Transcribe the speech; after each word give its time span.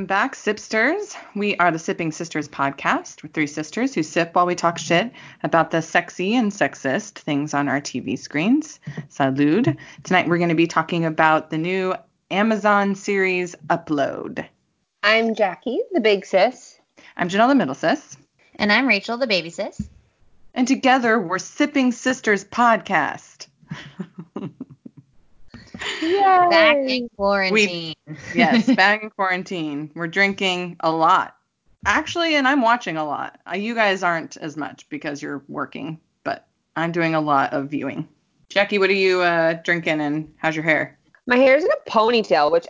welcome 0.00 0.06
back, 0.06 0.34
Sipsters. 0.34 1.14
We 1.34 1.56
are 1.56 1.70
the 1.70 1.78
Sipping 1.78 2.10
Sisters 2.10 2.48
podcast. 2.48 3.22
We're 3.22 3.28
three 3.28 3.46
sisters 3.46 3.94
who 3.94 4.02
sip 4.02 4.34
while 4.34 4.46
we 4.46 4.54
talk 4.54 4.78
shit 4.78 5.12
about 5.42 5.72
the 5.72 5.82
sexy 5.82 6.34
and 6.34 6.50
sexist 6.50 7.18
things 7.18 7.52
on 7.52 7.68
our 7.68 7.82
TV 7.82 8.18
screens. 8.18 8.80
Salud. 9.10 9.76
Tonight 10.04 10.26
we're 10.26 10.38
going 10.38 10.48
to 10.48 10.54
be 10.54 10.66
talking 10.66 11.04
about 11.04 11.50
the 11.50 11.58
new 11.58 11.94
Amazon 12.30 12.94
series 12.94 13.54
Upload. 13.66 14.46
I'm 15.02 15.34
Jackie, 15.34 15.82
the 15.92 16.00
big 16.00 16.24
sis. 16.24 16.80
I'm 17.18 17.28
Janelle, 17.28 17.48
the 17.48 17.54
middle 17.54 17.74
sis. 17.74 18.16
And 18.54 18.72
I'm 18.72 18.88
Rachel, 18.88 19.18
the 19.18 19.26
baby 19.26 19.50
sis. 19.50 19.86
And 20.54 20.66
together 20.66 21.20
we're 21.20 21.38
Sipping 21.38 21.92
Sisters 21.92 22.46
podcast. 22.46 23.48
Yay. 26.00 26.46
Back 26.50 26.76
in 26.76 27.08
quarantine. 27.16 27.94
We, 28.06 28.16
yes, 28.34 28.66
back 28.76 29.02
in 29.02 29.10
quarantine. 29.10 29.90
We're 29.94 30.06
drinking 30.06 30.76
a 30.80 30.90
lot. 30.90 31.36
Actually, 31.86 32.34
and 32.34 32.46
I'm 32.46 32.62
watching 32.62 32.96
a 32.96 33.04
lot. 33.04 33.38
Uh, 33.50 33.56
you 33.56 33.74
guys 33.74 34.02
aren't 34.02 34.36
as 34.36 34.56
much 34.56 34.88
because 34.88 35.22
you're 35.22 35.42
working, 35.48 35.98
but 36.24 36.46
I'm 36.76 36.92
doing 36.92 37.14
a 37.14 37.20
lot 37.20 37.52
of 37.52 37.70
viewing. 37.70 38.08
Jackie, 38.48 38.78
what 38.78 38.90
are 38.90 38.94
you 38.94 39.20
uh, 39.20 39.54
drinking 39.64 40.00
and 40.00 40.32
how's 40.36 40.56
your 40.56 40.64
hair? 40.64 40.98
My 41.26 41.36
hair's 41.36 41.64
in 41.64 41.70
a 41.70 41.90
ponytail, 41.90 42.50
which 42.50 42.66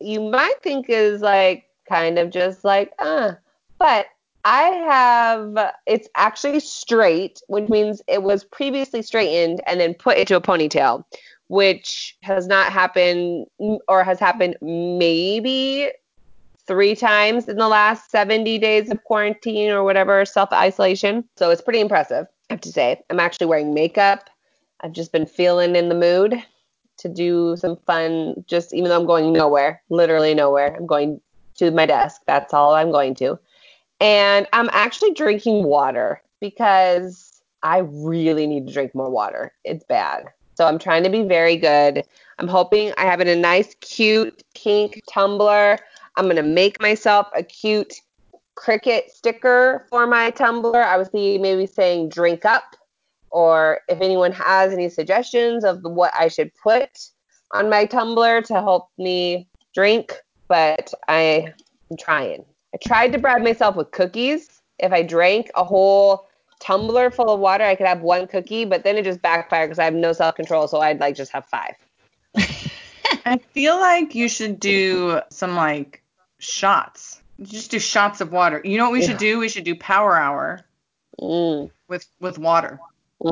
you 0.00 0.20
might 0.20 0.62
think 0.62 0.86
is 0.88 1.20
like 1.20 1.64
kind 1.88 2.18
of 2.18 2.30
just 2.30 2.64
like, 2.64 2.92
uh, 2.98 3.32
but 3.78 4.06
I 4.44 4.62
have 4.88 5.72
it's 5.86 6.08
actually 6.14 6.60
straight, 6.60 7.40
which 7.48 7.68
means 7.70 8.02
it 8.06 8.22
was 8.22 8.44
previously 8.44 9.00
straightened 9.02 9.62
and 9.66 9.80
then 9.80 9.94
put 9.94 10.18
into 10.18 10.36
a 10.36 10.40
ponytail 10.40 11.04
which 11.48 12.16
has 12.22 12.46
not 12.46 12.72
happened 12.72 13.46
or 13.88 14.04
has 14.04 14.18
happened 14.18 14.56
maybe 14.60 15.90
three 16.66 16.94
times 16.94 17.48
in 17.48 17.56
the 17.56 17.68
last 17.68 18.10
70 18.10 18.58
days 18.58 18.90
of 18.90 19.02
quarantine 19.04 19.70
or 19.70 19.84
whatever 19.84 20.24
self 20.24 20.52
isolation. 20.52 21.24
So 21.36 21.50
it's 21.50 21.62
pretty 21.62 21.80
impressive, 21.80 22.26
I 22.50 22.54
have 22.54 22.60
to 22.62 22.72
say. 22.72 23.02
I'm 23.10 23.20
actually 23.20 23.46
wearing 23.46 23.74
makeup. 23.74 24.30
I've 24.80 24.92
just 24.92 25.12
been 25.12 25.26
feeling 25.26 25.76
in 25.76 25.88
the 25.88 25.94
mood 25.94 26.42
to 26.98 27.08
do 27.08 27.56
some 27.56 27.76
fun, 27.86 28.44
just 28.46 28.72
even 28.72 28.88
though 28.88 29.00
I'm 29.00 29.06
going 29.06 29.32
nowhere, 29.32 29.82
literally 29.90 30.34
nowhere. 30.34 30.74
I'm 30.76 30.86
going 30.86 31.20
to 31.56 31.70
my 31.70 31.86
desk. 31.86 32.22
That's 32.26 32.54
all 32.54 32.74
I'm 32.74 32.90
going 32.90 33.14
to. 33.16 33.38
And 34.00 34.46
I'm 34.52 34.68
actually 34.72 35.12
drinking 35.12 35.64
water 35.64 36.22
because 36.40 37.42
I 37.62 37.78
really 37.78 38.46
need 38.46 38.66
to 38.66 38.72
drink 38.72 38.94
more 38.94 39.10
water. 39.10 39.52
It's 39.64 39.84
bad. 39.84 40.26
So 40.54 40.66
I'm 40.66 40.78
trying 40.78 41.02
to 41.04 41.10
be 41.10 41.22
very 41.22 41.56
good. 41.56 42.04
I'm 42.38 42.48
hoping 42.48 42.92
I 42.96 43.02
have 43.02 43.20
in 43.20 43.28
a 43.28 43.36
nice, 43.36 43.74
cute 43.80 44.42
pink 44.54 45.02
tumbler. 45.10 45.78
I'm 46.16 46.24
going 46.24 46.36
to 46.36 46.42
make 46.42 46.80
myself 46.80 47.28
a 47.34 47.42
cute 47.42 47.94
Cricut 48.56 49.10
sticker 49.10 49.86
for 49.90 50.06
my 50.06 50.30
tumbler. 50.30 50.82
I 50.82 50.96
was 50.96 51.08
thinking 51.08 51.42
maybe 51.42 51.66
saying 51.66 52.10
drink 52.10 52.44
up, 52.44 52.76
or 53.30 53.80
if 53.88 54.00
anyone 54.00 54.32
has 54.32 54.72
any 54.72 54.88
suggestions 54.88 55.64
of 55.64 55.82
what 55.82 56.12
I 56.18 56.28
should 56.28 56.52
put 56.62 57.08
on 57.50 57.68
my 57.68 57.84
tumbler 57.84 58.42
to 58.42 58.54
help 58.54 58.90
me 58.96 59.48
drink, 59.74 60.14
but 60.48 60.92
I 61.08 61.52
am 61.90 61.96
trying. 61.98 62.44
I 62.72 62.78
tried 62.86 63.12
to 63.12 63.18
bribe 63.18 63.42
myself 63.42 63.76
with 63.76 63.90
cookies. 63.90 64.60
If 64.78 64.92
I 64.92 65.02
drank 65.02 65.50
a 65.54 65.64
whole 65.64 66.28
tumbler 66.64 67.10
full 67.10 67.30
of 67.30 67.40
water, 67.40 67.64
I 67.64 67.74
could 67.74 67.86
have 67.86 68.00
one 68.00 68.26
cookie, 68.26 68.64
but 68.64 68.84
then 68.84 68.96
it 68.96 69.04
just 69.04 69.20
backfired 69.20 69.68
because 69.68 69.78
I 69.78 69.84
have 69.84 69.94
no 69.94 70.12
self 70.12 70.34
control, 70.34 70.66
so 70.66 70.80
I'd 70.80 71.00
like 71.00 71.14
just 71.14 71.32
have 71.32 71.44
five. 71.46 71.74
I 73.26 73.38
feel 73.52 73.78
like 73.78 74.14
you 74.14 74.28
should 74.28 74.58
do 74.58 75.20
some 75.30 75.54
like 75.54 76.02
shots. 76.38 77.20
Just 77.42 77.70
do 77.70 77.78
shots 77.78 78.20
of 78.20 78.32
water. 78.32 78.60
You 78.64 78.78
know 78.78 78.84
what 78.84 78.92
we 78.92 79.00
yeah. 79.00 79.08
should 79.08 79.18
do? 79.18 79.38
We 79.38 79.48
should 79.48 79.64
do 79.64 79.74
power 79.74 80.16
hour 80.16 80.60
mm. 81.20 81.70
with 81.88 82.06
with 82.20 82.38
water. 82.38 82.80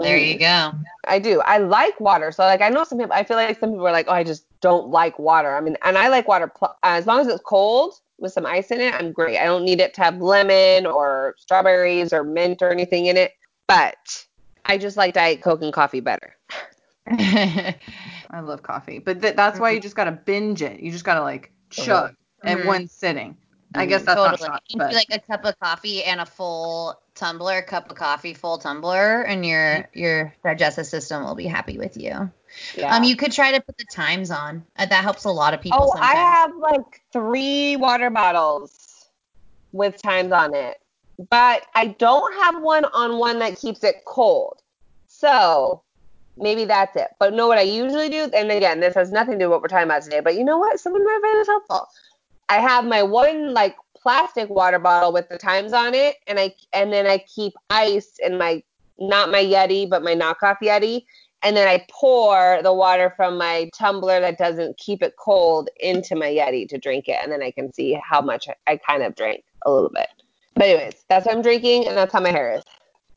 There 0.00 0.16
you 0.16 0.38
go. 0.38 0.72
I 1.04 1.18
do. 1.18 1.40
I 1.42 1.58
like 1.58 2.00
water. 2.00 2.32
So 2.32 2.44
like 2.44 2.62
I 2.62 2.68
know 2.68 2.84
some 2.84 2.98
people. 2.98 3.12
I 3.12 3.24
feel 3.24 3.36
like 3.36 3.58
some 3.58 3.70
people 3.70 3.86
are 3.86 3.92
like, 3.92 4.06
oh, 4.08 4.12
I 4.12 4.24
just 4.24 4.44
don't 4.60 4.88
like 4.88 5.18
water. 5.18 5.54
I 5.54 5.60
mean, 5.60 5.76
and 5.82 5.98
I 5.98 6.08
like 6.08 6.28
water 6.28 6.48
pl- 6.48 6.76
as 6.82 7.06
long 7.06 7.20
as 7.20 7.26
it's 7.26 7.42
cold 7.42 7.94
with 8.22 8.32
some 8.32 8.46
ice 8.46 8.70
in 8.70 8.80
it, 8.80 8.94
I'm 8.94 9.12
great. 9.12 9.38
I 9.38 9.44
don't 9.44 9.64
need 9.64 9.80
it 9.80 9.92
to 9.94 10.02
have 10.02 10.22
lemon 10.22 10.86
or 10.86 11.34
strawberries 11.38 12.12
or 12.12 12.24
mint 12.24 12.62
or 12.62 12.70
anything 12.70 13.06
in 13.06 13.16
it. 13.16 13.32
But 13.66 14.24
I 14.64 14.78
just 14.78 14.96
like 14.96 15.14
Diet 15.14 15.42
Coke 15.42 15.62
and 15.62 15.72
coffee 15.72 16.00
better. 16.00 16.36
I 17.08 18.40
love 18.40 18.62
coffee, 18.62 19.00
but 19.00 19.20
th- 19.20 19.34
that's 19.34 19.58
why 19.58 19.72
you 19.72 19.80
just 19.80 19.96
gotta 19.96 20.12
binge 20.12 20.62
it. 20.62 20.80
You 20.80 20.92
just 20.92 21.04
gotta 21.04 21.22
like 21.22 21.52
chug 21.70 22.12
mm-hmm. 22.12 22.48
at 22.48 22.64
one 22.64 22.88
sitting. 22.88 23.36
I 23.74 23.86
guess 23.86 24.02
that's 24.02 24.16
totally. 24.16 24.48
not 24.48 24.62
shots, 24.68 24.74
but... 24.76 24.94
like 24.94 25.08
a 25.10 25.18
cup 25.18 25.44
of 25.44 25.58
coffee 25.58 26.04
and 26.04 26.20
a 26.20 26.26
full 26.26 27.01
tumbler, 27.14 27.62
cup 27.62 27.90
of 27.90 27.96
coffee, 27.96 28.34
full 28.34 28.58
tumbler, 28.58 29.22
and 29.22 29.44
your 29.44 29.58
mm-hmm. 29.58 29.98
your 29.98 30.34
digestive 30.44 30.86
system 30.86 31.24
will 31.24 31.34
be 31.34 31.46
happy 31.46 31.78
with 31.78 31.96
you. 31.96 32.30
Yeah. 32.76 32.94
Um, 32.94 33.04
you 33.04 33.16
could 33.16 33.32
try 33.32 33.52
to 33.52 33.60
put 33.60 33.78
the 33.78 33.86
times 33.92 34.30
on. 34.30 34.64
Uh, 34.76 34.86
that 34.86 35.02
helps 35.02 35.24
a 35.24 35.30
lot 35.30 35.54
of 35.54 35.60
people. 35.60 35.78
Oh, 35.80 35.90
sometimes. 35.92 36.12
I 36.12 36.16
have 36.16 36.56
like 36.56 37.02
three 37.12 37.76
water 37.76 38.10
bottles 38.10 39.06
with 39.72 40.00
times 40.00 40.32
on 40.32 40.54
it, 40.54 40.80
but 41.30 41.62
I 41.74 41.88
don't 41.98 42.34
have 42.42 42.62
one 42.62 42.84
on 42.84 43.18
one 43.18 43.38
that 43.38 43.58
keeps 43.58 43.84
it 43.84 44.04
cold. 44.04 44.60
So 45.08 45.82
maybe 46.36 46.64
that's 46.64 46.96
it. 46.96 47.08
But 47.18 47.34
know 47.34 47.46
what 47.46 47.58
I 47.58 47.62
usually 47.62 48.08
do? 48.08 48.30
And 48.34 48.50
again, 48.50 48.80
this 48.80 48.94
has 48.94 49.12
nothing 49.12 49.34
to 49.34 49.38
do 49.38 49.44
with 49.46 49.52
what 49.52 49.62
we're 49.62 49.68
talking 49.68 49.84
about 49.84 50.02
today. 50.02 50.20
But 50.20 50.34
you 50.34 50.44
know 50.44 50.58
what? 50.58 50.80
Someone 50.80 51.04
might 51.04 51.20
find 51.22 51.38
this 51.38 51.46
helpful. 51.46 51.88
I 52.48 52.56
have 52.56 52.84
my 52.84 53.02
one 53.02 53.54
like 53.54 53.76
plastic 54.02 54.50
water 54.50 54.78
bottle 54.78 55.12
with 55.12 55.28
the 55.28 55.38
times 55.38 55.72
on 55.72 55.94
it, 55.94 56.16
and 56.26 56.38
I 56.38 56.54
and 56.72 56.92
then 56.92 57.06
I 57.06 57.18
keep 57.18 57.54
ice 57.70 58.18
in 58.24 58.38
my 58.38 58.62
not 58.98 59.30
my 59.30 59.42
Yeti, 59.42 59.88
but 59.88 60.02
my 60.02 60.14
knockoff 60.14 60.58
Yeti, 60.62 61.04
and 61.42 61.56
then 61.56 61.66
I 61.68 61.84
pour 61.90 62.60
the 62.62 62.72
water 62.72 63.12
from 63.16 63.38
my 63.38 63.70
tumbler 63.76 64.20
that 64.20 64.38
doesn't 64.38 64.78
keep 64.78 65.02
it 65.02 65.14
cold 65.18 65.70
into 65.80 66.14
my 66.14 66.28
Yeti 66.28 66.68
to 66.68 66.78
drink 66.78 67.08
it, 67.08 67.18
and 67.22 67.32
then 67.32 67.42
I 67.42 67.50
can 67.50 67.72
see 67.72 67.98
how 68.02 68.20
much 68.20 68.48
I 68.66 68.76
kind 68.76 69.02
of 69.02 69.14
drank 69.14 69.44
a 69.64 69.70
little 69.70 69.90
bit. 69.90 70.08
But 70.54 70.64
anyways, 70.64 71.04
that's 71.08 71.26
what 71.26 71.34
I'm 71.34 71.42
drinking, 71.42 71.88
and 71.88 71.96
that's 71.96 72.12
how 72.12 72.20
my 72.20 72.30
hair 72.30 72.56
is. 72.56 72.62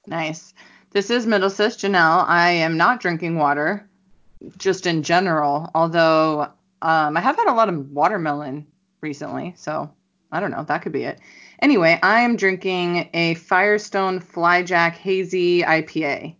Nice. 0.07 0.53
This 0.91 1.09
is 1.09 1.25
Middle 1.25 1.49
Sis 1.49 1.75
Janelle. 1.75 2.25
I 2.27 2.51
am 2.51 2.77
not 2.77 3.01
drinking 3.01 3.37
water, 3.37 3.87
just 4.57 4.85
in 4.85 5.03
general. 5.03 5.69
Although 5.75 6.43
um, 6.81 7.17
I 7.17 7.21
have 7.21 7.35
had 7.35 7.47
a 7.47 7.53
lot 7.53 7.67
of 7.67 7.91
watermelon 7.91 8.65
recently, 9.01 9.53
so 9.57 9.91
I 10.35 10.39
don't 10.39 10.51
know. 10.51 10.63
That 10.63 10.81
could 10.81 10.91
be 10.91 11.03
it. 11.03 11.19
Anyway, 11.61 11.99
I 12.03 12.21
am 12.21 12.35
drinking 12.35 13.09
a 13.13 13.35
Firestone 13.35 14.19
Flyjack 14.19 14.93
Hazy 14.93 15.61
IPA. 15.61 16.35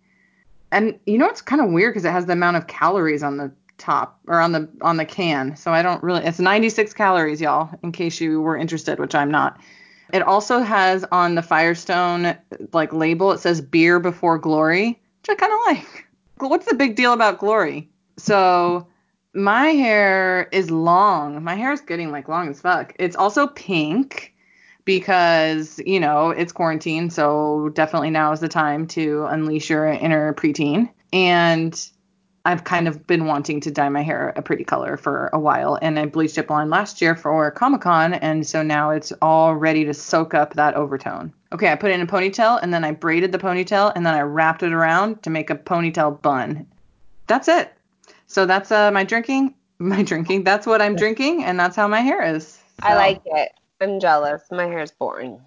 And 0.72 1.00
you 1.06 1.18
know 1.18 1.28
it's 1.28 1.42
kind 1.42 1.62
of 1.62 1.72
weird 1.72 1.94
because 1.94 2.06
it 2.06 2.12
has 2.12 2.26
the 2.26 2.34
amount 2.34 2.58
of 2.58 2.68
calories 2.68 3.24
on 3.24 3.38
the 3.38 3.52
top 3.78 4.20
or 4.28 4.40
on 4.40 4.52
the 4.52 4.70
on 4.82 4.98
the 4.98 5.06
can. 5.06 5.56
So 5.56 5.72
I 5.72 5.82
don't 5.82 6.04
really 6.04 6.24
it's 6.24 6.40
96 6.40 6.94
calories, 6.94 7.40
y'all, 7.40 7.70
in 7.84 7.92
case 7.92 8.20
you 8.20 8.42
were 8.42 8.58
interested, 8.58 9.00
which 9.00 9.16
I'm 9.16 9.32
not. 9.32 9.60
It 10.14 10.22
also 10.22 10.60
has 10.60 11.06
on 11.12 11.36
the 11.36 11.42
Firestone 11.42 12.38
like 12.74 12.94
label 12.94 13.32
it 13.32 13.40
says 13.40 13.62
beer 13.62 14.00
before 14.00 14.38
glory, 14.38 15.00
which 15.22 15.30
I 15.30 15.36
kind 15.36 15.54
of 15.54 15.60
like. 15.68 16.08
What's 16.38 16.66
the 16.66 16.76
big 16.76 16.96
deal 16.96 17.14
about 17.14 17.40
glory? 17.40 17.90
So 18.18 18.88
my 19.35 19.67
hair 19.67 20.47
is 20.52 20.72
long. 20.72 21.43
My 21.43 21.55
hair 21.55 21.73
is 21.73 21.82
getting 21.82 22.11
like 22.11 22.28
long 22.28 22.49
as 22.49 22.61
fuck. 22.61 22.96
It's 22.97 23.16
also 23.16 23.47
pink 23.47 24.35
because 24.85 25.82
you 25.85 25.99
know 25.99 26.29
it's 26.29 26.52
quarantine 26.52 27.09
so 27.09 27.70
definitely 27.73 28.11
now 28.11 28.32
is 28.32 28.40
the 28.40 28.47
time 28.47 28.87
to 28.87 29.26
unleash 29.26 29.70
your 29.70 29.87
inner 29.87 30.34
preteen 30.35 30.90
and 31.11 31.90
i've 32.46 32.64
kind 32.64 32.87
of 32.87 33.05
been 33.08 33.26
wanting 33.26 33.59
to 33.59 33.72
dye 33.72 33.90
my 33.90 34.03
hair 34.03 34.32
a 34.35 34.43
pretty 34.43 34.64
color 34.64 34.96
for 34.96 35.29
a 35.34 35.40
while 35.40 35.78
and 35.81 35.97
i 35.97 36.05
bleached 36.05 36.38
it 36.38 36.47
blonde 36.47 36.70
last 36.70 37.02
year 37.02 37.16
for 37.16 37.49
comic-con 37.52 38.14
and 38.14 38.46
so 38.46 38.61
now 38.61 38.91
it's 38.91 39.11
all 39.23 39.55
ready 39.55 39.84
to 39.84 39.93
soak 39.93 40.35
up 40.35 40.53
that 40.53 40.76
overtone 40.76 41.34
okay 41.52 41.72
i 41.72 41.76
put 41.76 41.90
it 41.90 41.96
in 41.96 42.02
a 42.02 42.08
ponytail 42.08 42.59
and 42.61 42.72
then 42.72 42.84
i 42.84 42.91
braided 42.91 43.31
the 43.31 43.40
ponytail 43.40 43.91
and 43.96 44.05
then 44.05 44.14
i 44.14 44.22
wrapped 44.22 44.61
it 44.61 44.72
around 44.72 45.22
to 45.23 45.31
make 45.31 45.49
a 45.49 45.55
ponytail 45.55 46.22
bun 46.22 46.66
that's 47.26 47.47
it 47.47 47.75
so 48.35 48.46
that's 48.46 48.72
uh, 48.72 48.91
my 48.91 49.03
drinking 49.03 49.53
my 49.79 50.03
drinking 50.03 50.43
that's 50.43 50.66
what 50.66 50.82
i'm 50.82 50.96
drinking 50.96 51.43
and 51.43 51.59
that's 51.59 51.76
how 51.76 51.87
my 51.87 52.02
hair 52.02 52.22
is 52.35 52.47
so. 52.47 52.59
i 52.84 52.96
like 52.96 53.22
it 53.26 53.52
I'm 53.82 53.99
jealous. 53.99 54.43
My 54.52 54.66
hair 54.66 54.79
is 54.79 54.91
boring. 54.91 55.40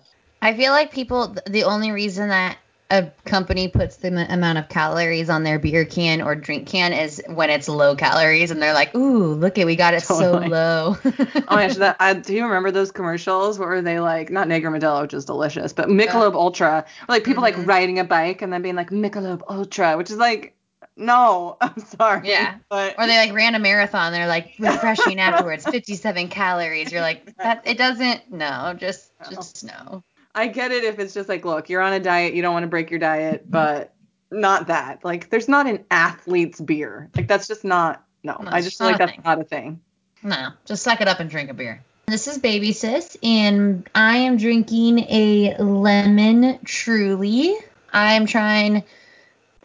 I 0.43 0.55
feel 0.55 0.73
like 0.73 0.93
people, 0.93 1.35
the 1.47 1.65
only 1.65 1.91
reason 1.91 2.29
that 2.29 2.59
a 2.91 3.11
company 3.27 3.69
puts 3.69 3.97
the 3.97 4.33
amount 4.33 4.57
of 4.57 4.69
calories 4.71 5.29
on 5.29 5.43
their 5.43 5.59
beer 5.59 5.85
can 5.85 6.23
or 6.23 6.35
drink 6.35 6.67
can 6.67 6.95
is 6.95 7.23
when 7.29 7.51
it's 7.51 7.69
low 7.69 7.95
calories 7.95 8.51
and 8.51 8.63
they're 8.63 8.73
like, 8.73 8.95
ooh, 8.95 9.35
look 9.35 9.59
at 9.59 9.67
we 9.67 9.77
got 9.77 9.93
it 9.93 10.05
totally. 10.05 10.47
so 10.47 10.51
low. 10.55 10.97
oh 11.05 11.43
my 11.51 11.67
gosh, 11.67 11.77
that, 11.77 11.97
I, 12.01 12.15
do 12.15 12.35
you 12.35 12.45
remember 12.45 12.71
those 12.71 12.91
commercials 12.91 13.59
What 13.59 13.69
were 13.69 13.83
they 13.83 14.01
like 14.01 14.31
not 14.31 14.49
Negra 14.49 14.71
Modelo, 14.71 15.03
which 15.03 15.13
is 15.13 15.27
delicious, 15.27 15.73
but 15.73 15.89
Michelob 15.89 16.35
Ultra, 16.35 16.87
like 17.09 17.25
people 17.25 17.43
mm-hmm. 17.43 17.59
like 17.59 17.69
riding 17.69 17.99
a 17.99 18.05
bike 18.05 18.41
and 18.41 18.53
then 18.53 18.63
being 18.63 18.77
like 18.77 18.91
Michelob 18.91 19.43
Ultra, 19.51 19.99
which 19.99 20.11
is 20.11 20.17
like 20.17 20.55
no, 20.99 21.57
I'm 21.61 21.79
sorry. 21.79 22.29
Yeah. 22.29 22.57
But 22.69 22.97
Or 22.99 23.07
they 23.07 23.17
like 23.17 23.33
ran 23.33 23.55
a 23.55 23.59
marathon. 23.59 24.13
They're 24.13 24.27
like 24.27 24.55
refreshing 24.59 25.19
afterwards, 25.19 25.65
57 25.65 26.29
calories. 26.29 26.93
You're 26.93 27.01
like 27.01 27.37
that. 27.37 27.63
It 27.65 27.79
doesn't. 27.79 28.31
No, 28.31 28.75
just 28.79 29.11
No. 29.23 29.31
just 29.37 29.65
no. 29.65 30.03
I 30.35 30.47
get 30.49 30.71
it 30.73 30.85
if 30.85 30.99
it's 30.99 31.15
just 31.15 31.29
like, 31.29 31.45
look, 31.45 31.69
you're 31.69 31.81
on 31.81 31.93
a 31.93 32.01
diet, 32.01 32.35
you 32.35 32.43
don't 32.43 32.53
want 32.53 32.65
to 32.65 32.69
break 32.69 32.91
your 32.91 33.01
diet, 33.01 33.43
mm-hmm. 33.43 33.51
but 33.51 33.95
not 34.31 34.67
that. 34.69 35.05
Like, 35.05 35.31
there's 35.31 35.49
not 35.49 35.67
an 35.67 35.85
athlete's 35.91 36.61
beer. 36.61 37.09
Like, 37.17 37.27
that's 37.29 37.49
just 37.49 37.65
not. 37.65 38.05
No, 38.23 38.37
No, 38.41 38.51
I 38.51 38.61
just 38.61 38.79
feel 38.79 38.89
like 38.89 38.99
that's 38.99 39.13
thing. 39.13 39.23
not 39.25 39.41
a 39.41 39.45
thing. 39.45 39.81
No, 40.23 40.51
just 40.67 40.83
suck 40.83 41.01
it 41.01 41.09
up 41.09 41.21
and 41.21 41.31
drink 41.31 41.51
a 41.51 41.55
beer. 41.55 41.83
This 42.07 42.27
is 42.27 42.39
Baby 42.39 42.73
Sis, 42.73 43.17
and 43.23 43.89
I 43.95 44.19
am 44.19 44.37
drinking 44.37 44.99
a 45.01 45.57
lemon 45.63 46.59
truly. 46.65 47.55
I'm 47.93 48.27
trying. 48.27 48.83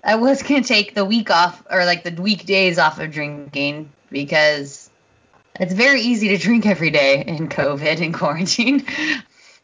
I 0.03 0.15
was 0.15 0.43
gonna 0.43 0.63
take 0.63 0.95
the 0.95 1.05
week 1.05 1.29
off, 1.29 1.63
or 1.69 1.85
like 1.85 2.03
the 2.03 2.21
weekdays 2.21 2.77
off 2.77 2.99
of 2.99 3.11
drinking 3.11 3.91
because 4.11 4.89
it's 5.59 5.73
very 5.73 6.01
easy 6.01 6.29
to 6.29 6.37
drink 6.37 6.65
every 6.65 6.89
day 6.89 7.23
in 7.25 7.47
COVID 7.49 8.01
and 8.01 8.13
quarantine. 8.13 8.85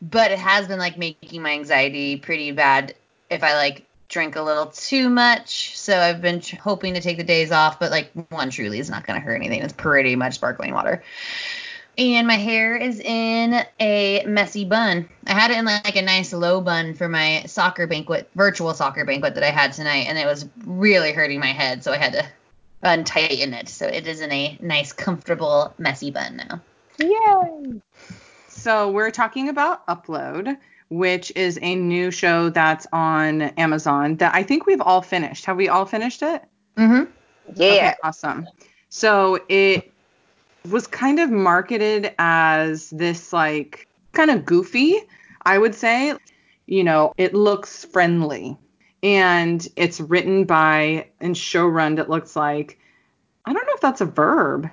But 0.02 0.32
it 0.32 0.40
has 0.40 0.66
been 0.66 0.80
like 0.80 0.98
making 0.98 1.42
my 1.42 1.52
anxiety 1.52 2.16
pretty 2.16 2.54
bad 2.54 2.96
if 3.30 3.44
I 3.44 3.56
like 3.56 3.86
drink 4.08 4.38
a 4.38 4.42
little 4.42 4.68
too 4.68 5.10
much. 5.10 5.78
So 5.78 5.98
I've 5.98 6.22
been 6.22 6.40
tr- 6.40 6.56
hoping 6.56 6.94
to 6.94 7.02
take 7.02 7.18
the 7.18 7.24
days 7.24 7.52
off, 7.52 7.80
but 7.80 7.92
like 7.92 8.12
one 8.30 8.50
truly 8.50 8.80
is 8.80 8.90
not 8.90 9.06
to 9.06 9.26
hurt 9.26 9.36
anything. 9.36 9.62
It's 9.62 9.74
pretty 9.74 10.16
much 10.16 10.36
sparkling 10.36 10.74
water. 10.74 11.04
And 12.00 12.28
my 12.28 12.38
hair 12.38 12.78
is 12.78 13.02
in 13.02 13.62
a 13.82 14.24
messy 14.26 14.64
bun. 14.64 15.10
I 15.28 15.34
had 15.34 15.52
it 15.52 15.58
in 15.58 15.66
like 15.66 15.98
a 15.98 16.02
nice 16.02 16.32
low 16.32 16.62
bun 16.62 16.94
for 16.94 17.10
my 17.10 17.44
soccer 17.46 17.88
banquet, 17.88 18.30
virtual 18.36 18.74
soccer 18.74 19.04
banquet 19.04 19.36
that 19.36 19.44
I 19.44 19.50
had 19.50 19.74
tonight, 19.74 20.06
and 20.08 20.18
it 20.18 20.26
was 20.26 20.48
really 20.66 21.12
hurting 21.12 21.42
my 21.42 21.48
head, 21.48 21.84
so 21.84 21.92
I 21.92 21.98
had 21.98 22.14
to 22.14 22.26
untighten 22.84 23.54
it. 23.54 23.68
So 23.68 23.86
it 23.86 24.08
is 24.08 24.22
in 24.22 24.32
a 24.32 24.58
nice, 24.62 24.94
comfortable, 24.94 25.74
messy 25.78 26.10
bun 26.10 26.38
now. 26.38 26.62
Yay! 27.00 27.82
So, 28.48 28.90
we're 28.90 29.12
talking 29.12 29.50
about 29.50 29.86
Upload, 29.88 30.58
which 30.88 31.34
is 31.36 31.60
a 31.62 31.76
new 31.76 32.12
show 32.12 32.50
that's 32.50 32.88
on 32.94 33.42
Amazon 33.42 34.16
that 34.18 34.34
I 34.34 34.44
think 34.44 34.66
we've 34.66 34.82
all 34.82 35.02
finished. 35.02 35.44
Have 35.46 35.58
we 35.58 35.68
all 35.68 35.86
finished 35.86 36.22
it? 36.22 36.44
Mm-hmm. 36.78 37.12
Yeah. 37.56 37.72
Okay, 37.74 37.94
awesome. 38.04 38.48
So 38.90 39.40
it 39.50 39.92
was 40.68 40.88
kind 40.88 41.20
of 41.20 41.30
marketed 41.30 42.14
as 42.20 42.90
this 42.90 43.32
like 43.34 43.88
kind 44.14 44.32
of 44.32 44.46
goofy, 44.46 44.96
I 45.44 45.58
would 45.58 45.76
say. 45.76 46.14
You 46.66 46.84
know, 46.84 47.14
it 47.18 47.34
looks 47.34 47.86
friendly 47.86 48.58
and 49.02 49.68
it's 49.76 50.00
written 50.00 50.44
by 50.46 51.08
and 51.20 51.36
showrun 51.36 52.00
it 52.00 52.10
looks 52.10 52.36
like. 52.36 52.80
I 53.46 53.54
don't 53.54 53.66
know 53.66 53.74
if 53.74 53.82
that's 53.82 54.02
a 54.02 54.06
verb. 54.06 54.70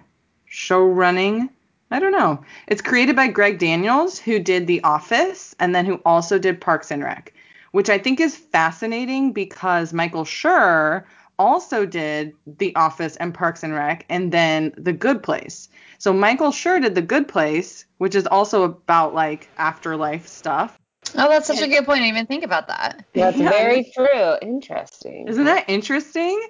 Show 0.46 0.84
running. 0.84 1.48
I 1.90 2.00
don't 2.00 2.12
know. 2.12 2.42
It's 2.66 2.82
created 2.82 3.14
by 3.14 3.28
Greg 3.28 3.58
Daniels, 3.58 4.18
who 4.18 4.38
did 4.38 4.66
The 4.66 4.82
Office 4.82 5.54
and 5.60 5.74
then 5.74 5.86
who 5.86 6.00
also 6.04 6.38
did 6.38 6.60
Parks 6.60 6.90
and 6.90 7.02
Rec, 7.02 7.32
which 7.72 7.88
I 7.88 7.98
think 7.98 8.20
is 8.20 8.36
fascinating 8.36 9.32
because 9.32 9.92
Michael 9.92 10.24
Schur 10.24 11.04
also 11.38 11.86
did 11.86 12.34
The 12.46 12.74
Office 12.76 13.16
and 13.16 13.32
Parks 13.34 13.62
and 13.62 13.74
Rec 13.74 14.04
and 14.08 14.32
then 14.32 14.72
The 14.76 14.92
Good 14.92 15.22
Place. 15.22 15.68
So 15.98 16.12
Michael 16.12 16.50
Schur 16.50 16.80
did 16.80 16.94
The 16.94 17.02
Good 17.02 17.28
Place, 17.28 17.84
which 17.98 18.14
is 18.14 18.26
also 18.26 18.62
about 18.64 19.14
like 19.14 19.48
afterlife 19.58 20.26
stuff. 20.26 20.78
Oh, 21.16 21.28
that's 21.28 21.46
such 21.46 21.60
a 21.60 21.68
good 21.68 21.86
point. 21.86 22.00
I 22.00 22.04
didn't 22.04 22.16
even 22.16 22.26
think 22.26 22.44
about 22.44 22.68
that. 22.68 23.04
That's 23.12 23.36
Yeah. 23.36 23.50
very 23.50 23.90
true. 23.94 24.36
Interesting. 24.42 25.28
Isn't 25.28 25.44
that 25.44 25.64
interesting? 25.68 26.40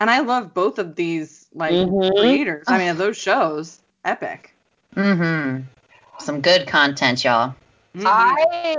And 0.00 0.10
I 0.10 0.20
love 0.20 0.54
both 0.54 0.78
of 0.78 0.96
these 0.96 1.46
like 1.54 1.74
Mhm. 1.74 2.18
creators. 2.18 2.64
I 2.68 2.78
mean, 2.78 2.96
those 2.96 3.16
shows, 3.16 3.80
epic. 4.04 4.54
Mm-hmm. 4.94 5.62
Some 6.18 6.40
good 6.40 6.66
content, 6.66 7.24
y'all. 7.24 7.54
Mhm. 7.94 8.06
I 8.06 8.76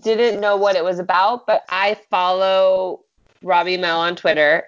didn't 0.00 0.40
know 0.40 0.56
what 0.56 0.76
it 0.76 0.84
was 0.84 0.98
about, 0.98 1.46
but 1.46 1.64
I 1.68 1.96
follow 2.10 3.00
Robbie 3.42 3.76
Amell 3.76 3.98
on 3.98 4.16
Twitter, 4.16 4.64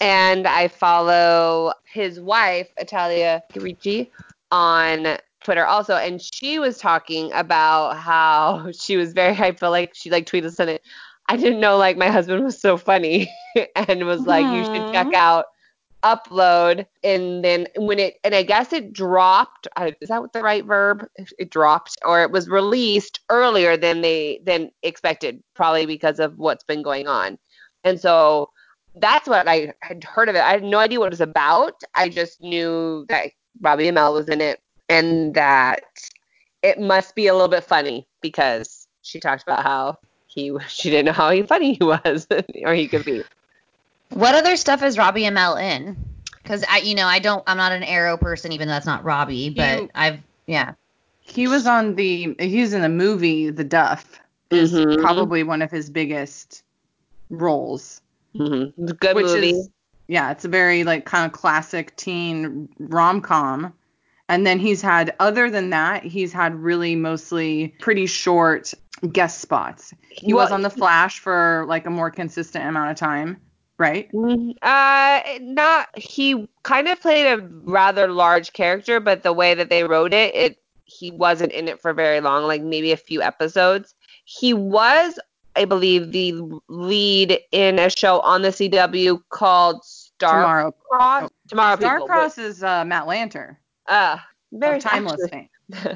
and 0.00 0.46
I 0.46 0.68
follow 0.68 1.72
his 1.84 2.20
wife, 2.20 2.68
Italia 2.78 3.42
Ricci, 3.54 4.10
on 4.50 5.18
Twitter 5.44 5.66
also, 5.66 5.96
and 5.96 6.20
she 6.20 6.58
was 6.58 6.78
talking 6.78 7.32
about 7.32 7.96
how 7.96 8.70
she 8.78 8.96
was 8.96 9.12
very. 9.12 9.36
I 9.36 9.52
feel 9.52 9.70
like 9.70 9.94
she 9.94 10.10
like 10.10 10.26
tweeted 10.26 10.52
something. 10.52 10.78
I 11.28 11.36
didn't 11.36 11.60
know 11.60 11.76
like 11.76 11.96
my 11.96 12.08
husband 12.08 12.42
was 12.42 12.60
so 12.60 12.76
funny, 12.76 13.30
and 13.76 14.04
was 14.06 14.26
like, 14.26 14.46
you 14.46 14.64
should 14.64 14.92
check 14.92 15.14
out 15.14 15.46
upload 16.02 16.86
and 17.04 17.44
then 17.44 17.66
when 17.76 17.98
it 17.98 18.14
and 18.24 18.34
i 18.34 18.42
guess 18.42 18.72
it 18.72 18.90
dropped 18.90 19.68
uh, 19.76 19.90
is 20.00 20.08
that 20.08 20.22
the 20.32 20.40
right 20.40 20.64
verb 20.64 21.06
it 21.38 21.50
dropped 21.50 21.98
or 22.06 22.22
it 22.22 22.30
was 22.30 22.48
released 22.48 23.20
earlier 23.28 23.76
than 23.76 24.00
they 24.00 24.40
than 24.46 24.70
expected 24.82 25.42
probably 25.54 25.84
because 25.84 26.18
of 26.18 26.38
what's 26.38 26.64
been 26.64 26.82
going 26.82 27.06
on 27.06 27.38
and 27.84 28.00
so 28.00 28.48
that's 28.96 29.28
what 29.28 29.46
i 29.48 29.72
had 29.80 30.02
heard 30.04 30.28
of 30.28 30.34
it 30.34 30.42
i 30.42 30.50
had 30.50 30.64
no 30.64 30.78
idea 30.78 30.98
what 30.98 31.06
it 31.06 31.10
was 31.10 31.20
about 31.20 31.74
i 31.94 32.08
just 32.08 32.40
knew 32.42 33.06
that 33.08 33.26
robbie 33.60 33.84
amell 33.90 34.12
was 34.14 34.28
in 34.28 34.40
it 34.40 34.60
and 34.88 35.34
that 35.34 35.82
it 36.62 36.78
must 36.80 37.14
be 37.14 37.26
a 37.28 37.32
little 37.32 37.48
bit 37.48 37.64
funny 37.64 38.06
because 38.20 38.86
she 39.02 39.20
talked 39.20 39.42
about 39.42 39.62
how 39.62 39.96
he 40.26 40.52
she 40.68 40.90
didn't 40.90 41.06
know 41.06 41.12
how 41.12 41.42
funny 41.46 41.74
he 41.74 41.84
was 41.84 42.26
or 42.64 42.74
he 42.74 42.88
could 42.88 43.04
be 43.04 43.22
What 44.10 44.34
other 44.34 44.56
stuff 44.56 44.82
is 44.82 44.98
Robbie 44.98 45.22
Amell 45.22 45.60
in? 45.60 45.96
Because 46.42 46.64
I, 46.68 46.78
you 46.78 46.94
know, 46.96 47.06
I 47.06 47.20
don't. 47.20 47.44
I'm 47.46 47.56
not 47.58 47.70
an 47.70 47.84
Arrow 47.84 48.16
person, 48.16 48.50
even 48.50 48.66
though 48.66 48.74
that's 48.74 48.86
not 48.86 49.04
Robbie. 49.04 49.50
But 49.50 49.82
You- 49.82 49.90
I've, 49.94 50.18
yeah. 50.46 50.72
He 51.20 51.46
was 51.46 51.66
on 51.66 51.94
the 51.94 52.34
he's 52.40 52.72
in 52.72 52.82
the 52.82 52.88
movie 52.88 53.50
The 53.50 53.62
Duff. 53.62 54.18
Is 54.50 54.72
Mhm. 54.72 55.00
probably 55.00 55.44
one 55.44 55.62
of 55.62 55.70
his 55.70 55.88
biggest 55.90 56.64
roles. 57.28 58.00
Mm-hmm. 58.34 58.86
good 58.86 59.16
which 59.16 59.26
movie 59.26 59.50
is 59.50 59.68
yeah, 60.10 60.32
it's 60.32 60.44
a 60.44 60.48
very 60.48 60.82
like 60.82 61.04
kind 61.04 61.24
of 61.24 61.30
classic 61.30 61.94
teen 61.94 62.68
rom 62.80 63.20
com. 63.20 63.72
And 64.28 64.44
then 64.44 64.58
he's 64.58 64.82
had 64.82 65.14
other 65.20 65.50
than 65.50 65.70
that, 65.70 66.02
he's 66.02 66.32
had 66.32 66.54
really 66.54 66.96
mostly 66.96 67.74
pretty 67.78 68.06
short 68.06 68.74
guest 69.12 69.40
spots. 69.40 69.94
He 70.10 70.34
was 70.34 70.50
on 70.50 70.62
The 70.62 70.70
Flash 70.70 71.20
for 71.20 71.64
like 71.68 71.86
a 71.86 71.90
more 71.90 72.10
consistent 72.10 72.64
amount 72.64 72.90
of 72.90 72.96
time, 72.96 73.36
right? 73.78 74.10
Mm, 74.12 74.56
Uh, 74.62 75.20
not 75.40 75.96
he 75.96 76.48
kind 76.64 76.88
of 76.88 77.00
played 77.00 77.26
a 77.26 77.48
rather 77.62 78.08
large 78.08 78.52
character, 78.52 78.98
but 78.98 79.22
the 79.22 79.32
way 79.32 79.54
that 79.54 79.70
they 79.70 79.84
wrote 79.84 80.12
it, 80.12 80.34
it 80.34 80.62
he 80.84 81.12
wasn't 81.12 81.52
in 81.52 81.68
it 81.68 81.80
for 81.80 81.92
very 81.92 82.20
long, 82.20 82.44
like 82.44 82.62
maybe 82.62 82.90
a 82.90 82.96
few 82.96 83.22
episodes. 83.22 83.94
He 84.24 84.52
was, 84.54 85.20
I 85.56 85.64
believe, 85.64 86.12
the 86.12 86.32
lead 86.68 87.38
in 87.52 87.78
a 87.78 87.90
show 87.90 88.20
on 88.20 88.42
the 88.42 88.48
CW 88.48 89.20
called 89.30 89.84
Star 89.84 90.42
Tomorrow. 90.42 90.72
Cross. 90.90 91.30
Tomorrow 91.48 91.76
People. 91.76 91.88
Star-Crossed 92.06 92.38
is 92.38 92.62
uh, 92.62 92.84
Matt 92.84 93.06
Lanter 93.06 93.56
Uh, 93.86 94.18
very 94.52 94.76
of 94.76 94.82
Timeless 94.82 95.28
thing. 95.28 95.48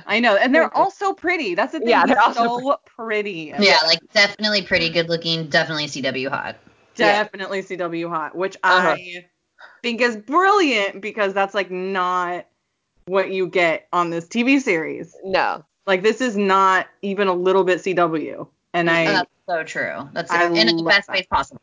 I 0.06 0.20
know, 0.20 0.37
and 0.37 0.54
they're 0.54 0.75
all 0.76 0.90
so 0.90 1.12
pretty. 1.12 1.54
That's 1.54 1.73
the 1.73 1.80
thing. 1.80 1.88
Yeah, 1.88 2.06
they're 2.06 2.20
all 2.20 2.32
so 2.34 2.58
so 2.61 2.76
pretty. 2.84 3.52
Yeah, 3.58 3.78
like 3.87 3.99
definitely 4.12 4.62
pretty 4.62 4.88
good 4.88 5.08
looking. 5.08 5.49
Definitely 5.49 5.87
CW 5.87 6.28
hot. 6.28 6.56
Yeah. 6.96 7.25
definitely 7.25 7.62
CW 7.62 8.08
hot, 8.08 8.37
which 8.37 8.56
Uh-huh. 8.62 8.90
I 8.96 9.26
think 9.82 10.00
is 10.00 10.16
brilliant 10.16 11.00
because 11.00 11.34
that's 11.34 11.54
like 11.54 11.70
not 11.70 12.46
what 13.06 13.30
you 13.30 13.49
get 13.49 13.88
on 13.92 14.11
this 14.11 14.26
TV 14.26 14.61
series. 14.61 15.16
No. 15.25 15.64
Like 15.87 16.02
this 16.02 16.20
is 16.20 16.37
not 16.37 16.87
even 17.02 17.28
a 17.28 17.34
little 17.34 17.64
bit 17.64 17.80
CW, 17.80 18.46
and 18.73 18.88
I 18.88 19.04
That's 19.06 19.30
so 19.48 19.62
true. 19.64 20.08
That's 20.12 20.30
I 20.30 20.46
in 20.46 20.76
the 20.76 20.82
best 20.82 21.08
that. 21.08 21.14
way 21.14 21.26
possible. 21.30 21.60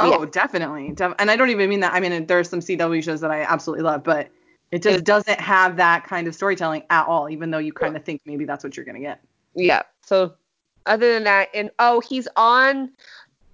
oh 0.00 0.20
yeah. 0.22 0.26
definitely, 0.30 0.92
def- 0.92 1.14
and 1.18 1.30
I 1.30 1.36
don't 1.36 1.50
even 1.50 1.68
mean 1.68 1.80
that. 1.80 1.94
I 1.94 2.00
mean 2.00 2.12
uh, 2.12 2.24
there's 2.26 2.48
some 2.48 2.60
CW 2.60 3.02
shows 3.02 3.20
that 3.20 3.30
I 3.30 3.42
absolutely 3.42 3.84
love, 3.84 4.02
but 4.02 4.28
it 4.70 4.82
just 4.82 4.98
It's- 4.98 5.02
doesn't 5.02 5.40
have 5.40 5.76
that 5.76 6.04
kind 6.04 6.26
of 6.26 6.34
storytelling 6.34 6.82
at 6.90 7.06
all. 7.06 7.28
Even 7.28 7.50
though 7.50 7.58
you 7.58 7.72
kind 7.72 7.96
of 7.96 8.04
think 8.04 8.22
maybe 8.26 8.44
that's 8.44 8.64
what 8.64 8.76
you're 8.76 8.86
gonna 8.86 9.00
get. 9.00 9.20
Yeah. 9.54 9.82
So 10.04 10.34
other 10.86 11.12
than 11.14 11.24
that, 11.24 11.48
and 11.54 11.70
oh, 11.78 12.00
he's 12.00 12.28
on 12.36 12.90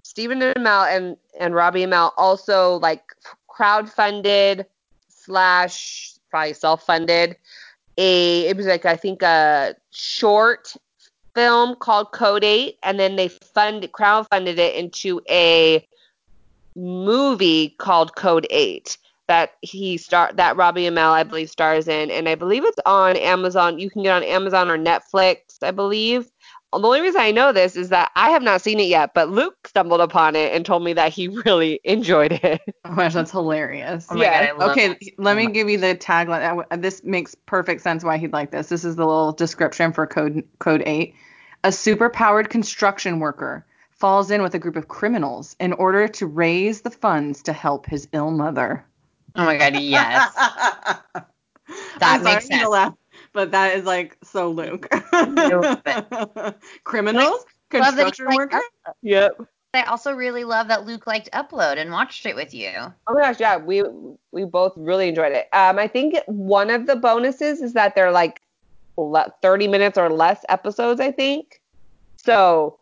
Stephen 0.03 0.39
Amell 0.39 0.93
and 0.95 1.17
and 1.39 1.55
Robbie 1.55 1.85
Amell 1.85 2.11
also 2.17 2.79
like 2.79 3.03
crowdfunded 3.49 4.65
slash 5.09 6.15
probably 6.29 6.53
self-funded 6.53 7.35
a 7.97 8.47
it 8.47 8.55
was 8.57 8.65
like 8.65 8.85
I 8.85 8.95
think 8.95 9.21
a 9.21 9.75
short 9.91 10.75
film 11.35 11.75
called 11.75 12.11
Code 12.11 12.43
8 12.43 12.77
and 12.83 12.99
then 12.99 13.15
they 13.15 13.27
fund 13.27 13.83
crowdfunded 13.91 14.57
it 14.57 14.75
into 14.75 15.21
a 15.29 15.85
movie 16.75 17.75
called 17.77 18.15
Code 18.15 18.47
8 18.49 18.97
that 19.27 19.53
he 19.61 19.97
star 19.97 20.31
that 20.33 20.57
Robbie 20.57 20.89
Amell 20.89 21.11
I 21.11 21.23
believe 21.23 21.49
stars 21.49 21.87
in. 21.87 22.11
And 22.11 22.27
I 22.27 22.35
believe 22.35 22.65
it's 22.65 22.79
on 22.85 23.15
Amazon. 23.15 23.79
You 23.79 23.89
can 23.89 24.03
get 24.03 24.15
on 24.15 24.23
Amazon 24.23 24.69
or 24.69 24.77
Netflix 24.77 25.37
I 25.61 25.71
believe 25.71 26.29
the 26.79 26.87
only 26.87 27.01
reason 27.01 27.21
I 27.21 27.31
know 27.31 27.51
this 27.51 27.75
is 27.75 27.89
that 27.89 28.11
I 28.15 28.29
have 28.31 28.43
not 28.43 28.61
seen 28.61 28.79
it 28.79 28.87
yet, 28.87 29.13
but 29.13 29.29
Luke 29.29 29.67
stumbled 29.67 30.01
upon 30.01 30.35
it 30.35 30.53
and 30.53 30.65
told 30.65 30.83
me 30.83 30.93
that 30.93 31.11
he 31.11 31.27
really 31.45 31.79
enjoyed 31.83 32.33
it. 32.33 32.61
Oh 32.85 32.91
my 32.91 33.03
gosh, 33.03 33.13
that's 33.13 33.31
hilarious. 33.31 34.07
Oh 34.09 34.15
my 34.15 34.23
Yeah. 34.23 34.31
God, 34.31 34.43
I 34.43 34.51
love 34.53 34.71
Okay, 34.71 34.87
that 34.87 34.99
let 35.17 35.37
me 35.37 35.47
oh 35.47 35.51
give 35.51 35.69
you 35.69 35.77
the 35.77 35.95
tagline. 35.95 36.81
This 36.81 37.03
makes 37.03 37.35
perfect 37.35 37.81
sense 37.81 38.03
why 38.03 38.17
he'd 38.17 38.33
like 38.33 38.51
this. 38.51 38.69
This 38.69 38.85
is 38.85 38.95
the 38.95 39.05
little 39.05 39.33
description 39.33 39.93
for 39.93 40.07
code 40.07 40.43
code 40.59 40.83
8. 40.85 41.15
A 41.63 41.69
superpowered 41.69 42.49
construction 42.49 43.19
worker 43.19 43.65
falls 43.91 44.31
in 44.31 44.41
with 44.41 44.55
a 44.55 44.59
group 44.59 44.75
of 44.77 44.87
criminals 44.87 45.55
in 45.59 45.73
order 45.73 46.07
to 46.07 46.25
raise 46.25 46.81
the 46.81 46.91
funds 46.91 47.43
to 47.43 47.53
help 47.53 47.85
his 47.85 48.07
ill 48.13 48.31
mother. 48.31 48.85
Oh 49.35 49.45
my 49.45 49.57
god, 49.57 49.75
yes. 49.75 50.33
that 51.99 52.21
makes 52.23 52.47
sense. 52.47 52.75
But 53.33 53.51
that 53.51 53.75
is 53.75 53.85
like 53.85 54.17
so 54.23 54.49
Luke. 54.49 54.89
criminals? 56.83 57.45
Love 57.73 57.95
Construction 57.95 58.25
liked 58.25 58.37
worker? 58.37 58.61
Yep. 59.01 59.41
I 59.73 59.83
also 59.83 60.13
really 60.13 60.43
love 60.43 60.67
that 60.67 60.85
Luke 60.85 61.07
liked 61.07 61.29
Upload 61.31 61.77
and 61.77 61.91
watched 61.91 62.25
it 62.25 62.35
with 62.35 62.53
you. 62.53 62.71
Oh 62.75 63.13
my 63.13 63.21
gosh, 63.21 63.39
yeah, 63.39 63.55
we 63.57 63.83
we 64.31 64.43
both 64.43 64.73
really 64.75 65.07
enjoyed 65.07 65.31
it. 65.31 65.47
Um, 65.53 65.79
I 65.79 65.87
think 65.87 66.15
one 66.27 66.69
of 66.69 66.87
the 66.87 66.97
bonuses 66.97 67.61
is 67.61 67.73
that 67.73 67.95
they're 67.95 68.11
like 68.11 68.41
30 69.41 69.67
minutes 69.67 69.97
or 69.97 70.09
less 70.09 70.43
episodes. 70.49 70.99
I 70.99 71.11
think 71.11 71.61
so. 72.17 72.79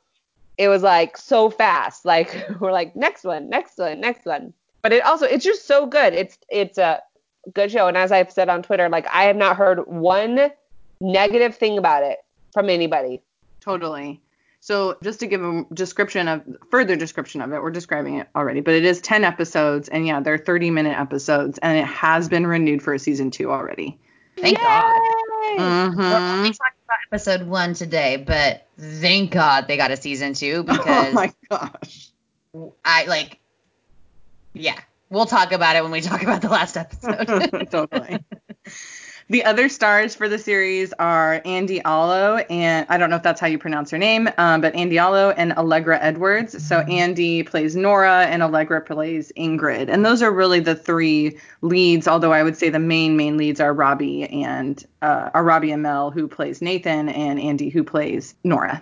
It 0.58 0.68
was 0.68 0.82
like 0.82 1.16
so 1.16 1.52
fast. 1.52 2.06
Like 2.06 2.50
we're 2.60 2.72
like 2.72 2.96
next 2.96 3.24
one, 3.24 3.50
next 3.50 3.78
one, 3.78 4.02
next 4.02 4.26
one. 4.26 4.54
But 4.82 4.92
it 4.92 5.04
also 5.06 5.26
it's 5.26 5.46
just 5.46 5.68
so 5.68 5.86
good. 5.86 6.14
It's 6.14 6.40
it's 6.50 6.80
a 6.80 7.02
good 7.54 7.72
show. 7.72 7.88
And 7.88 7.98
as 7.98 8.12
I've 8.12 8.32
said 8.32 8.50
on 8.50 8.64
Twitter, 8.64 8.90
like 8.90 9.08
I 9.12 9.24
have 9.24 9.36
not 9.36 9.56
heard 9.56 9.80
one 9.88 10.52
negative 11.02 11.56
thing 11.56 11.78
about 11.78 12.04
it 12.04 12.20
from 12.54 12.70
anybody. 12.70 13.22
Totally. 13.60 14.22
So 14.62 14.98
just 15.02 15.22
to 15.22 15.28
give 15.28 15.44
a 15.44 15.66
description 15.74 16.28
of 16.28 16.44
further 16.70 16.96
description 16.96 17.42
of 17.42 17.54
it, 17.54 17.62
we're 17.62 17.72
describing 17.72 18.16
it 18.16 18.28
already, 18.36 18.60
but 18.60 18.74
it 18.74 18.84
is 18.84 19.00
10 19.02 19.24
episodes 19.24 19.88
and 19.88 20.06
yeah, 20.06 20.20
they're 20.20 20.38
30 20.38 20.70
minute 20.72 21.00
episodes 21.00 21.58
and 21.60 21.78
it 21.78 21.86
has 21.86 22.28
been 22.28 22.46
renewed 22.46 22.82
for 22.82 22.94
a 22.94 23.00
season 23.00 23.32
2 23.32 23.52
already. 23.52 23.98
Thank 24.38 24.58
God. 24.58 24.84
Yay! 24.84 25.56
We're 25.58 25.64
mm-hmm. 25.64 26.02
only 26.02 26.50
talking 26.52 26.80
about 26.86 26.98
episode 27.12 27.48
one 27.48 27.74
today, 27.74 28.18
but 28.18 28.68
thank 28.78 29.32
God 29.32 29.68
they 29.68 29.78
got 29.78 29.92
a 29.92 29.98
season 29.98 30.34
two 30.34 30.64
because 30.64 30.86
Oh 30.88 31.12
my 31.12 31.34
gosh. 31.50 32.10
I 32.84 33.06
like, 33.06 33.40
yeah, 34.54 34.80
we'll 35.10 35.26
talk 35.26 35.52
about 35.52 35.76
it 35.76 35.84
when 35.84 35.92
we 35.92 36.02
talk 36.02 36.24
about 36.24 36.42
the 36.42 36.50
last 36.50 36.78
episode. 36.78 37.68
totally. 37.72 38.20
The 39.32 39.46
other 39.46 39.70
stars 39.70 40.16
for 40.16 40.28
the 40.28 40.40
series 40.40 40.92
are 40.94 41.40
Andy 41.46 41.80
Allo 41.84 42.38
and 42.50 42.88
I 42.90 42.98
don't 42.98 43.12
know 43.12 43.16
if 43.16 43.22
that's 43.22 43.40
how 43.40 43.46
you 43.46 43.60
pronounce 43.60 43.92
her 43.92 44.00
name, 44.00 44.28
um, 44.40 44.60
but 44.62 44.74
Andy 44.74 44.98
Allo 44.98 45.30
and 45.30 45.54
Allegra 45.54 46.00
Edwards. 46.02 46.66
So 46.68 46.80
Andy 46.80 47.44
plays 47.44 47.76
Nora 47.76 48.26
and 48.26 48.42
Allegra 48.42 48.82
plays 48.82 49.32
Ingrid, 49.38 49.88
and 49.88 50.04
those 50.04 50.24
are 50.24 50.32
really 50.32 50.62
the 50.62 50.74
three 50.74 51.38
leads. 51.62 52.08
Although 52.08 52.34
I 52.34 52.42
would 52.42 52.58
say 52.58 52.72
the 52.72 52.80
main 52.80 53.18
main 53.18 53.38
leads 53.38 53.60
are 53.60 53.72
Robbie 53.72 54.24
and 54.24 54.84
uh, 55.04 55.30
are 55.32 55.44
Robbie 55.44 55.70
Amell 55.70 56.12
who 56.12 56.28
plays 56.28 56.60
Nathan 56.60 57.08
and 57.10 57.40
Andy 57.40 57.70
who 57.70 57.84
plays 57.84 58.34
Nora. 58.44 58.82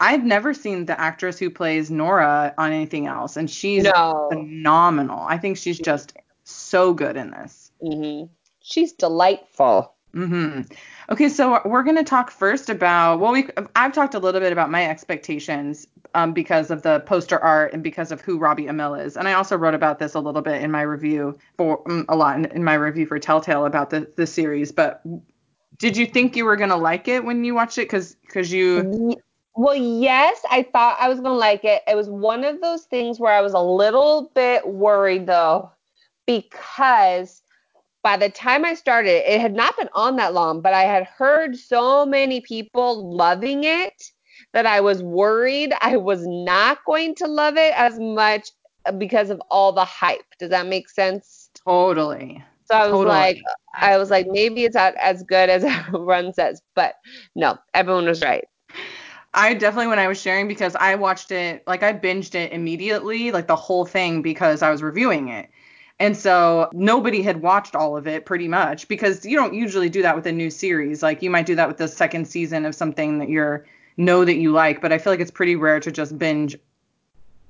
I've 0.00 0.24
never 0.24 0.54
seen 0.54 0.86
the 0.86 0.98
actress 1.00 1.38
who 1.38 1.50
plays 1.50 1.90
Nora 1.90 2.54
on 2.58 2.72
anything 2.72 3.06
else, 3.06 3.36
and 3.36 3.50
she's 3.50 3.84
No. 3.84 4.28
phenomenal. 4.30 5.20
I 5.20 5.38
think 5.38 5.56
she's 5.56 5.78
just 5.78 6.14
so 6.44 6.92
good 6.92 7.16
in 7.16 7.30
this. 7.30 7.70
hmm 7.80 8.24
She's 8.60 8.92
delightful. 8.92 9.92
hmm 10.14 10.62
Okay, 11.10 11.28
so 11.28 11.60
we're 11.66 11.82
going 11.82 11.96
to 11.96 12.04
talk 12.04 12.30
first 12.30 12.70
about 12.70 13.20
well, 13.20 13.32
we 13.32 13.46
I've 13.76 13.92
talked 13.92 14.14
a 14.14 14.18
little 14.18 14.40
bit 14.40 14.52
about 14.52 14.70
my 14.70 14.88
expectations 14.88 15.86
um, 16.14 16.32
because 16.32 16.70
of 16.70 16.82
the 16.82 17.00
poster 17.00 17.38
art 17.38 17.72
and 17.74 17.82
because 17.82 18.10
of 18.10 18.20
who 18.22 18.38
Robbie 18.38 18.64
Amell 18.64 19.02
is, 19.04 19.16
and 19.16 19.28
I 19.28 19.34
also 19.34 19.56
wrote 19.56 19.74
about 19.74 19.98
this 19.98 20.14
a 20.14 20.20
little 20.20 20.40
bit 20.42 20.62
in 20.62 20.70
my 20.70 20.82
review 20.82 21.36
for 21.58 21.82
um, 21.90 22.06
a 22.08 22.16
lot 22.16 22.36
in, 22.38 22.46
in 22.46 22.64
my 22.64 22.74
review 22.74 23.06
for 23.06 23.18
Telltale 23.18 23.66
about 23.66 23.90
the 23.90 24.10
the 24.16 24.26
series. 24.26 24.72
But 24.72 25.02
did 25.78 25.96
you 25.96 26.06
think 26.06 26.36
you 26.36 26.44
were 26.44 26.56
going 26.56 26.70
to 26.70 26.76
like 26.76 27.08
it 27.08 27.24
when 27.24 27.44
you 27.44 27.54
watched 27.54 27.78
it? 27.78 27.82
Because 27.88 28.14
because 28.14 28.52
you 28.52 29.16
Well, 29.56 29.74
yes, 29.76 30.40
I 30.50 30.62
thought 30.64 30.96
I 31.00 31.08
was 31.08 31.20
gonna 31.20 31.34
like 31.36 31.64
it. 31.64 31.82
It 31.86 31.96
was 31.96 32.08
one 32.08 32.44
of 32.44 32.60
those 32.60 32.84
things 32.84 33.20
where 33.20 33.32
I 33.32 33.40
was 33.40 33.54
a 33.54 33.60
little 33.60 34.30
bit 34.34 34.66
worried 34.66 35.26
though, 35.26 35.70
because 36.26 37.42
by 38.02 38.16
the 38.16 38.28
time 38.30 38.64
I 38.64 38.74
started, 38.74 39.30
it 39.32 39.40
had 39.40 39.54
not 39.54 39.76
been 39.76 39.88
on 39.94 40.16
that 40.16 40.34
long, 40.34 40.60
but 40.60 40.74
I 40.74 40.82
had 40.82 41.04
heard 41.06 41.56
so 41.56 42.04
many 42.06 42.40
people 42.40 43.14
loving 43.16 43.64
it 43.64 44.02
that 44.52 44.66
I 44.66 44.80
was 44.80 45.02
worried 45.02 45.72
I 45.80 45.96
was 45.96 46.26
not 46.26 46.78
going 46.86 47.14
to 47.16 47.26
love 47.26 47.56
it 47.56 47.72
as 47.76 47.98
much 47.98 48.50
because 48.98 49.30
of 49.30 49.40
all 49.50 49.72
the 49.72 49.84
hype. 49.84 50.24
Does 50.38 50.50
that 50.50 50.66
make 50.66 50.88
sense? 50.90 51.50
totally 51.64 52.42
So 52.64 52.76
I 52.76 52.86
was 52.86 53.02
Totally. 53.02 53.04
like, 53.04 53.38
I 53.80 53.96
was 53.98 54.10
like, 54.10 54.26
maybe 54.28 54.64
it's 54.64 54.74
not 54.74 54.94
as 54.96 55.22
good 55.22 55.50
as 55.50 55.64
everyone 55.64 56.32
says, 56.32 56.62
but 56.74 56.94
no, 57.34 57.58
everyone 57.74 58.06
was 58.06 58.22
right. 58.22 58.44
I 59.34 59.54
definitely 59.54 59.88
when 59.88 59.98
I 59.98 60.08
was 60.08 60.20
sharing 60.20 60.48
because 60.48 60.76
I 60.76 60.94
watched 60.94 61.32
it 61.32 61.62
like 61.66 61.82
I 61.82 61.92
binged 61.92 62.34
it 62.34 62.52
immediately, 62.52 63.32
like 63.32 63.46
the 63.46 63.56
whole 63.56 63.84
thing 63.84 64.22
because 64.22 64.62
I 64.62 64.70
was 64.70 64.82
reviewing 64.82 65.28
it. 65.28 65.50
And 66.00 66.16
so 66.16 66.70
nobody 66.72 67.22
had 67.22 67.40
watched 67.42 67.76
all 67.76 67.96
of 67.96 68.06
it 68.06 68.26
pretty 68.26 68.48
much 68.48 68.88
because 68.88 69.24
you 69.24 69.36
don't 69.36 69.54
usually 69.54 69.88
do 69.88 70.02
that 70.02 70.16
with 70.16 70.26
a 70.26 70.32
new 70.32 70.50
series. 70.50 71.02
Like 71.02 71.22
you 71.22 71.30
might 71.30 71.46
do 71.46 71.54
that 71.54 71.68
with 71.68 71.76
the 71.76 71.88
second 71.88 72.26
season 72.26 72.64
of 72.64 72.74
something 72.74 73.18
that 73.18 73.28
you're 73.28 73.64
know 73.96 74.24
that 74.24 74.36
you 74.36 74.52
like, 74.52 74.80
but 74.80 74.92
I 74.92 74.98
feel 74.98 75.12
like 75.12 75.20
it's 75.20 75.30
pretty 75.30 75.56
rare 75.56 75.80
to 75.80 75.92
just 75.92 76.18
binge. 76.18 76.56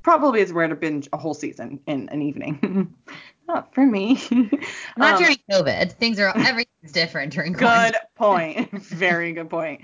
Probably 0.03 0.41
it's 0.41 0.53
rare 0.53 0.69
to 0.69 0.75
binge 0.75 1.09
a 1.13 1.17
whole 1.17 1.33
season 1.33 1.81
in 1.87 2.09
an 2.11 2.21
evening. 2.21 2.95
Not 3.49 3.75
for 3.75 3.85
me. 3.85 4.21
Not 4.97 5.15
Um, 5.15 5.19
during 5.19 5.39
COVID. 5.51 5.93
Things 5.93 6.19
are 6.19 6.33
everything's 6.37 6.93
different 6.93 7.33
during 7.33 7.55
COVID. 7.55 7.93
Good 7.93 8.01
point. 8.15 8.71
Very 8.83 9.33
good 9.33 9.51
point. 9.51 9.83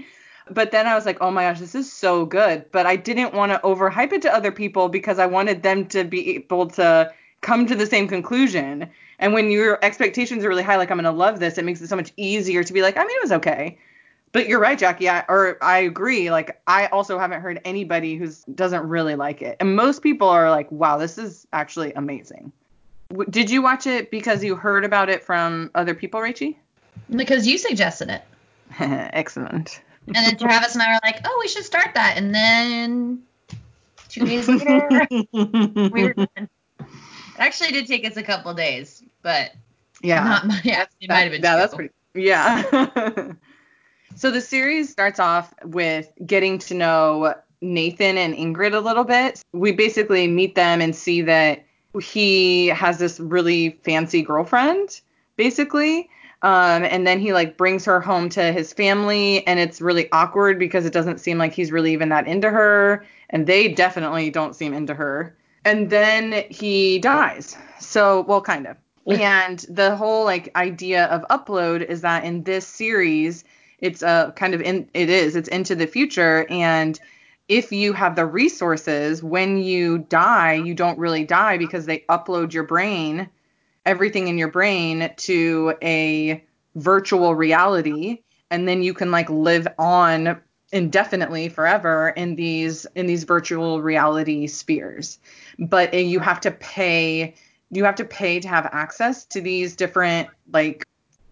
But 0.51 0.71
then 0.73 0.87
I 0.87 0.95
was 0.95 1.07
like, 1.07 1.19
oh 1.21 1.31
my 1.31 1.45
gosh, 1.45 1.61
this 1.61 1.75
is 1.75 1.91
so 1.93 2.27
good. 2.27 2.65
But 2.73 2.87
I 2.87 2.97
didn't 2.97 3.35
want 3.35 3.53
to 3.53 3.59
overhype 3.59 4.13
it 4.13 4.23
to 4.23 4.35
other 4.35 4.51
people 4.53 4.89
because 4.89 5.19
I 5.19 5.27
wanted 5.27 5.63
them 5.63 5.87
to 5.87 6.05
be 6.05 6.37
able 6.37 6.67
to 6.71 7.13
come 7.41 7.67
to 7.67 7.75
the 7.75 7.87
same 7.87 8.09
conclusion. 8.09 8.91
And 9.19 9.33
when 9.33 9.51
your 9.51 9.79
expectations 9.83 10.45
are 10.45 10.49
really 10.49 10.63
high, 10.63 10.77
like 10.77 10.91
I'm 10.91 10.99
gonna 10.99 11.13
love 11.13 11.41
this, 11.41 11.59
it 11.59 11.65
makes 11.65 11.81
it 11.81 11.89
so 11.89 11.97
much 11.97 12.13
easier 12.17 12.65
to 12.65 12.73
be 12.73 12.83
like, 12.83 12.97
I 12.97 13.01
mean, 13.01 13.17
it 13.17 13.23
was 13.23 13.33
okay. 13.33 13.79
But 14.33 14.47
you're 14.47 14.61
right, 14.61 14.79
Jackie. 14.79 15.09
I, 15.09 15.25
or 15.29 15.59
I 15.63 15.79
agree. 15.79 16.31
Like 16.31 16.61
I 16.67 16.87
also 16.87 17.19
haven't 17.19 17.41
heard 17.41 17.61
anybody 17.65 18.17
who 18.17 18.29
doesn't 18.55 18.87
really 18.87 19.17
like 19.17 19.43
it, 19.43 19.57
and 19.59 19.75
most 19.75 20.03
people 20.03 20.29
are 20.29 20.51
like, 20.51 20.71
"Wow, 20.71 20.99
this 20.99 21.19
is 21.19 21.49
actually 21.53 21.93
amazing." 21.95 22.53
W- 23.11 23.29
Did 23.29 23.51
you 23.51 23.61
watch 23.61 23.89
it 23.89 24.13
because 24.13 24.45
you 24.45 24.55
heard 24.55 24.85
about 24.85 25.09
it 25.09 25.25
from 25.25 25.73
other 25.75 25.95
people, 25.95 26.21
Rachie? 26.21 26.55
Because 27.11 27.45
you 27.45 27.59
suggested 27.59 28.09
it. 28.09 28.23
Excellent. 28.79 29.81
And 30.15 30.27
then 30.27 30.37
Travis 30.37 30.75
and 30.75 30.83
I 30.83 30.93
were 30.93 31.01
like, 31.03 31.21
oh, 31.25 31.39
we 31.41 31.49
should 31.49 31.65
start 31.65 31.95
that. 31.95 32.17
And 32.17 32.35
then 32.35 33.23
two 34.09 34.25
days 34.25 34.49
later, 34.49 35.07
we 35.91 36.03
were 36.05 36.15
done. 36.15 36.29
It 36.37 36.49
actually 37.39 37.73
did 37.73 37.87
take 37.87 38.05
us 38.05 38.17
a 38.17 38.23
couple 38.23 38.53
days, 38.55 39.03
but 39.23 39.53
yeah. 40.03 40.25
not 40.25 40.47
my, 40.47 40.61
it 40.65 41.09
might 41.09 41.21
have 41.21 41.33
been 41.33 41.43
yeah, 41.43 41.55
two. 41.55 41.61
that's 41.61 41.75
pretty. 41.75 41.95
Yeah. 42.15 43.33
so 44.17 44.31
the 44.31 44.41
series 44.41 44.91
starts 44.91 45.21
off 45.21 45.55
with 45.65 46.11
getting 46.27 46.59
to 46.59 46.75
know 46.75 47.35
Nathan 47.61 48.19
and 48.19 48.35
Ingrid 48.35 48.75
a 48.75 48.81
little 48.81 49.05
bit. 49.05 49.43
We 49.53 49.73
basically 49.73 50.27
meet 50.27 50.55
them 50.55 50.81
and 50.81 50.95
see 50.95 51.23
that 51.23 51.65
he 52.03 52.69
has 52.69 52.99
this 52.99 53.21
really 53.21 53.71
fancy 53.83 54.23
girlfriend, 54.23 55.01
basically. 55.37 56.09
Um, 56.43 56.85
and 56.85 57.07
then 57.07 57.21
he 57.21 57.33
like 57.33 57.57
brings 57.57 57.85
her 57.85 58.01
home 58.01 58.29
to 58.31 58.53
his 58.53 58.73
family, 58.73 59.47
and 59.47 59.61
it's 59.61 59.81
really 59.81 60.11
awkward 60.13 60.59
because 60.59 60.87
it 60.87 60.93
doesn't 60.93 61.21
seem 61.21 61.37
like 61.37 61.53
he's 61.53 61.71
really 61.71 61.93
even 61.93 62.09
that 62.09 62.27
into 62.27 62.49
her, 62.49 63.05
and 63.29 63.47
they 63.47 63.69
definitely 63.69 64.31
don't 64.31 64.57
seem 64.57 64.73
into 64.73 64.95
her. 64.95 65.37
And 65.65 65.91
then 65.91 66.45
he 66.49 66.99
dies. 66.99 67.57
So, 67.79 68.23
well, 68.23 68.41
kind 68.41 68.67
of. 68.67 68.77
and 69.07 69.59
the 69.69 69.97
whole 69.97 70.25
like 70.25 70.51
idea 70.57 71.07
of 71.07 71.25
upload 71.31 71.85
is 71.85 72.01
that 72.03 72.25
in 72.25 72.45
this 72.45 72.67
series, 72.67 73.45
it's 73.79 74.03
uh, 74.03 74.31
kind 74.33 74.55
of 74.55 74.61
in 74.61 74.89
it 74.95 75.11
is 75.11 75.37
it's 75.37 75.49
into 75.49 75.75
the 75.75 75.87
future, 75.87 76.47
and 76.49 76.99
if 77.49 77.73
you 77.73 77.93
have 77.93 78.15
the 78.15 78.25
resources, 78.25 79.23
when 79.23 79.59
you 79.59 79.99
die, 79.99 80.55
you 80.55 80.73
don't 80.73 80.99
really 80.99 81.25
die 81.25 81.59
because 81.59 81.85
they 81.85 82.05
upload 82.09 82.53
your 82.53 82.63
brain 82.63 83.29
everything 83.87 84.29
in 84.29 84.39
your 84.39 84.49
brain 84.49 85.11
to 85.17 85.75
a 85.83 86.45
virtual 86.77 87.35
reality 87.35 88.23
and 88.51 88.67
then 88.69 88.83
you 88.83 88.95
can 88.95 89.11
like 89.11 89.29
live 89.31 89.67
on 89.79 90.41
indefinitely 90.73 91.49
forever 91.49 92.11
in 92.11 92.37
these 92.37 92.87
in 92.95 93.07
these 93.07 93.25
virtual 93.25 93.83
reality 93.83 94.47
spheres 94.47 95.19
but 95.59 95.93
uh, 95.93 95.97
you 95.97 96.21
have 96.21 96.41
to 96.41 96.51
pay 96.53 97.35
you 97.71 97.85
have 97.85 97.97
to 97.97 98.05
pay 98.05 98.39
to 98.39 98.47
have 98.49 98.67
access 98.73 99.25
to 99.25 99.41
these 99.41 99.75
different 99.75 100.29
like 100.53 100.85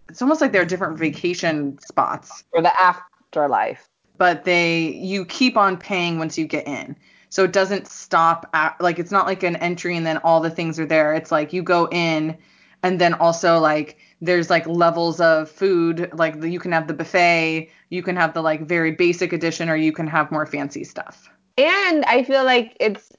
it's 0.09 0.21
almost 0.21 0.41
like 0.41 0.51
they're 0.51 0.65
different 0.65 0.97
vacation 0.97 1.77
spots 1.79 2.43
For 2.51 2.61
the 2.61 2.73
afterlife. 2.81 3.87
but 4.17 4.43
they 4.43 4.89
you 4.89 5.23
keep 5.25 5.55
on 5.55 5.77
paying 5.77 6.17
once 6.19 6.37
you 6.37 6.45
get 6.47 6.67
in. 6.67 6.95
So 7.29 7.43
it 7.43 7.53
doesn't 7.53 7.87
stop 7.87 8.49
at 8.53 8.79
like 8.81 8.99
it's 8.99 9.11
not 9.11 9.27
like 9.27 9.43
an 9.43 9.55
entry 9.57 9.95
and 9.95 10.05
then 10.05 10.17
all 10.17 10.41
the 10.41 10.49
things 10.49 10.79
are 10.79 10.85
there. 10.85 11.13
It's 11.13 11.31
like 11.31 11.53
you 11.53 11.61
go 11.61 11.87
in 11.91 12.37
and 12.81 12.99
then 12.99 13.13
also 13.13 13.59
like 13.59 13.97
there's 14.21 14.49
like 14.49 14.65
levels 14.67 15.21
of 15.21 15.49
food 15.49 16.09
like 16.13 16.43
you 16.43 16.59
can 16.59 16.71
have 16.71 16.87
the 16.87 16.93
buffet, 16.93 17.69
you 17.89 18.01
can 18.01 18.15
have 18.15 18.33
the 18.33 18.41
like 18.41 18.61
very 18.61 18.91
basic 18.91 19.31
edition 19.31 19.69
or 19.69 19.75
you 19.75 19.91
can 19.91 20.07
have 20.07 20.31
more 20.31 20.45
fancy 20.45 20.83
stuff. 20.83 21.29
And 21.57 22.03
I 22.05 22.23
feel 22.23 22.43
like 22.45 22.75
it's 22.79 23.11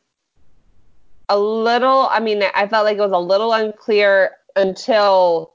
a 1.28 1.38
little 1.38 2.08
I 2.10 2.18
mean 2.18 2.42
I 2.54 2.66
felt 2.66 2.84
like 2.84 2.98
it 2.98 3.00
was 3.00 3.12
a 3.12 3.18
little 3.18 3.52
unclear 3.52 4.32
until 4.56 5.52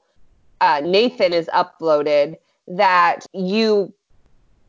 uh, 0.61 0.81
Nathan 0.83 1.33
is 1.33 1.49
uploaded 1.53 2.37
that 2.67 3.25
you 3.33 3.93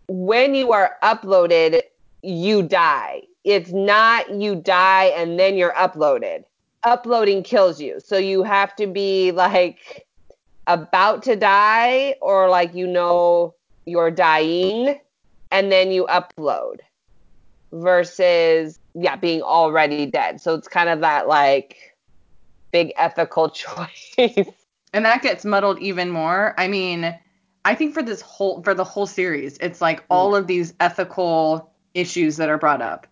when 0.08 0.54
you 0.54 0.72
are 0.72 0.96
uploaded 1.02 1.80
you 2.22 2.62
die 2.62 3.22
it's 3.46 3.70
not 3.70 4.28
you 4.28 4.56
die 4.56 5.04
and 5.04 5.38
then 5.38 5.56
you're 5.56 5.72
uploaded. 5.74 6.42
Uploading 6.82 7.44
kills 7.44 7.80
you. 7.80 8.00
So 8.00 8.18
you 8.18 8.42
have 8.42 8.74
to 8.76 8.88
be 8.88 9.30
like 9.30 10.04
about 10.66 11.22
to 11.22 11.36
die 11.36 12.16
or 12.20 12.50
like 12.50 12.74
you 12.74 12.88
know 12.88 13.54
you're 13.86 14.10
dying 14.10 14.98
and 15.52 15.70
then 15.70 15.92
you 15.92 16.06
upload 16.06 16.78
versus 17.72 18.80
yeah 18.94 19.14
being 19.14 19.42
already 19.42 20.06
dead. 20.06 20.40
So 20.40 20.54
it's 20.54 20.66
kind 20.66 20.88
of 20.88 21.00
that 21.00 21.28
like 21.28 21.96
big 22.72 22.92
ethical 22.96 23.48
choice. 23.50 24.48
And 24.92 25.04
that 25.04 25.22
gets 25.22 25.44
muddled 25.44 25.78
even 25.78 26.10
more. 26.10 26.52
I 26.58 26.66
mean, 26.66 27.16
I 27.64 27.76
think 27.76 27.94
for 27.94 28.02
this 28.02 28.22
whole 28.22 28.60
for 28.64 28.74
the 28.74 28.84
whole 28.84 29.06
series, 29.06 29.56
it's 29.58 29.80
like 29.80 30.02
all 30.10 30.32
mm. 30.32 30.38
of 30.38 30.48
these 30.48 30.74
ethical 30.80 31.70
issues 31.94 32.38
that 32.38 32.48
are 32.48 32.58
brought 32.58 32.82
up 32.82 33.06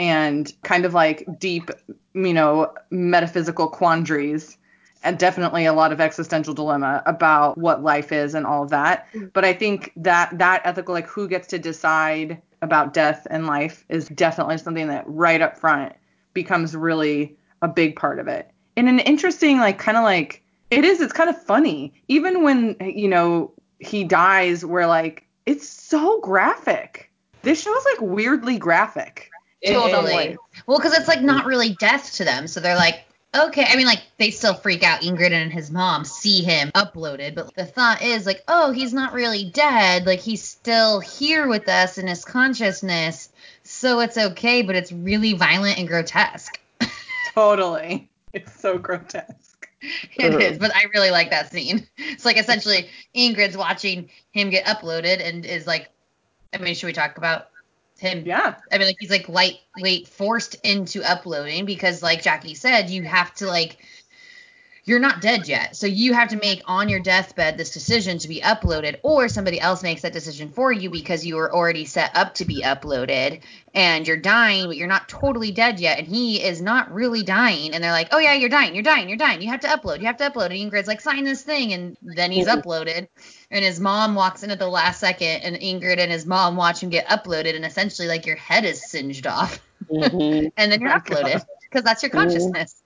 and 0.00 0.50
kind 0.62 0.86
of 0.86 0.94
like 0.94 1.28
deep, 1.38 1.70
you 2.14 2.32
know, 2.32 2.72
metaphysical 2.90 3.68
quandaries 3.68 4.56
and 5.02 5.18
definitely 5.18 5.66
a 5.66 5.74
lot 5.74 5.92
of 5.92 6.00
existential 6.00 6.54
dilemma 6.54 7.02
about 7.04 7.58
what 7.58 7.82
life 7.82 8.10
is 8.10 8.34
and 8.34 8.46
all 8.46 8.62
of 8.62 8.70
that. 8.70 9.06
Mm-hmm. 9.12 9.26
But 9.34 9.44
I 9.44 9.52
think 9.52 9.92
that 9.96 10.38
that 10.38 10.62
ethical 10.64 10.94
like 10.94 11.06
who 11.06 11.28
gets 11.28 11.46
to 11.48 11.58
decide 11.58 12.40
about 12.62 12.94
death 12.94 13.26
and 13.30 13.46
life 13.46 13.84
is 13.90 14.08
definitely 14.08 14.56
something 14.56 14.88
that 14.88 15.04
right 15.06 15.42
up 15.42 15.58
front 15.58 15.92
becomes 16.32 16.74
really 16.74 17.36
a 17.60 17.68
big 17.68 17.94
part 17.94 18.18
of 18.18 18.26
it. 18.26 18.50
In 18.76 18.88
an 18.88 19.00
interesting 19.00 19.58
like 19.58 19.78
kind 19.78 19.98
of 19.98 20.04
like 20.04 20.42
it 20.70 20.82
is 20.86 21.02
it's 21.02 21.12
kind 21.12 21.28
of 21.28 21.42
funny 21.42 21.92
even 22.08 22.42
when 22.42 22.74
you 22.80 23.08
know 23.08 23.52
he 23.80 24.04
dies 24.04 24.64
we're 24.64 24.86
like 24.86 25.26
it's 25.44 25.68
so 25.68 26.20
graphic. 26.22 27.10
This 27.42 27.60
show 27.60 27.76
is 27.76 27.84
like 27.84 28.00
weirdly 28.00 28.58
graphic. 28.58 29.30
Totally. 29.64 30.36
Well, 30.66 30.78
because 30.78 30.94
it's 30.94 31.08
like 31.08 31.22
not 31.22 31.46
really 31.46 31.74
death 31.74 32.14
to 32.14 32.24
them, 32.24 32.46
so 32.46 32.60
they're 32.60 32.76
like, 32.76 33.04
okay. 33.34 33.64
I 33.68 33.76
mean, 33.76 33.86
like 33.86 34.02
they 34.16 34.30
still 34.30 34.54
freak 34.54 34.82
out. 34.82 35.02
Ingrid 35.02 35.32
and 35.32 35.52
his 35.52 35.70
mom 35.70 36.04
see 36.04 36.42
him 36.42 36.70
uploaded, 36.72 37.34
but 37.34 37.54
the 37.54 37.66
thought 37.66 38.02
is 38.02 38.26
like, 38.26 38.42
oh, 38.48 38.72
he's 38.72 38.92
not 38.92 39.12
really 39.12 39.50
dead. 39.50 40.06
Like 40.06 40.20
he's 40.20 40.42
still 40.42 41.00
here 41.00 41.46
with 41.46 41.68
us 41.68 41.98
in 41.98 42.06
his 42.06 42.24
consciousness, 42.24 43.28
so 43.62 44.00
it's 44.00 44.16
okay. 44.16 44.62
But 44.62 44.76
it's 44.76 44.92
really 44.92 45.34
violent 45.34 45.78
and 45.78 45.88
grotesque. 45.88 46.58
totally. 47.34 48.08
It's 48.32 48.58
so 48.60 48.78
grotesque. 48.78 49.68
It 49.82 50.34
is, 50.34 50.58
but 50.58 50.74
I 50.74 50.84
really 50.94 51.10
like 51.10 51.30
that 51.30 51.50
scene. 51.50 51.86
It's 51.96 52.24
like 52.24 52.38
essentially 52.38 52.88
Ingrid's 53.16 53.56
watching 53.56 54.10
him 54.32 54.50
get 54.50 54.66
uploaded 54.66 55.26
and 55.26 55.46
is 55.46 55.66
like, 55.66 55.88
I 56.52 56.58
mean, 56.58 56.74
should 56.74 56.86
we 56.86 56.92
talk 56.92 57.16
about 57.16 57.48
him. 58.00 58.24
Yeah. 58.26 58.56
I 58.72 58.78
mean, 58.78 58.88
like 58.88 58.96
he's 58.98 59.10
like 59.10 59.28
lightweight 59.28 60.08
forced 60.08 60.56
into 60.64 61.02
uploading 61.02 61.64
because, 61.64 62.02
like 62.02 62.22
Jackie 62.22 62.54
said, 62.54 62.90
you 62.90 63.02
have 63.02 63.34
to 63.36 63.46
like 63.46 63.78
you're 64.84 64.98
not 64.98 65.20
dead 65.20 65.46
yet. 65.46 65.76
So 65.76 65.86
you 65.86 66.14
have 66.14 66.30
to 66.30 66.36
make 66.36 66.62
on 66.66 66.88
your 66.88 67.00
deathbed 67.00 67.56
this 67.56 67.70
decision 67.70 68.18
to 68.18 68.28
be 68.28 68.40
uploaded, 68.40 68.96
or 69.02 69.28
somebody 69.28 69.60
else 69.60 69.82
makes 69.82 70.02
that 70.02 70.12
decision 70.12 70.50
for 70.50 70.72
you 70.72 70.90
because 70.90 71.24
you 71.24 71.36
were 71.36 71.54
already 71.54 71.84
set 71.84 72.16
up 72.16 72.34
to 72.34 72.44
be 72.44 72.62
uploaded 72.62 73.42
and 73.74 74.06
you're 74.06 74.16
dying, 74.16 74.66
but 74.66 74.76
you're 74.76 74.88
not 74.88 75.08
totally 75.08 75.52
dead 75.52 75.78
yet. 75.78 75.98
And 75.98 76.08
he 76.08 76.42
is 76.42 76.60
not 76.60 76.92
really 76.92 77.22
dying. 77.22 77.72
And 77.72 77.84
they're 77.84 77.92
like, 77.92 78.08
oh, 78.10 78.18
yeah, 78.18 78.34
you're 78.34 78.48
dying, 78.48 78.74
you're 78.74 78.82
dying, 78.82 79.08
you're 79.08 79.18
dying. 79.18 79.40
You 79.42 79.48
have 79.48 79.60
to 79.60 79.68
upload, 79.68 80.00
you 80.00 80.06
have 80.06 80.16
to 80.16 80.28
upload. 80.28 80.46
And 80.46 80.72
Ingrid's 80.72 80.88
like, 80.88 81.00
sign 81.00 81.24
this 81.24 81.42
thing. 81.42 81.72
And 81.72 81.96
then 82.02 82.32
he's 82.32 82.46
mm-hmm. 82.46 82.60
uploaded. 82.60 83.08
And 83.50 83.64
his 83.64 83.80
mom 83.80 84.14
walks 84.14 84.42
in 84.42 84.50
at 84.50 84.58
the 84.58 84.68
last 84.68 85.00
second, 85.00 85.42
and 85.42 85.56
Ingrid 85.56 85.98
and 85.98 86.10
his 86.10 86.24
mom 86.24 86.56
watch 86.56 86.82
him 86.82 86.88
get 86.88 87.06
uploaded. 87.08 87.56
And 87.56 87.64
essentially, 87.64 88.06
like, 88.06 88.24
your 88.24 88.36
head 88.36 88.64
is 88.64 88.88
singed 88.88 89.26
off. 89.26 89.60
Mm-hmm. 89.90 90.48
and 90.56 90.72
then 90.72 90.80
you're 90.80 90.90
uploaded 90.90 91.44
because 91.62 91.82
that's 91.82 92.02
your 92.02 92.10
consciousness. 92.10 92.82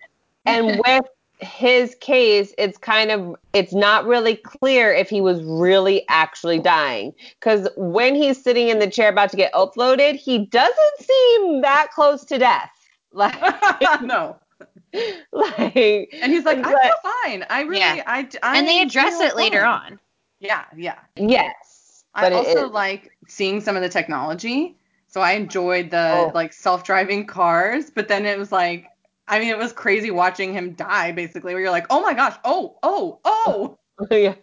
And 0.47 0.81
with 0.87 1.05
his 1.41 1.95
case, 1.97 2.55
it's 2.59 2.79
kind 2.79 3.11
of 3.11 3.37
it's 3.53 3.73
not 3.73 4.07
really 4.07 4.37
clear 4.37 4.93
if 4.93 5.09
he 5.09 5.21
was 5.21 5.43
really 5.43 6.05
actually 6.09 6.59
dying 6.59 7.13
because 7.41 7.69
when 7.77 8.15
he's 8.15 8.43
sitting 8.43 8.69
in 8.69 8.79
the 8.79 8.89
chair 8.89 9.09
about 9.09 9.31
to 9.31 9.37
get 9.37 9.53
uploaded, 9.53 10.17
he 10.17 10.47
doesn't 10.47 10.99
seem 11.01 11.61
that 11.63 11.89
close 11.93 12.25
to 12.25 12.39
death. 12.39 12.71
Like 13.17 14.03
no. 14.03 14.37
Like 15.31 15.77
and 15.77 16.33
he's 16.33 16.45
like, 16.45 16.59
I 16.59 16.71
feel 16.71 17.13
fine. 17.23 17.45
I 17.49 17.61
really, 17.63 17.79
yeah. 17.79 18.03
I, 18.09 18.29
I 18.43 18.59
and 18.59 18.67
they 18.67 18.83
address 18.83 19.21
it 19.21 19.37
later 19.37 19.61
fine. 19.61 19.93
on. 19.93 20.01
Yeah, 20.45 20.65
yeah. 20.77 20.99
Yes. 21.17 22.05
I 22.15 22.31
also 22.31 22.69
like 22.69 23.17
seeing 23.27 23.61
some 23.61 23.75
of 23.75 23.83
the 23.83 23.89
technology. 23.89 24.77
So 25.09 25.21
I 25.21 25.33
enjoyed 25.33 25.91
the 25.91 26.13
oh. 26.13 26.33
like 26.35 26.53
self-driving 26.53 27.27
cars, 27.27 27.91
but 27.91 28.09
then 28.09 28.27
it 28.27 28.39
was 28.39 28.53
like 28.53 28.87
I 29.27 29.39
mean, 29.39 29.49
it 29.49 29.57
was 29.59 29.73
crazy 29.73 30.11
watching 30.11 30.53
him 30.53 30.75
die, 30.75 31.13
basically, 31.13 31.55
where 31.55 31.63
you're 31.63 31.71
like, 31.71 31.87
oh 31.89 32.03
my 32.03 32.13
gosh, 32.13 32.37
oh, 32.45 32.77
oh, 32.83 33.21
oh. 33.25 33.79
yeah. 34.11 34.35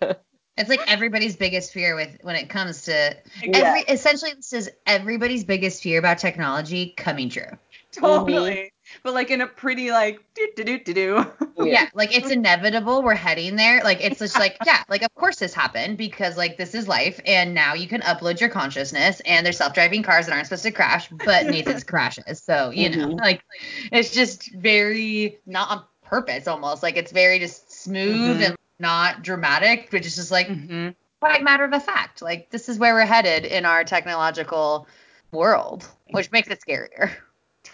It's 0.57 0.69
like 0.69 0.81
everybody's 0.87 1.35
biggest 1.35 1.71
fear 1.71 1.95
with 1.95 2.17
when 2.23 2.35
it 2.35 2.49
comes 2.49 2.83
to 2.83 3.15
every. 3.43 3.51
Yeah. 3.51 3.83
Essentially, 3.87 4.33
this 4.33 4.53
is 4.53 4.71
everybody's 4.85 5.43
biggest 5.43 5.83
fear 5.83 5.99
about 5.99 6.17
technology 6.17 6.93
coming 6.97 7.29
true. 7.29 7.43
Totally. 7.91 8.71
But 9.04 9.13
like 9.13 9.32
in 9.32 9.41
a 9.41 9.47
pretty 9.47 9.91
like 9.91 10.19
do 10.36 10.47
do 10.56 10.63
do 10.63 10.80
do 10.80 10.93
do. 10.93 11.25
Yeah, 11.63 11.89
like 11.93 12.15
it's 12.15 12.32
inevitable. 12.32 13.04
We're 13.04 13.15
heading 13.15 13.56
there. 13.56 13.84
Like 13.84 14.01
it's 14.01 14.19
just 14.19 14.38
like 14.39 14.58
yeah, 14.65 14.84
like 14.89 15.04
of 15.04 15.13
course 15.15 15.38
this 15.38 15.54
happened 15.54 15.97
because 15.97 16.38
like 16.38 16.58
this 16.58 16.73
is 16.73 16.88
life, 16.88 17.19
and 17.25 17.54
now 17.54 17.73
you 17.73 17.88
can 17.88 18.01
upload 18.01 18.39
your 18.39 18.49
consciousness, 18.49 19.21
and 19.25 19.45
there's 19.45 19.58
self-driving 19.58 20.04
cars 20.04 20.25
that 20.25 20.34
aren't 20.34 20.47
supposed 20.47 20.63
to 20.63 20.71
crash, 20.71 21.10
but 21.10 21.45
Nathan's 21.45 21.84
crashes. 21.91 22.41
So 22.43 22.71
you 22.71 22.89
know, 22.89 23.08
mm-hmm. 23.08 23.19
like 23.19 23.43
it's 23.91 24.12
just 24.12 24.54
very 24.56 25.39
not 25.45 25.69
on 25.69 25.84
purpose 26.04 26.47
almost. 26.47 26.84
Like 26.84 26.97
it's 26.97 27.12
very 27.12 27.39
just 27.39 27.71
smooth 27.71 28.38
mm-hmm. 28.38 28.43
and 28.43 28.56
not 28.80 29.21
dramatic, 29.21 29.89
but 29.91 30.06
it's 30.06 30.15
just 30.15 30.32
like 30.32 30.47
mm-hmm. 30.47 30.89
quite 31.19 31.43
matter 31.43 31.63
of 31.63 31.73
a 31.73 31.80
fact. 31.80 32.21
Like 32.21 32.49
this 32.49 32.69
is 32.69 32.77
where 32.77 32.93
we're 32.93 33.06
headed 33.06 33.45
in 33.45 33.65
our 33.65 33.84
technological 33.84 34.88
world, 35.32 35.88
which 36.10 36.32
makes 36.32 36.49
it 36.49 36.60
scarier. 36.60 37.12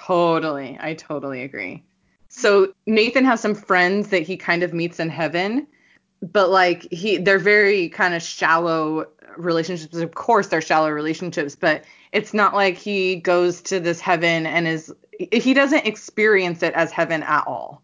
Totally. 0.05 0.77
I 0.79 0.93
totally 0.93 1.43
agree. 1.43 1.83
So 2.29 2.73
Nathan 2.86 3.25
has 3.25 3.41
some 3.41 3.55
friends 3.55 4.10
that 4.10 4.23
he 4.23 4.38
kind 4.38 4.63
of 4.63 4.73
meets 4.73 4.99
in 4.99 5.10
heaven, 5.10 5.67
but 6.21 6.49
like 6.49 6.91
he 6.91 7.17
they're 7.17 7.39
very 7.39 7.89
kind 7.89 8.13
of 8.13 8.21
shallow 8.21 9.07
relationships. 9.38 9.97
Of 9.97 10.13
course 10.13 10.47
they're 10.47 10.62
shallow 10.62 10.89
relationships, 10.89 11.55
but 11.55 11.83
it's 12.12 12.33
not 12.33 12.53
like 12.53 12.77
he 12.77 13.15
goes 13.15 13.62
to 13.63 13.79
this 13.79 13.99
heaven 13.99 14.45
and 14.45 14.67
is 14.67 14.93
he 15.31 15.53
doesn't 15.53 15.86
experience 15.86 16.62
it 16.63 16.73
as 16.73 16.91
heaven 16.91 17.23
at 17.23 17.45
all. 17.47 17.81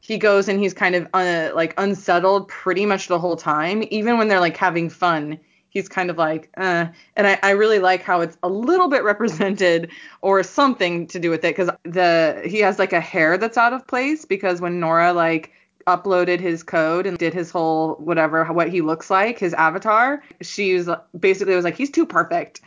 He 0.00 0.18
goes 0.18 0.48
and 0.48 0.60
he's 0.60 0.74
kind 0.74 0.94
of 0.94 1.08
uh, 1.14 1.50
like 1.54 1.74
unsettled 1.78 2.48
pretty 2.48 2.86
much 2.86 3.08
the 3.08 3.18
whole 3.18 3.36
time, 3.36 3.84
even 3.90 4.18
when 4.18 4.28
they're 4.28 4.40
like 4.40 4.56
having 4.56 4.90
fun 4.90 5.38
he's 5.72 5.88
kind 5.88 6.10
of 6.10 6.18
like, 6.18 6.50
uh, 6.58 6.86
and 7.16 7.26
I, 7.26 7.38
I 7.42 7.50
really 7.52 7.78
like 7.78 8.02
how 8.02 8.20
it's 8.20 8.36
a 8.42 8.48
little 8.48 8.88
bit 8.88 9.02
represented 9.02 9.90
or 10.20 10.42
something 10.42 11.06
to 11.08 11.18
do 11.18 11.30
with 11.30 11.44
it 11.44 11.56
because 11.56 11.70
the 11.84 12.42
he 12.44 12.58
has 12.58 12.78
like 12.78 12.92
a 12.92 13.00
hair 13.00 13.38
that's 13.38 13.56
out 13.56 13.72
of 13.72 13.86
place 13.86 14.26
because 14.26 14.60
when 14.60 14.78
Nora 14.78 15.14
like 15.14 15.50
uploaded 15.86 16.40
his 16.40 16.62
code 16.62 17.06
and 17.06 17.16
did 17.16 17.32
his 17.32 17.50
whole 17.50 17.94
whatever 17.94 18.44
what 18.52 18.68
he 18.68 18.80
looks 18.80 19.10
like 19.10 19.36
his 19.36 19.52
avatar 19.54 20.22
she 20.40 20.74
was 20.74 20.88
basically 21.18 21.56
was 21.56 21.64
like 21.64 21.76
he's 21.76 21.90
too 21.90 22.06
perfect 22.06 22.60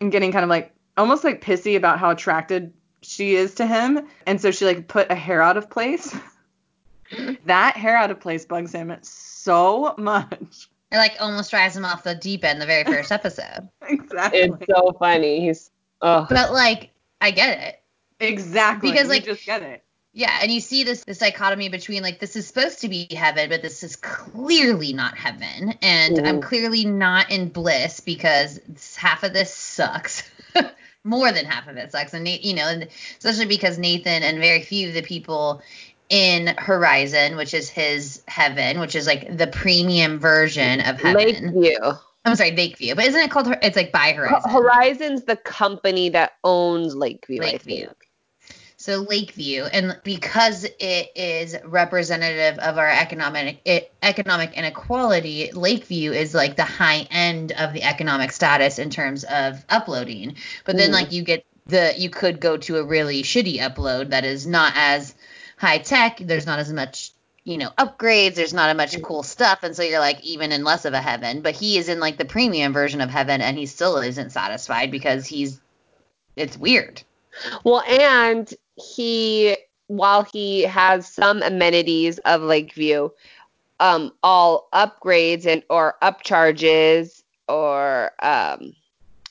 and 0.00 0.10
getting 0.10 0.32
kind 0.32 0.44
of 0.44 0.48
like 0.48 0.72
almost 0.96 1.24
like 1.24 1.44
pissy 1.44 1.76
about 1.76 1.98
how 1.98 2.08
attracted 2.08 2.72
she 3.02 3.34
is 3.34 3.54
to 3.54 3.66
him 3.66 4.06
and 4.26 4.40
so 4.40 4.50
she 4.50 4.64
like 4.64 4.88
put 4.88 5.10
a 5.10 5.14
hair 5.14 5.42
out 5.42 5.56
of 5.56 5.68
place. 5.70 6.14
That 7.44 7.76
hair 7.76 7.98
out 7.98 8.10
of 8.10 8.18
place 8.18 8.46
bugs 8.46 8.72
him 8.72 8.92
so 9.02 9.94
much 9.98 10.68
it 10.94 10.98
like 10.98 11.16
almost 11.20 11.50
drives 11.50 11.76
him 11.76 11.84
off 11.84 12.04
the 12.04 12.14
deep 12.14 12.44
end 12.44 12.60
the 12.60 12.66
very 12.66 12.84
first 12.84 13.10
episode. 13.12 13.68
exactly. 13.86 14.40
It's 14.40 14.66
so 14.66 14.92
funny. 14.98 15.40
He's 15.46 15.70
oh. 16.00 16.26
But 16.28 16.52
like 16.52 16.90
I 17.20 17.32
get 17.32 17.58
it. 17.58 17.82
Exactly. 18.20 18.92
Because 18.92 19.08
like 19.08 19.26
you 19.26 19.34
just 19.34 19.44
get 19.44 19.62
it. 19.62 19.82
Yeah, 20.16 20.38
and 20.40 20.52
you 20.52 20.60
see 20.60 20.84
this 20.84 21.04
this 21.04 21.18
dichotomy 21.18 21.68
between 21.68 22.02
like 22.04 22.20
this 22.20 22.36
is 22.36 22.46
supposed 22.46 22.82
to 22.82 22.88
be 22.88 23.08
heaven, 23.10 23.48
but 23.50 23.62
this 23.62 23.82
is 23.82 23.96
clearly 23.96 24.92
not 24.92 25.16
heaven, 25.16 25.74
and 25.82 26.18
Ooh. 26.18 26.22
I'm 26.22 26.40
mm. 26.40 26.42
clearly 26.42 26.84
not 26.84 27.32
in 27.32 27.48
bliss 27.48 27.98
because 27.98 28.60
half 28.96 29.24
of 29.24 29.32
this 29.32 29.52
sucks. 29.52 30.22
more 31.04 31.30
than 31.32 31.44
half 31.44 31.68
of 31.68 31.76
it 31.76 31.92
sucks. 31.92 32.14
And 32.14 32.26
you 32.26 32.54
know, 32.54 32.66
and 32.66 32.88
especially 33.18 33.46
because 33.46 33.76
Nathan 33.76 34.22
and 34.22 34.38
very 34.38 34.62
few 34.62 34.88
of 34.88 34.94
the 34.94 35.02
people 35.02 35.62
in 36.08 36.54
Horizen, 36.58 37.36
which 37.36 37.54
is 37.54 37.68
his 37.68 38.22
heaven, 38.28 38.80
which 38.80 38.94
is 38.94 39.06
like 39.06 39.36
the 39.36 39.46
premium 39.46 40.18
version 40.18 40.80
of 40.80 41.00
heaven. 41.00 41.52
Lakeview. 41.54 41.78
I'm 42.26 42.36
sorry, 42.36 42.52
Lakeview, 42.52 42.94
but 42.94 43.04
isn't 43.04 43.20
it 43.20 43.30
called? 43.30 43.54
It's 43.62 43.76
like 43.76 43.92
by 43.92 44.12
Horizen. 44.12 44.42
Horizen's 44.44 45.24
the 45.24 45.36
company 45.36 46.08
that 46.10 46.32
owns 46.42 46.94
Lakeview. 46.94 47.40
Lakeview. 47.40 47.84
I 47.84 47.86
think. 47.86 47.96
So 48.84 48.98
Lakeview, 48.98 49.64
and 49.64 49.98
because 50.04 50.64
it 50.64 51.08
is 51.16 51.56
representative 51.64 52.58
of 52.58 52.76
our 52.76 52.90
economic 52.90 53.60
it, 53.64 53.90
economic 54.02 54.52
inequality, 54.52 55.50
Lakeview 55.52 56.12
is 56.12 56.34
like 56.34 56.56
the 56.56 56.64
high 56.64 57.06
end 57.10 57.52
of 57.52 57.72
the 57.72 57.82
economic 57.82 58.30
status 58.30 58.78
in 58.78 58.90
terms 58.90 59.24
of 59.24 59.64
uploading. 59.70 60.36
But 60.66 60.76
then 60.76 60.90
mm. 60.90 60.94
like 60.94 61.12
you 61.12 61.22
get 61.22 61.46
the 61.66 61.94
you 61.96 62.10
could 62.10 62.40
go 62.40 62.58
to 62.58 62.76
a 62.76 62.84
really 62.84 63.22
shitty 63.22 63.56
upload 63.56 64.10
that 64.10 64.26
is 64.26 64.46
not 64.46 64.74
as 64.76 65.14
high 65.56 65.78
tech. 65.78 66.18
There's 66.18 66.46
not 66.46 66.58
as 66.58 66.72
much 66.72 67.12
you 67.44 67.58
know 67.58 67.70
upgrades. 67.78 68.34
There's 68.34 68.54
not 68.54 68.70
as 68.70 68.76
much 68.76 69.02
cool 69.02 69.22
stuff, 69.22 69.62
and 69.62 69.74
so 69.74 69.82
you're 69.82 70.00
like 70.00 70.22
even 70.24 70.52
in 70.52 70.64
less 70.64 70.84
of 70.84 70.94
a 70.94 71.00
heaven. 71.00 71.42
But 71.42 71.54
he 71.54 71.78
is 71.78 71.88
in 71.88 72.00
like 72.00 72.16
the 72.16 72.24
premium 72.24 72.72
version 72.72 73.00
of 73.00 73.10
heaven, 73.10 73.40
and 73.40 73.56
he 73.56 73.66
still 73.66 73.98
isn't 73.98 74.30
satisfied 74.30 74.90
because 74.90 75.26
he's 75.26 75.60
it's 76.36 76.56
weird. 76.56 77.02
Well, 77.64 77.82
and 77.82 78.52
he 78.76 79.56
while 79.86 80.24
he 80.24 80.62
has 80.62 81.06
some 81.06 81.42
amenities 81.42 82.18
of 82.20 82.42
Lakeview, 82.42 83.10
um, 83.80 84.12
all 84.22 84.68
upgrades 84.72 85.46
and 85.46 85.62
or 85.68 85.96
upcharges 86.02 87.22
or 87.48 88.04
um, 88.22 88.74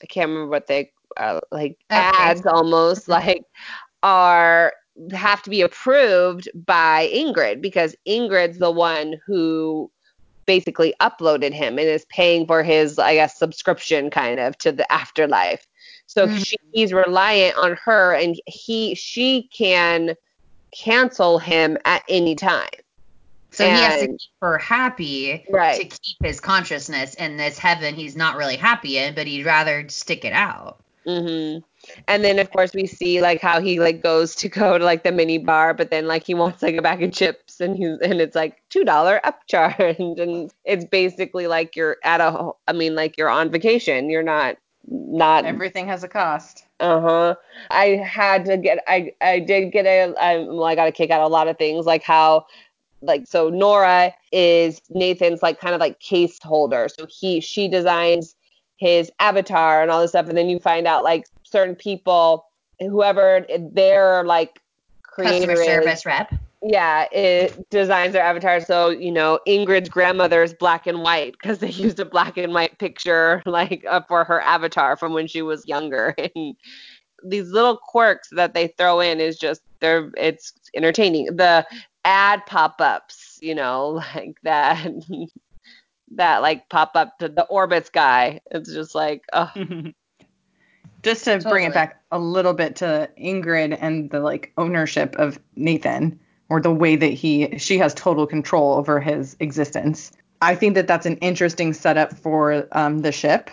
I 0.02 0.06
can't 0.08 0.30
remember 0.30 0.50
what 0.50 0.66
they 0.66 0.92
uh, 1.16 1.40
like 1.50 1.78
ads 1.90 2.46
almost 2.46 3.08
like 3.08 3.44
are 4.02 4.72
have 5.12 5.42
to 5.42 5.50
be 5.50 5.60
approved 5.60 6.48
by 6.66 7.10
Ingrid 7.12 7.60
because 7.60 7.96
Ingrid's 8.06 8.58
the 8.58 8.70
one 8.70 9.20
who 9.26 9.90
basically 10.46 10.94
uploaded 11.00 11.52
him 11.52 11.78
and 11.78 11.88
is 11.88 12.04
paying 12.06 12.46
for 12.46 12.62
his 12.62 12.98
I 12.98 13.14
guess 13.14 13.38
subscription 13.38 14.10
kind 14.10 14.38
of 14.38 14.56
to 14.58 14.72
the 14.72 14.90
afterlife. 14.92 15.66
So 16.06 16.26
mm-hmm. 16.26 16.36
she, 16.38 16.56
he's 16.72 16.92
reliant 16.92 17.56
on 17.56 17.76
her, 17.84 18.14
and 18.14 18.38
he 18.46 18.94
she 18.94 19.48
can 19.52 20.14
cancel 20.72 21.38
him 21.38 21.78
at 21.84 22.02
any 22.08 22.34
time. 22.34 22.68
So 23.50 23.64
and, 23.64 23.76
he 23.76 23.82
has 23.82 24.00
to 24.00 24.08
keep 24.08 24.30
her 24.42 24.58
happy 24.58 25.44
right. 25.48 25.80
to 25.80 25.86
keep 25.86 26.16
his 26.22 26.40
consciousness 26.40 27.14
in 27.14 27.36
this 27.36 27.56
heaven 27.56 27.94
he's 27.94 28.16
not 28.16 28.36
really 28.36 28.56
happy 28.56 28.98
in, 28.98 29.14
but 29.14 29.26
he'd 29.26 29.46
rather 29.46 29.88
stick 29.88 30.24
it 30.24 30.32
out. 30.32 30.83
Mhm. 31.06 31.62
And 32.08 32.24
then 32.24 32.38
of 32.38 32.50
course 32.50 32.72
we 32.74 32.86
see 32.86 33.20
like 33.20 33.40
how 33.40 33.60
he 33.60 33.78
like 33.78 34.02
goes 34.02 34.34
to 34.36 34.48
go 34.48 34.78
to 34.78 34.84
like 34.84 35.04
the 35.04 35.12
mini 35.12 35.38
bar, 35.38 35.74
but 35.74 35.90
then 35.90 36.06
like 36.06 36.24
he 36.24 36.34
wants 36.34 36.62
like 36.62 36.76
a 36.76 36.82
bag 36.82 37.02
of 37.02 37.12
chips 37.12 37.60
and 37.60 37.76
he's 37.76 37.98
and 38.00 38.20
it's 38.20 38.34
like 38.34 38.62
two 38.70 38.84
dollar 38.84 39.20
upcharge 39.24 39.98
and 40.18 40.50
it's 40.64 40.84
basically 40.86 41.46
like 41.46 41.76
you're 41.76 41.98
at 42.02 42.20
a 42.20 42.50
I 42.66 42.72
mean 42.72 42.94
like 42.94 43.18
you're 43.18 43.28
on 43.28 43.50
vacation. 43.50 44.08
You're 44.08 44.22
not 44.22 44.56
not 44.86 45.44
everything 45.44 45.86
has 45.88 46.04
a 46.04 46.08
cost. 46.08 46.64
Uh 46.80 47.00
huh. 47.00 47.34
I 47.70 47.86
had 48.04 48.44
to 48.46 48.56
get. 48.56 48.82
I 48.86 49.12
I 49.20 49.40
did 49.40 49.70
get 49.70 49.86
a. 49.86 50.14
I, 50.20 50.38
well, 50.38 50.64
I 50.64 50.74
got 50.74 50.88
a 50.88 50.92
kick 50.92 51.10
out 51.10 51.20
of 51.20 51.26
a 51.26 51.32
lot 51.32 51.48
of 51.48 51.56
things, 51.58 51.86
like 51.86 52.02
how, 52.02 52.46
like 53.00 53.26
so 53.26 53.48
Nora 53.48 54.14
is 54.32 54.80
Nathan's 54.90 55.42
like 55.42 55.60
kind 55.60 55.74
of 55.74 55.80
like 55.80 56.00
case 56.00 56.38
holder. 56.42 56.88
So 56.88 57.06
he 57.08 57.40
she 57.40 57.68
designs 57.68 58.34
his 58.76 59.10
avatar 59.20 59.82
and 59.82 59.90
all 59.90 60.00
this 60.00 60.10
stuff, 60.10 60.28
and 60.28 60.36
then 60.36 60.48
you 60.48 60.58
find 60.58 60.86
out 60.86 61.04
like 61.04 61.26
certain 61.42 61.74
people, 61.74 62.46
whoever 62.80 63.46
their 63.72 64.24
like 64.24 64.60
creator 65.02 65.46
customer 65.46 65.64
service 65.64 66.00
is, 66.00 66.06
rep 66.06 66.34
yeah, 66.66 67.06
it 67.12 67.68
designs 67.68 68.14
their 68.14 68.22
avatar. 68.22 68.58
So, 68.58 68.88
you 68.88 69.12
know, 69.12 69.38
Ingrid's 69.46 69.90
grandmother 69.90 70.42
is 70.42 70.54
black 70.54 70.86
and 70.86 71.02
white 71.02 71.32
because 71.32 71.58
they 71.58 71.68
used 71.70 72.00
a 72.00 72.04
black 72.04 72.38
and 72.38 72.54
white 72.54 72.78
picture 72.78 73.42
like 73.46 73.84
uh, 73.88 74.00
for 74.08 74.24
her 74.24 74.40
avatar 74.40 74.96
from 74.96 75.12
when 75.12 75.26
she 75.26 75.42
was 75.42 75.66
younger. 75.66 76.14
And 76.34 76.56
these 77.26 77.50
little 77.50 77.78
quirks 77.78 78.28
that 78.32 78.52
they 78.52 78.68
throw 78.76 79.00
in 79.00 79.18
is 79.20 79.38
just 79.38 79.62
they're 79.80 80.10
it's 80.16 80.52
entertaining. 80.74 81.36
The 81.36 81.66
ad 82.04 82.44
pop-ups, 82.46 83.38
you 83.40 83.54
know, 83.54 84.02
like 84.14 84.36
that 84.42 84.90
that 86.12 86.42
like 86.42 86.68
pop 86.68 86.92
up 86.94 87.18
to 87.18 87.28
the 87.28 87.44
orbits 87.44 87.90
guy. 87.90 88.40
It's 88.50 88.72
just 88.72 88.94
like, 88.94 89.22
oh. 89.32 89.50
just 91.02 91.24
to 91.24 91.34
totally. 91.34 91.50
bring 91.50 91.64
it 91.64 91.74
back 91.74 92.02
a 92.10 92.18
little 92.18 92.54
bit 92.54 92.76
to 92.76 93.08
Ingrid 93.20 93.76
and 93.80 94.10
the 94.10 94.20
like 94.20 94.52
ownership 94.56 95.16
of 95.16 95.38
Nathan 95.56 96.18
or 96.48 96.60
the 96.60 96.72
way 96.72 96.96
that 96.96 97.06
he 97.12 97.58
she 97.58 97.78
has 97.78 97.94
total 97.94 98.26
control 98.26 98.74
over 98.74 99.00
his 99.00 99.36
existence. 99.40 100.12
I 100.42 100.54
think 100.54 100.74
that 100.74 100.86
that's 100.86 101.06
an 101.06 101.16
interesting 101.18 101.72
setup 101.72 102.12
for 102.16 102.66
um, 102.72 102.98
the 103.00 103.12
ship, 103.12 103.50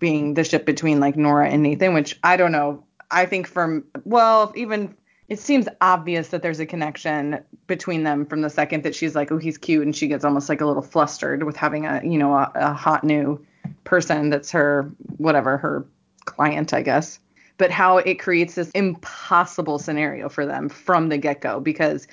being 0.00 0.34
the 0.34 0.44
ship 0.44 0.66
between 0.66 1.00
like 1.00 1.16
Nora 1.16 1.48
and 1.48 1.62
Nathan, 1.62 1.94
which 1.94 2.18
I 2.24 2.36
don't 2.36 2.52
know. 2.52 2.84
I 3.10 3.26
think 3.26 3.46
from 3.46 3.84
well, 4.04 4.52
even 4.56 4.96
it 5.28 5.38
seems 5.38 5.66
obvious 5.80 6.28
that 6.28 6.42
there's 6.42 6.60
a 6.60 6.66
connection 6.66 7.42
between 7.66 8.02
them 8.02 8.26
from 8.26 8.42
the 8.42 8.50
second 8.50 8.82
that 8.82 8.94
she's 8.94 9.14
like, 9.14 9.32
oh, 9.32 9.38
he's 9.38 9.56
cute, 9.56 9.82
and 9.82 9.96
she 9.96 10.06
gets 10.06 10.24
almost 10.24 10.48
like 10.48 10.60
a 10.60 10.66
little 10.66 10.82
flustered 10.82 11.44
with 11.44 11.56
having 11.56 11.86
a 11.86 12.00
you 12.04 12.18
know 12.18 12.34
a, 12.34 12.50
a 12.54 12.72
hot 12.72 13.04
new 13.04 13.44
person 13.84 14.30
that's 14.30 14.50
her 14.50 14.90
whatever 15.16 15.56
her 15.56 15.86
client, 16.24 16.74
I 16.74 16.82
guess. 16.82 17.18
But 17.56 17.70
how 17.70 17.98
it 17.98 18.18
creates 18.18 18.54
this 18.54 18.70
impossible 18.70 19.78
scenario 19.78 20.28
for 20.28 20.44
them 20.44 20.68
from 20.68 21.08
the 21.08 21.18
get 21.18 21.40
go 21.40 21.60
because 21.60 22.06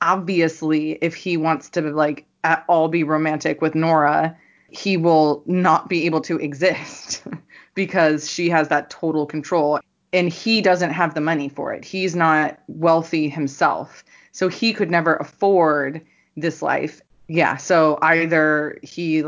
obviously 0.00 0.92
if 1.02 1.14
he 1.14 1.36
wants 1.36 1.68
to 1.70 1.82
like 1.82 2.26
at 2.44 2.64
all 2.68 2.88
be 2.88 3.04
romantic 3.04 3.60
with 3.60 3.74
Nora, 3.74 4.36
he 4.70 4.96
will 4.96 5.42
not 5.46 5.88
be 5.88 6.06
able 6.06 6.20
to 6.22 6.38
exist 6.40 7.22
because 7.74 8.30
she 8.30 8.48
has 8.48 8.68
that 8.68 8.90
total 8.90 9.26
control 9.26 9.78
and 10.16 10.32
he 10.32 10.62
doesn't 10.62 10.92
have 10.92 11.14
the 11.14 11.20
money 11.20 11.48
for 11.48 11.74
it. 11.74 11.84
He's 11.84 12.16
not 12.16 12.58
wealthy 12.68 13.28
himself. 13.28 14.02
So 14.32 14.48
he 14.48 14.72
could 14.72 14.90
never 14.90 15.16
afford 15.16 16.00
this 16.36 16.62
life. 16.62 17.02
Yeah, 17.28 17.58
so 17.58 17.98
either 18.00 18.78
he 18.82 19.24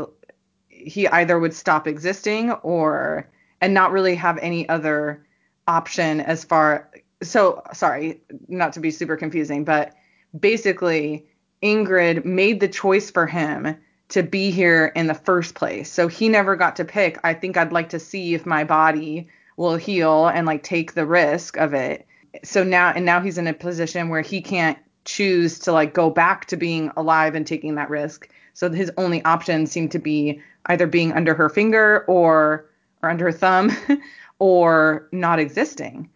he 0.67 1.07
either 1.09 1.37
would 1.37 1.53
stop 1.53 1.87
existing 1.87 2.51
or 2.51 3.29
and 3.61 3.73
not 3.73 3.91
really 3.91 4.15
have 4.15 4.39
any 4.39 4.67
other 4.67 5.25
option 5.67 6.21
as 6.21 6.43
far 6.43 6.89
so 7.21 7.61
sorry, 7.73 8.21
not 8.47 8.73
to 8.73 8.79
be 8.79 8.89
super 8.89 9.15
confusing, 9.15 9.63
but 9.65 9.93
basically 10.39 11.27
Ingrid 11.61 12.25
made 12.25 12.61
the 12.61 12.67
choice 12.67 13.11
for 13.11 13.27
him 13.27 13.75
to 14.07 14.23
be 14.23 14.49
here 14.49 14.87
in 14.95 15.05
the 15.05 15.13
first 15.13 15.53
place. 15.53 15.91
So 15.91 16.07
he 16.07 16.29
never 16.29 16.55
got 16.55 16.77
to 16.77 16.85
pick, 16.85 17.19
I 17.23 17.33
think 17.35 17.57
I'd 17.57 17.73
like 17.73 17.89
to 17.89 17.99
see 17.99 18.33
if 18.33 18.45
my 18.45 18.63
body 18.63 19.27
will 19.59 19.75
heal 19.75 20.29
and 20.29 20.47
like 20.47 20.63
take 20.63 20.93
the 20.93 21.05
risk 21.05 21.57
of 21.57 21.73
it. 21.73 22.07
So 22.43 22.63
now 22.63 22.93
and 22.95 23.05
now 23.05 23.19
he's 23.19 23.37
in 23.37 23.45
a 23.45 23.53
position 23.53 24.07
where 24.07 24.21
he 24.21 24.41
can't 24.41 24.77
choose 25.03 25.59
to 25.59 25.73
like 25.73 25.93
go 25.93 26.09
back 26.09 26.45
to 26.45 26.55
being 26.55 26.91
alive 26.95 27.35
and 27.35 27.45
taking 27.45 27.75
that 27.75 27.89
risk. 27.89 28.29
So 28.53 28.71
his 28.71 28.89
only 28.97 29.21
options 29.25 29.69
seem 29.69 29.89
to 29.89 29.99
be 29.99 30.41
either 30.67 30.87
being 30.87 31.11
under 31.11 31.33
her 31.33 31.49
finger 31.49 32.05
or 32.07 32.69
or 33.03 33.09
under 33.09 33.25
her 33.25 33.31
thumb 33.33 33.71
or 34.39 35.09
not 35.11 35.39
existing. 35.39 36.09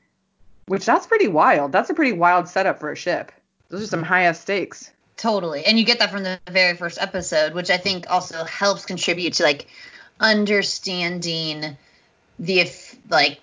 Which 0.67 0.85
that's 0.85 1.05
pretty 1.05 1.27
wild. 1.27 1.73
That's 1.73 1.89
a 1.89 1.93
pretty 1.93 2.13
wild 2.13 2.47
setup 2.47 2.79
for 2.79 2.93
a 2.93 2.95
ship. 2.95 3.33
Those 3.67 3.83
are 3.83 3.87
some 3.87 4.03
high 4.03 4.31
stakes. 4.31 4.89
Totally. 5.17 5.65
And 5.65 5.77
you 5.77 5.83
get 5.83 5.99
that 5.99 6.11
from 6.11 6.23
the 6.23 6.39
very 6.49 6.77
first 6.77 6.97
episode, 6.97 7.53
which 7.53 7.69
I 7.69 7.77
think 7.77 8.05
also 8.09 8.45
helps 8.45 8.85
contribute 8.85 9.33
to 9.33 9.43
like 9.43 9.67
understanding 10.21 11.75
the 12.39 12.61
like 13.09 13.39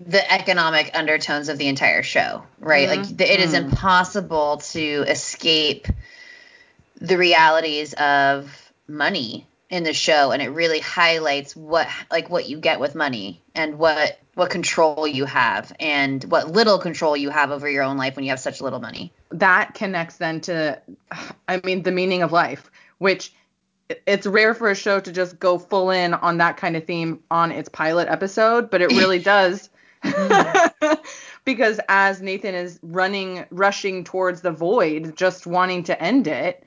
the 0.00 0.32
economic 0.32 0.90
undertones 0.94 1.48
of 1.48 1.58
the 1.58 1.68
entire 1.68 2.02
show, 2.02 2.42
right? 2.58 2.88
Mm-hmm. 2.88 3.02
Like 3.02 3.16
the, 3.16 3.32
it 3.32 3.40
is 3.40 3.52
mm. 3.52 3.64
impossible 3.64 4.58
to 4.58 5.04
escape 5.08 5.86
the 7.00 7.18
realities 7.18 7.94
of 7.94 8.72
money 8.88 9.46
in 9.68 9.84
the 9.84 9.94
show 9.94 10.32
and 10.32 10.42
it 10.42 10.48
really 10.48 10.80
highlights 10.80 11.56
what 11.56 11.88
like 12.10 12.28
what 12.28 12.46
you 12.46 12.58
get 12.58 12.78
with 12.78 12.94
money 12.94 13.40
and 13.54 13.78
what 13.78 14.18
what 14.34 14.50
control 14.50 15.06
you 15.06 15.24
have 15.24 15.74
and 15.80 16.24
what 16.24 16.50
little 16.50 16.78
control 16.78 17.16
you 17.16 17.30
have 17.30 17.50
over 17.50 17.68
your 17.68 17.82
own 17.82 17.96
life 17.96 18.14
when 18.14 18.24
you 18.24 18.30
have 18.30 18.40
such 18.40 18.60
little 18.60 18.80
money. 18.80 19.12
That 19.30 19.74
connects 19.74 20.18
then 20.18 20.42
to 20.42 20.80
I 21.48 21.60
mean 21.64 21.82
the 21.82 21.92
meaning 21.92 22.22
of 22.22 22.32
life, 22.32 22.70
which 22.98 23.32
it's 24.06 24.26
rare 24.26 24.54
for 24.54 24.70
a 24.70 24.74
show 24.74 25.00
to 25.00 25.12
just 25.12 25.38
go 25.38 25.58
full 25.58 25.90
in 25.90 26.14
on 26.14 26.38
that 26.38 26.56
kind 26.56 26.76
of 26.76 26.84
theme 26.84 27.20
on 27.30 27.50
its 27.50 27.68
pilot 27.68 28.08
episode, 28.08 28.70
but 28.70 28.80
it 28.80 28.88
really 28.90 29.18
does. 29.20 29.70
Mm. 30.02 30.98
because 31.44 31.80
as 31.88 32.20
Nathan 32.20 32.54
is 32.54 32.78
running 32.82 33.44
rushing 33.50 34.04
towards 34.04 34.42
the 34.42 34.50
void, 34.50 35.16
just 35.16 35.46
wanting 35.46 35.84
to 35.84 36.02
end 36.02 36.26
it, 36.26 36.64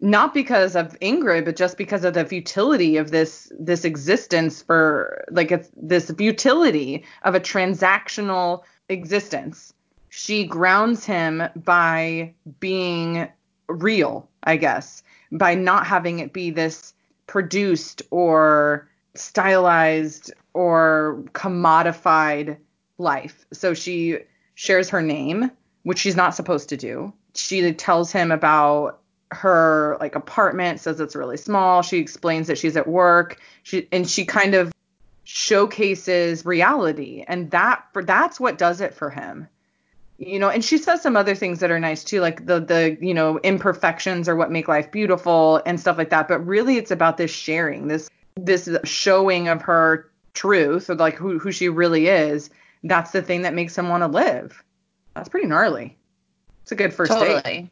not 0.00 0.34
because 0.34 0.76
of 0.76 0.98
Ingrid, 1.00 1.44
but 1.44 1.56
just 1.56 1.78
because 1.78 2.04
of 2.04 2.14
the 2.14 2.24
futility 2.24 2.96
of 2.96 3.10
this 3.10 3.50
this 3.58 3.84
existence 3.84 4.62
for 4.62 5.24
like 5.30 5.50
it's 5.50 5.70
this 5.76 6.10
futility 6.10 7.04
of 7.22 7.34
a 7.34 7.40
transactional 7.40 8.62
existence. 8.88 9.72
She 10.10 10.46
grounds 10.46 11.04
him 11.04 11.42
by 11.56 12.34
being 12.60 13.28
real, 13.68 14.28
I 14.42 14.56
guess, 14.56 15.02
by 15.32 15.54
not 15.54 15.86
having 15.86 16.18
it 16.18 16.32
be 16.32 16.50
this 16.50 16.94
produced 17.26 18.02
or 18.10 18.88
stylized 19.14 20.32
or 20.54 21.24
commodified 21.32 22.56
life. 22.98 23.44
So 23.52 23.74
she 23.74 24.18
shares 24.54 24.90
her 24.90 25.02
name, 25.02 25.50
which 25.82 25.98
she's 25.98 26.16
not 26.16 26.34
supposed 26.34 26.68
to 26.70 26.76
do. 26.76 27.12
She 27.34 27.72
tells 27.72 28.12
him 28.12 28.30
about 28.30 29.00
her 29.32 29.96
like 30.00 30.14
apartment, 30.14 30.80
says 30.80 31.00
it's 31.00 31.16
really 31.16 31.36
small. 31.36 31.82
She 31.82 31.98
explains 31.98 32.46
that 32.46 32.58
she's 32.58 32.76
at 32.76 32.86
work. 32.86 33.40
She 33.62 33.88
and 33.92 34.08
she 34.08 34.24
kind 34.24 34.54
of 34.54 34.72
showcases 35.24 36.46
reality 36.46 37.24
and 37.26 37.50
that 37.50 37.84
for 37.92 38.04
that's 38.04 38.38
what 38.38 38.56
does 38.56 38.80
it 38.80 38.94
for 38.94 39.10
him 39.10 39.48
you 40.18 40.38
know 40.38 40.48
and 40.48 40.64
she 40.64 40.78
says 40.78 41.02
some 41.02 41.16
other 41.16 41.34
things 41.34 41.60
that 41.60 41.70
are 41.70 41.78
nice 41.78 42.02
too 42.02 42.20
like 42.20 42.46
the 42.46 42.60
the 42.60 42.96
you 43.00 43.12
know 43.12 43.38
imperfections 43.40 44.28
are 44.28 44.36
what 44.36 44.50
make 44.50 44.68
life 44.68 44.90
beautiful 44.90 45.62
and 45.66 45.78
stuff 45.78 45.98
like 45.98 46.10
that. 46.10 46.28
But 46.28 46.40
really 46.40 46.76
it's 46.76 46.90
about 46.90 47.16
this 47.16 47.30
sharing 47.30 47.88
this 47.88 48.08
this 48.36 48.68
showing 48.84 49.48
of 49.48 49.62
her 49.62 50.10
truth 50.34 50.88
or 50.90 50.94
like 50.94 51.14
who, 51.14 51.38
who 51.38 51.52
she 51.52 51.68
really 51.68 52.08
is. 52.08 52.50
That's 52.82 53.10
the 53.10 53.22
thing 53.22 53.42
that 53.42 53.54
makes 53.54 53.76
him 53.76 53.88
want 53.88 54.02
to 54.02 54.06
live. 54.06 54.62
That's 55.14 55.28
pretty 55.28 55.46
gnarly. 55.46 55.96
It's 56.62 56.72
a 56.72 56.76
good 56.76 56.94
first 56.94 57.12
totally. 57.12 57.42
date 57.42 57.70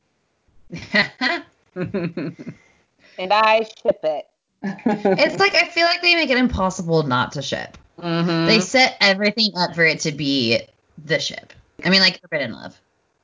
and 1.74 3.33
i 3.33 3.62
ship 3.62 4.00
it. 4.02 4.26
It's 4.62 5.38
like 5.38 5.54
i 5.54 5.68
feel 5.68 5.87
like 5.87 6.02
they 6.02 6.14
make 6.14 6.30
it 6.30 6.38
impossible 6.38 7.02
not 7.04 7.33
to 7.33 7.42
ship. 7.42 7.78
Mm-hmm. 7.98 8.46
they 8.46 8.59
set 8.59 8.96
everything 9.00 9.52
up 9.57 9.74
for 9.76 9.85
it 9.85 10.00
to 10.00 10.11
be 10.11 10.61
the 11.04 11.20
ship 11.20 11.52
I 11.85 11.90
mean, 11.90 12.01
like 12.01 12.20
Forbidden 12.20 12.53
Love. 12.53 12.81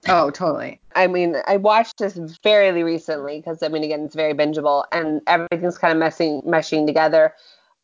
Oh, 0.08 0.30
totally. 0.30 0.80
I 0.94 1.06
mean, 1.06 1.36
I 1.46 1.56
watched 1.56 1.98
this 1.98 2.18
fairly 2.42 2.82
recently 2.82 3.38
because 3.38 3.62
I 3.62 3.68
mean, 3.68 3.84
again, 3.84 4.04
it's 4.04 4.14
very 4.14 4.34
bingeable 4.34 4.84
and 4.92 5.20
everything's 5.26 5.78
kind 5.78 5.92
of 5.92 5.98
messing 5.98 6.42
meshing 6.42 6.86
together. 6.86 7.34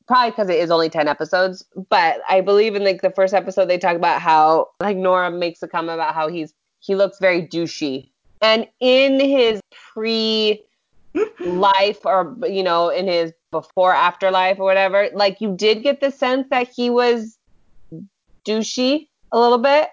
Probably 0.07 0.31
because 0.31 0.49
it 0.49 0.59
is 0.59 0.71
only 0.71 0.89
ten 0.89 1.09
episodes, 1.09 1.65
but 1.91 2.21
I 2.29 2.41
believe 2.41 2.77
in 2.77 2.85
like 2.85 3.03
the 3.03 3.11
first 3.11 3.35
episode 3.35 3.67
they 3.67 3.79
talk 3.79 3.97
about 3.97 4.23
how 4.23 4.69
like 4.81 4.97
Nora 4.97 5.31
makes 5.31 5.63
a 5.63 5.69
comment 5.69 5.95
about 5.95 6.15
how 6.15 6.29
he's 6.29 6.55
he 6.79 6.95
looks 6.95 7.19
very 7.19 7.43
douchey, 7.43 8.09
and 8.41 8.69
in 8.79 9.19
his 9.19 9.61
pre 9.93 10.63
life 11.41 12.07
or 12.07 12.37
you 12.49 12.63
know 12.63 12.89
in 12.89 13.09
his 13.09 13.33
before 13.51 13.93
afterlife 13.93 14.61
or 14.61 14.65
whatever, 14.65 15.09
like 15.13 15.41
you 15.41 15.57
did 15.57 15.83
get 15.83 16.01
the 16.01 16.13
sense 16.13 16.47
that 16.51 16.69
he 16.69 16.89
was 16.89 17.37
douchey 18.45 19.09
a 19.33 19.41
little 19.41 19.59
bit 19.59 19.89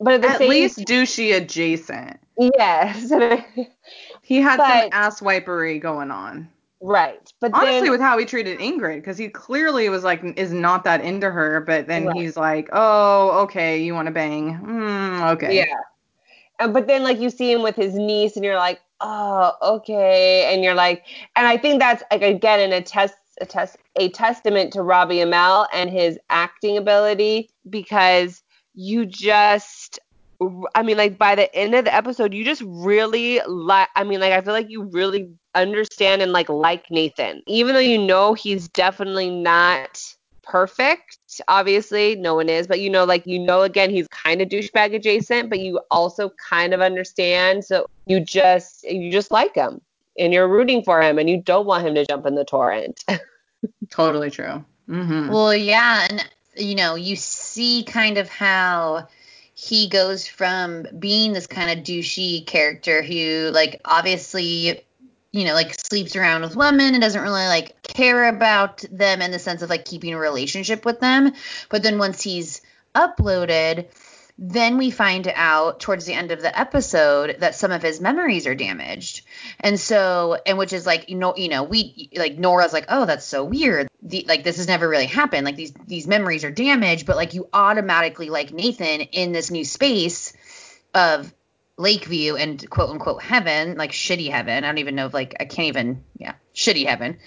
but 0.00 0.14
at, 0.14 0.24
at 0.24 0.38
same, 0.38 0.50
least 0.50 0.78
douchey 0.80 1.36
adjacent. 1.36 2.18
Yes. 2.38 3.10
he 4.22 4.40
had 4.40 4.56
but, 4.56 4.82
some 4.82 4.90
ass 4.92 5.20
wipery 5.20 5.80
going 5.80 6.10
on. 6.10 6.48
Right. 6.80 7.32
But 7.40 7.52
honestly, 7.52 7.82
then, 7.82 7.90
with 7.90 8.00
how 8.00 8.16
he 8.16 8.24
treated 8.24 8.58
Ingrid, 8.58 8.96
because 8.96 9.18
he 9.18 9.28
clearly 9.28 9.88
was 9.90 10.02
like 10.02 10.22
is 10.38 10.52
not 10.52 10.84
that 10.84 11.02
into 11.02 11.30
her, 11.30 11.60
but 11.60 11.86
then 11.86 12.06
right. 12.06 12.16
he's 12.16 12.38
like, 12.38 12.70
oh, 12.72 13.42
okay, 13.42 13.82
you 13.82 13.92
want 13.92 14.06
to 14.06 14.12
bang? 14.12 14.58
Mm, 14.58 15.32
okay. 15.32 15.56
Yeah. 15.58 15.74
And, 16.58 16.72
but 16.72 16.86
then 16.86 17.02
like 17.02 17.20
you 17.20 17.28
see 17.28 17.52
him 17.52 17.62
with 17.62 17.76
his 17.76 17.94
niece, 17.94 18.36
and 18.36 18.44
you're 18.44 18.56
like, 18.56 18.80
oh, 19.02 19.52
okay, 19.62 20.52
and 20.52 20.64
you're 20.64 20.74
like, 20.74 21.04
and 21.36 21.46
I 21.46 21.58
think 21.58 21.80
that's 21.80 22.02
like 22.10 22.22
again 22.22 22.60
in 22.60 22.72
a 22.72 22.80
test 22.80 23.14
a 23.42 23.46
test 23.46 23.76
a 23.96 24.08
testament 24.08 24.72
to 24.72 24.82
Robbie 24.82 25.16
Amell 25.16 25.66
and 25.74 25.90
his 25.90 26.18
acting 26.30 26.78
ability 26.78 27.50
because 27.68 28.42
you 28.80 29.04
just 29.06 29.98
I 30.74 30.82
mean, 30.82 30.96
like 30.96 31.18
by 31.18 31.34
the 31.34 31.54
end 31.54 31.74
of 31.74 31.84
the 31.84 31.94
episode, 31.94 32.32
you 32.32 32.44
just 32.44 32.62
really 32.64 33.40
like. 33.46 33.88
I 33.94 34.04
mean, 34.04 34.20
like 34.20 34.32
I 34.32 34.40
feel 34.40 34.54
like 34.54 34.70
you 34.70 34.84
really 34.84 35.28
understand 35.54 36.22
and 36.22 36.32
like 36.32 36.48
like 36.48 36.90
Nathan, 36.90 37.42
even 37.46 37.74
though 37.74 37.80
you 37.80 37.98
know 37.98 38.32
he's 38.32 38.66
definitely 38.68 39.28
not 39.28 40.02
perfect. 40.42 41.18
Obviously, 41.48 42.16
no 42.16 42.34
one 42.36 42.48
is, 42.48 42.66
but 42.66 42.80
you 42.80 42.88
know, 42.88 43.04
like 43.04 43.26
you 43.26 43.38
know, 43.38 43.62
again, 43.62 43.90
he's 43.90 44.08
kind 44.08 44.40
of 44.40 44.48
douchebag 44.48 44.94
adjacent, 44.94 45.50
but 45.50 45.60
you 45.60 45.78
also 45.90 46.30
kind 46.48 46.72
of 46.72 46.80
understand. 46.80 47.62
So 47.62 47.86
you 48.06 48.18
just 48.18 48.84
you 48.84 49.12
just 49.12 49.30
like 49.30 49.54
him, 49.54 49.82
and 50.18 50.32
you're 50.32 50.48
rooting 50.48 50.82
for 50.82 51.02
him, 51.02 51.18
and 51.18 51.28
you 51.28 51.42
don't 51.42 51.66
want 51.66 51.86
him 51.86 51.94
to 51.96 52.06
jump 52.06 52.24
in 52.24 52.34
the 52.34 52.46
torrent. 52.46 53.04
totally 53.90 54.30
true. 54.30 54.64
Mm-hmm. 54.88 55.28
Well, 55.28 55.54
yeah, 55.54 56.06
and 56.08 56.26
you 56.60 56.74
know, 56.74 56.94
you 56.94 57.16
see 57.16 57.84
kind 57.84 58.18
of 58.18 58.28
how 58.28 59.08
he 59.54 59.88
goes 59.88 60.26
from 60.26 60.86
being 60.98 61.32
this 61.32 61.46
kind 61.46 61.70
of 61.78 61.84
douchey 61.84 62.46
character 62.46 63.02
who, 63.02 63.50
like, 63.52 63.80
obviously, 63.84 64.82
you 65.32 65.44
know, 65.44 65.54
like 65.54 65.74
sleeps 65.74 66.16
around 66.16 66.42
with 66.42 66.56
women 66.56 66.94
and 66.94 67.02
doesn't 67.02 67.22
really 67.22 67.46
like 67.46 67.80
care 67.82 68.28
about 68.28 68.84
them 68.90 69.22
in 69.22 69.30
the 69.30 69.38
sense 69.38 69.62
of 69.62 69.70
like 69.70 69.84
keeping 69.84 70.14
a 70.14 70.18
relationship 70.18 70.84
with 70.84 71.00
them. 71.00 71.32
But 71.68 71.82
then 71.82 71.98
once 71.98 72.22
he's 72.22 72.62
uploaded, 72.94 73.86
then 74.42 74.78
we 74.78 74.90
find 74.90 75.30
out 75.34 75.80
towards 75.80 76.06
the 76.06 76.14
end 76.14 76.32
of 76.32 76.40
the 76.40 76.58
episode 76.58 77.36
that 77.40 77.54
some 77.54 77.70
of 77.70 77.82
his 77.82 78.00
memories 78.00 78.46
are 78.46 78.54
damaged. 78.54 79.26
And 79.60 79.78
so, 79.78 80.38
and 80.46 80.56
which 80.56 80.72
is 80.72 80.86
like, 80.86 81.10
you 81.10 81.16
know, 81.16 81.36
you 81.36 81.50
know, 81.50 81.62
we 81.62 82.08
like 82.16 82.38
Nora's 82.38 82.72
like, 82.72 82.86
oh, 82.88 83.04
that's 83.04 83.26
so 83.26 83.44
weird. 83.44 83.88
The, 84.02 84.24
like 84.26 84.42
this 84.42 84.56
has 84.56 84.66
never 84.66 84.88
really 84.88 85.04
happened. 85.04 85.44
Like 85.44 85.56
these 85.56 85.74
these 85.86 86.06
memories 86.06 86.42
are 86.44 86.50
damaged, 86.50 87.06
but 87.06 87.16
like 87.16 87.34
you 87.34 87.50
automatically 87.52 88.30
like 88.30 88.50
Nathan 88.50 89.02
in 89.02 89.32
this 89.32 89.50
new 89.50 89.64
space 89.64 90.32
of 90.94 91.30
Lakeview 91.76 92.36
and 92.36 92.68
quote 92.70 92.88
unquote 92.88 93.22
heaven, 93.22 93.76
like 93.76 93.92
shitty 93.92 94.30
heaven. 94.30 94.64
I 94.64 94.68
don't 94.68 94.78
even 94.78 94.94
know 94.94 95.04
if 95.04 95.12
like 95.12 95.36
I 95.38 95.44
can't 95.44 95.68
even 95.68 96.02
yeah, 96.16 96.32
shitty 96.54 96.86
heaven. 96.86 97.18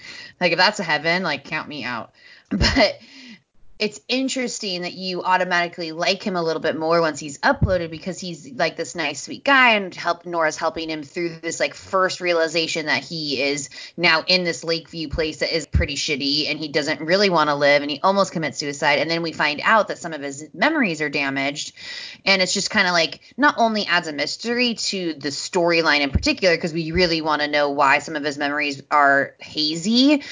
Like 0.42 0.52
if 0.52 0.58
that's 0.58 0.80
a 0.80 0.84
heaven, 0.84 1.22
like 1.22 1.44
count 1.44 1.70
me 1.70 1.84
out. 1.84 2.12
But 2.50 3.00
it's 3.80 4.00
interesting 4.08 4.84
that 4.84 4.94
you 4.94 5.24
automatically 5.24 5.92
like 5.92 6.22
him 6.22 6.36
a 6.36 6.44
little 6.44 6.62
bit 6.62 6.78
more 6.78 7.02
once 7.02 7.20
he's 7.20 7.40
uploaded 7.40 7.90
because 7.90 8.20
he's 8.20 8.52
like 8.54 8.76
this 8.76 8.94
nice 8.94 9.24
sweet 9.24 9.44
guy 9.44 9.72
and 9.74 9.94
help 9.96 10.26
Nora's 10.28 10.58
helping 10.58 10.90
him 10.90 11.02
through 11.02 11.40
this 11.40 11.60
like 11.60 11.74
first 11.74 12.22
realization 12.22 12.86
that 12.86 13.04
he 13.04 13.42
is 13.42 13.70
now 13.98 14.24
in 14.28 14.44
this 14.44 14.64
Lakeview 14.64 15.10
place 15.10 15.40
that 15.40 15.56
is 15.56 15.66
pretty 15.66 15.96
shitty 15.96 16.50
and 16.50 16.60
he 16.60 16.68
doesn't 16.68 17.02
really 17.02 17.32
want 17.32 17.50
to 17.50 17.56
live 17.56 17.82
and 17.82 17.90
he 17.90 18.00
almost 18.02 18.32
commits 18.32 18.60
suicide. 18.60 19.00
And 19.00 19.10
then 19.10 19.24
we 19.24 19.32
find 19.32 19.60
out 19.64 19.88
that 19.88 19.98
some 19.98 20.14
of 20.14 20.22
his 20.22 20.48
memories 20.54 21.02
are 21.02 21.10
damaged. 21.10 21.76
And 22.26 22.44
it's 22.44 22.54
just 22.54 22.70
kind 22.70 22.88
of 22.88 22.94
like 22.94 23.22
not 23.38 23.56
only 23.58 23.88
adds 23.88 24.08
a 24.08 24.14
mystery 24.14 24.76
to 24.76 25.16
the 25.16 25.30
storyline 25.30 26.02
in 26.02 26.12
particular 26.12 26.56
because 26.56 26.74
we 26.74 26.92
really 26.92 27.22
want 27.22 27.42
to 27.42 27.48
know 27.48 27.72
why 27.72 28.00
some 28.00 28.16
of 28.16 28.24
his 28.24 28.38
memories 28.38 28.84
are 28.92 29.36
hazy 29.40 30.24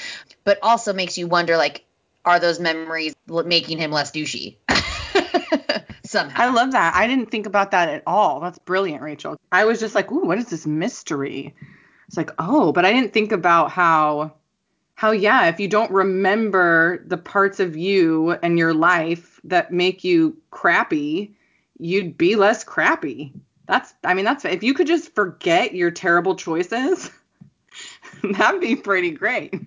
but 0.44 0.58
also 0.62 0.92
makes 0.92 1.18
you 1.18 1.26
wonder 1.26 1.56
like 1.56 1.84
are 2.24 2.38
those 2.38 2.60
memories 2.60 3.14
making 3.26 3.78
him 3.78 3.90
less 3.90 4.10
douchey? 4.12 4.56
Somehow. 6.04 6.42
I 6.42 6.50
love 6.52 6.72
that. 6.72 6.94
I 6.94 7.06
didn't 7.06 7.30
think 7.30 7.46
about 7.46 7.70
that 7.70 7.88
at 7.88 8.02
all. 8.06 8.40
That's 8.40 8.58
brilliant, 8.58 9.02
Rachel. 9.02 9.36
I 9.50 9.64
was 9.64 9.80
just 9.80 9.94
like, 9.94 10.10
ooh, 10.12 10.26
what 10.26 10.38
is 10.38 10.50
this 10.50 10.66
mystery? 10.66 11.54
It's 12.08 12.16
like, 12.16 12.30
oh, 12.38 12.72
but 12.72 12.84
I 12.84 12.92
didn't 12.92 13.12
think 13.12 13.32
about 13.32 13.70
how 13.70 14.34
how 14.94 15.10
yeah, 15.10 15.46
if 15.46 15.58
you 15.58 15.68
don't 15.68 15.90
remember 15.90 17.02
the 17.06 17.16
parts 17.16 17.58
of 17.60 17.76
you 17.76 18.32
and 18.32 18.58
your 18.58 18.74
life 18.74 19.40
that 19.44 19.72
make 19.72 20.04
you 20.04 20.36
crappy, 20.50 21.34
you'd 21.78 22.16
be 22.16 22.36
less 22.36 22.62
crappy. 22.62 23.32
That's 23.66 23.94
I 24.04 24.14
mean, 24.14 24.24
that's 24.24 24.44
if 24.44 24.62
you 24.62 24.74
could 24.74 24.86
just 24.86 25.14
forget 25.14 25.74
your 25.74 25.90
terrible 25.90 26.36
choices, 26.36 27.10
that'd 28.22 28.60
be 28.60 28.76
pretty 28.76 29.12
great. 29.12 29.54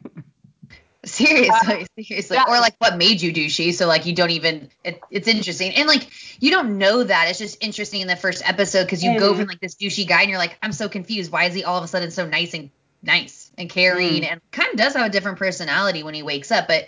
Seriously, 1.06 1.50
uh, 1.52 1.86
seriously. 2.04 2.36
Yeah. 2.36 2.46
Or 2.48 2.60
like 2.60 2.76
what 2.80 2.98
made 2.98 3.22
you 3.22 3.32
douchey? 3.32 3.74
So 3.74 3.88
like 3.88 4.06
you 4.06 4.16
don't 4.16 4.32
even 4.32 4.70
it, 4.84 5.00
it's 5.12 5.28
interesting. 5.28 5.74
And 5.76 5.88
like 5.88 6.10
you 6.42 6.52
don't 6.52 6.78
know 6.78 7.04
that. 7.04 7.30
It's 7.30 7.40
just 7.40 7.64
interesting 7.64 8.02
in 8.02 8.08
the 8.08 8.16
first 8.16 8.48
episode 8.48 8.84
because 8.84 9.04
you 9.04 9.12
mm. 9.12 9.20
go 9.20 9.36
from 9.36 9.46
like 9.48 9.60
this 9.60 9.76
douchey 9.76 10.08
guy 10.08 10.22
and 10.22 10.30
you're 10.30 10.40
like, 10.40 10.58
I'm 10.62 10.72
so 10.72 10.90
confused. 10.90 11.32
Why 11.32 11.46
is 11.46 11.54
he 11.54 11.64
all 11.64 11.78
of 11.78 11.84
a 11.84 11.88
sudden 11.88 12.12
so 12.12 12.26
nice 12.26 12.54
and 12.54 12.72
nice 13.04 13.52
and 13.58 13.70
caring 13.70 14.22
mm. 14.22 14.32
and 14.32 14.42
kind 14.52 14.70
of 14.72 14.78
does 14.78 14.96
have 14.96 15.06
a 15.06 15.10
different 15.10 15.38
personality 15.38 16.04
when 16.04 16.14
he 16.14 16.24
wakes 16.24 16.52
up, 16.52 16.68
but 16.68 16.88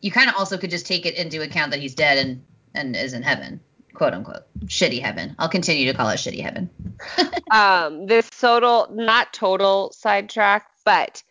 you 0.00 0.12
kind 0.12 0.28
of 0.28 0.36
also 0.36 0.56
could 0.56 0.70
just 0.70 0.86
take 0.86 1.04
it 1.04 1.16
into 1.16 1.42
account 1.42 1.72
that 1.72 1.80
he's 1.80 1.94
dead 1.94 2.18
and 2.18 2.44
and 2.74 2.94
is 2.94 3.12
in 3.12 3.22
heaven 3.22 3.60
quote 3.98 4.14
unquote 4.14 4.44
shitty 4.66 5.02
heaven. 5.02 5.34
I'll 5.38 5.48
continue 5.48 5.90
to 5.90 5.94
call 5.94 6.08
it 6.08 6.16
shitty 6.16 6.40
heaven. 6.40 6.70
um, 7.50 8.06
this 8.06 8.30
total, 8.30 8.88
not 8.92 9.32
total 9.32 9.92
sidetrack, 9.92 10.66
but 10.84 11.22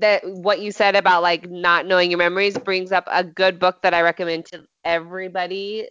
that 0.00 0.22
what 0.24 0.60
you 0.60 0.72
said 0.72 0.96
about 0.96 1.22
like 1.22 1.50
not 1.50 1.86
knowing 1.86 2.10
your 2.10 2.18
memories 2.18 2.56
brings 2.58 2.92
up 2.92 3.04
a 3.10 3.24
good 3.24 3.58
book 3.58 3.82
that 3.82 3.94
I 3.94 4.02
recommend 4.02 4.46
to 4.46 4.64
everybody 4.84 5.88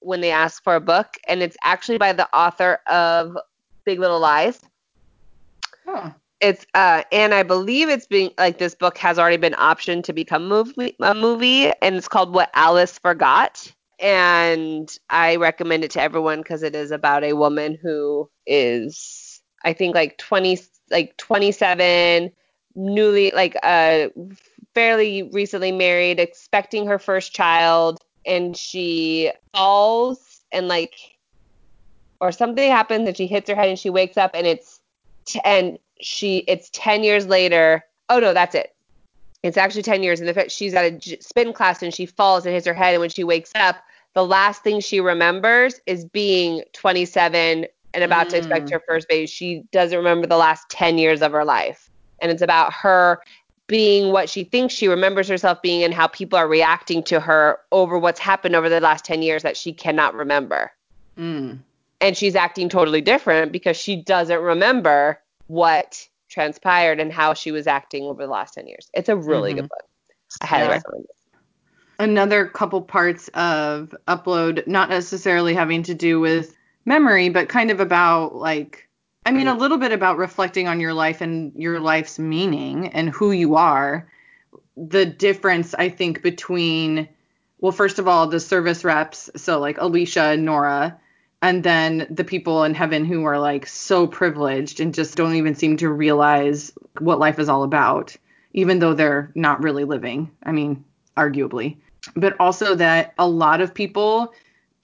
when 0.00 0.20
they 0.20 0.30
ask 0.30 0.62
for 0.62 0.74
a 0.74 0.80
book, 0.80 1.16
and 1.28 1.42
it's 1.42 1.56
actually 1.62 1.98
by 1.98 2.12
the 2.12 2.28
author 2.34 2.80
of 2.86 3.36
Big 3.84 3.98
Little 3.98 4.20
Lies. 4.20 4.60
Huh. 5.86 6.10
It's 6.40 6.66
uh, 6.74 7.04
and 7.12 7.32
I 7.32 7.44
believe 7.44 7.88
it's 7.88 8.06
being 8.06 8.30
like 8.36 8.58
this 8.58 8.74
book 8.74 8.98
has 8.98 9.18
already 9.18 9.36
been 9.36 9.52
optioned 9.52 10.04
to 10.04 10.12
become 10.12 10.48
movie 10.48 10.96
a 11.00 11.14
movie, 11.14 11.70
and 11.80 11.94
it's 11.94 12.08
called 12.08 12.34
What 12.34 12.50
Alice 12.54 12.98
Forgot. 12.98 13.72
And 14.00 14.90
I 15.08 15.36
recommend 15.36 15.84
it 15.84 15.92
to 15.92 16.02
everyone 16.02 16.38
because 16.38 16.64
it 16.64 16.74
is 16.74 16.90
about 16.90 17.22
a 17.22 17.34
woman 17.34 17.78
who 17.80 18.28
is, 18.44 19.40
I 19.64 19.72
think, 19.72 19.94
like 19.94 20.18
20, 20.18 20.58
like 20.90 21.16
27, 21.18 22.32
newly, 22.74 23.30
like 23.32 23.56
uh, 23.62 24.08
fairly 24.74 25.24
recently 25.32 25.72
married, 25.72 26.20
expecting 26.20 26.86
her 26.86 26.98
first 26.98 27.32
child, 27.32 28.00
and 28.26 28.56
she 28.56 29.30
falls 29.54 30.40
and 30.52 30.68
like, 30.68 30.94
or 32.20 32.32
something 32.32 32.70
happens 32.70 33.08
and 33.08 33.16
she 33.16 33.26
hits 33.26 33.48
her 33.48 33.56
head 33.56 33.68
and 33.68 33.78
she 33.78 33.90
wakes 33.90 34.16
up 34.16 34.30
and 34.34 34.46
it's, 34.46 34.80
t- 35.26 35.40
and 35.44 35.78
she, 36.00 36.38
it's 36.48 36.70
10 36.72 37.02
years 37.02 37.26
later. 37.26 37.84
Oh 38.08 38.20
no, 38.20 38.32
that's 38.32 38.54
it. 38.54 38.74
It's 39.42 39.56
actually 39.56 39.82
10 39.82 40.02
years. 40.02 40.20
And 40.20 40.28
the 40.28 40.34
fact 40.34 40.52
she's 40.52 40.74
at 40.74 40.84
a 40.84 40.90
j- 40.92 41.18
spin 41.18 41.52
class 41.52 41.82
and 41.82 41.92
she 41.92 42.06
falls 42.06 42.46
and 42.46 42.54
hits 42.54 42.66
her 42.66 42.74
head. 42.74 42.94
And 42.94 43.00
when 43.00 43.10
she 43.10 43.24
wakes 43.24 43.50
up, 43.56 43.82
the 44.14 44.24
last 44.24 44.62
thing 44.62 44.80
she 44.80 45.00
remembers 45.00 45.80
is 45.86 46.04
being 46.04 46.62
27 46.74 47.66
and 47.94 48.04
about 48.04 48.30
to 48.30 48.38
expect 48.38 48.70
her 48.70 48.82
first 48.86 49.08
baby. 49.08 49.26
She 49.26 49.64
doesn't 49.72 49.96
remember 49.96 50.26
the 50.26 50.36
last 50.36 50.68
10 50.70 50.98
years 50.98 51.22
of 51.22 51.32
her 51.32 51.44
life. 51.44 51.90
And 52.22 52.30
it's 52.30 52.40
about 52.40 52.72
her 52.72 53.20
being 53.66 54.12
what 54.12 54.28
she 54.30 54.44
thinks 54.44 54.72
she 54.72 54.88
remembers 54.88 55.28
herself 55.28 55.60
being 55.60 55.82
and 55.82 55.92
how 55.92 56.06
people 56.06 56.38
are 56.38 56.48
reacting 56.48 57.02
to 57.02 57.20
her 57.20 57.58
over 57.72 57.98
what's 57.98 58.20
happened 58.20 58.54
over 58.54 58.68
the 58.68 58.80
last 58.80 59.04
10 59.04 59.22
years 59.22 59.42
that 59.42 59.56
she 59.56 59.72
cannot 59.72 60.14
remember. 60.14 60.70
Mm. 61.18 61.58
And 62.00 62.16
she's 62.16 62.34
acting 62.34 62.68
totally 62.68 63.00
different 63.00 63.52
because 63.52 63.76
she 63.76 63.96
doesn't 63.96 64.40
remember 64.40 65.20
what 65.48 66.06
transpired 66.28 67.00
and 67.00 67.12
how 67.12 67.34
she 67.34 67.52
was 67.52 67.66
acting 67.66 68.04
over 68.04 68.22
the 68.22 68.30
last 68.32 68.54
10 68.54 68.66
years. 68.66 68.90
It's 68.94 69.08
a 69.08 69.16
really 69.16 69.52
Mhm. 69.52 69.56
good 69.56 69.68
book. 69.68 69.84
I 70.40 70.46
highly 70.46 70.68
Yeah. 70.68 70.74
recommend 70.74 71.04
it. 71.04 71.16
another 71.98 72.46
couple 72.46 72.80
parts 72.82 73.28
of 73.34 73.94
upload 74.08 74.66
not 74.66 74.88
necessarily 74.88 75.54
having 75.54 75.84
to 75.84 75.94
do 75.94 76.18
with 76.18 76.56
memory 76.84 77.28
but 77.28 77.48
kind 77.48 77.70
of 77.70 77.78
about 77.78 78.34
like 78.34 78.88
i 79.26 79.30
mean 79.30 79.48
a 79.48 79.56
little 79.56 79.78
bit 79.78 79.92
about 79.92 80.18
reflecting 80.18 80.68
on 80.68 80.80
your 80.80 80.94
life 80.94 81.20
and 81.20 81.52
your 81.54 81.80
life's 81.80 82.18
meaning 82.18 82.88
and 82.88 83.10
who 83.10 83.32
you 83.32 83.56
are. 83.56 84.08
The 84.76 85.04
difference 85.04 85.74
i 85.74 85.88
think 85.88 86.22
between 86.22 87.08
well 87.60 87.72
first 87.72 87.98
of 87.98 88.08
all 88.08 88.26
the 88.26 88.40
service 88.40 88.84
reps 88.84 89.30
so 89.36 89.58
like 89.60 89.78
aleesha 89.78 90.34
and 90.34 90.44
nora 90.44 90.98
and 91.42 91.62
then 91.62 92.06
the 92.08 92.24
people 92.24 92.64
in 92.64 92.74
heaven 92.74 93.04
who 93.04 93.24
are 93.24 93.38
like 93.38 93.66
so 93.66 94.06
privileged 94.06 94.80
and 94.80 94.94
just 94.94 95.16
don't 95.16 95.34
even 95.34 95.54
seem 95.54 95.76
to 95.76 95.90
realize 95.90 96.72
what 97.00 97.18
life 97.18 97.38
is 97.38 97.48
all 97.48 97.64
about 97.64 98.16
even 98.54 98.78
though 98.78 98.94
they're 98.94 99.30
not 99.34 99.62
really 99.62 99.84
living 99.84 100.30
i 100.44 100.52
mean 100.52 100.84
arguably. 101.16 101.76
But 102.16 102.36
also 102.40 102.74
that 102.76 103.14
a 103.18 103.28
lot 103.28 103.60
of 103.60 103.74
people 103.74 104.32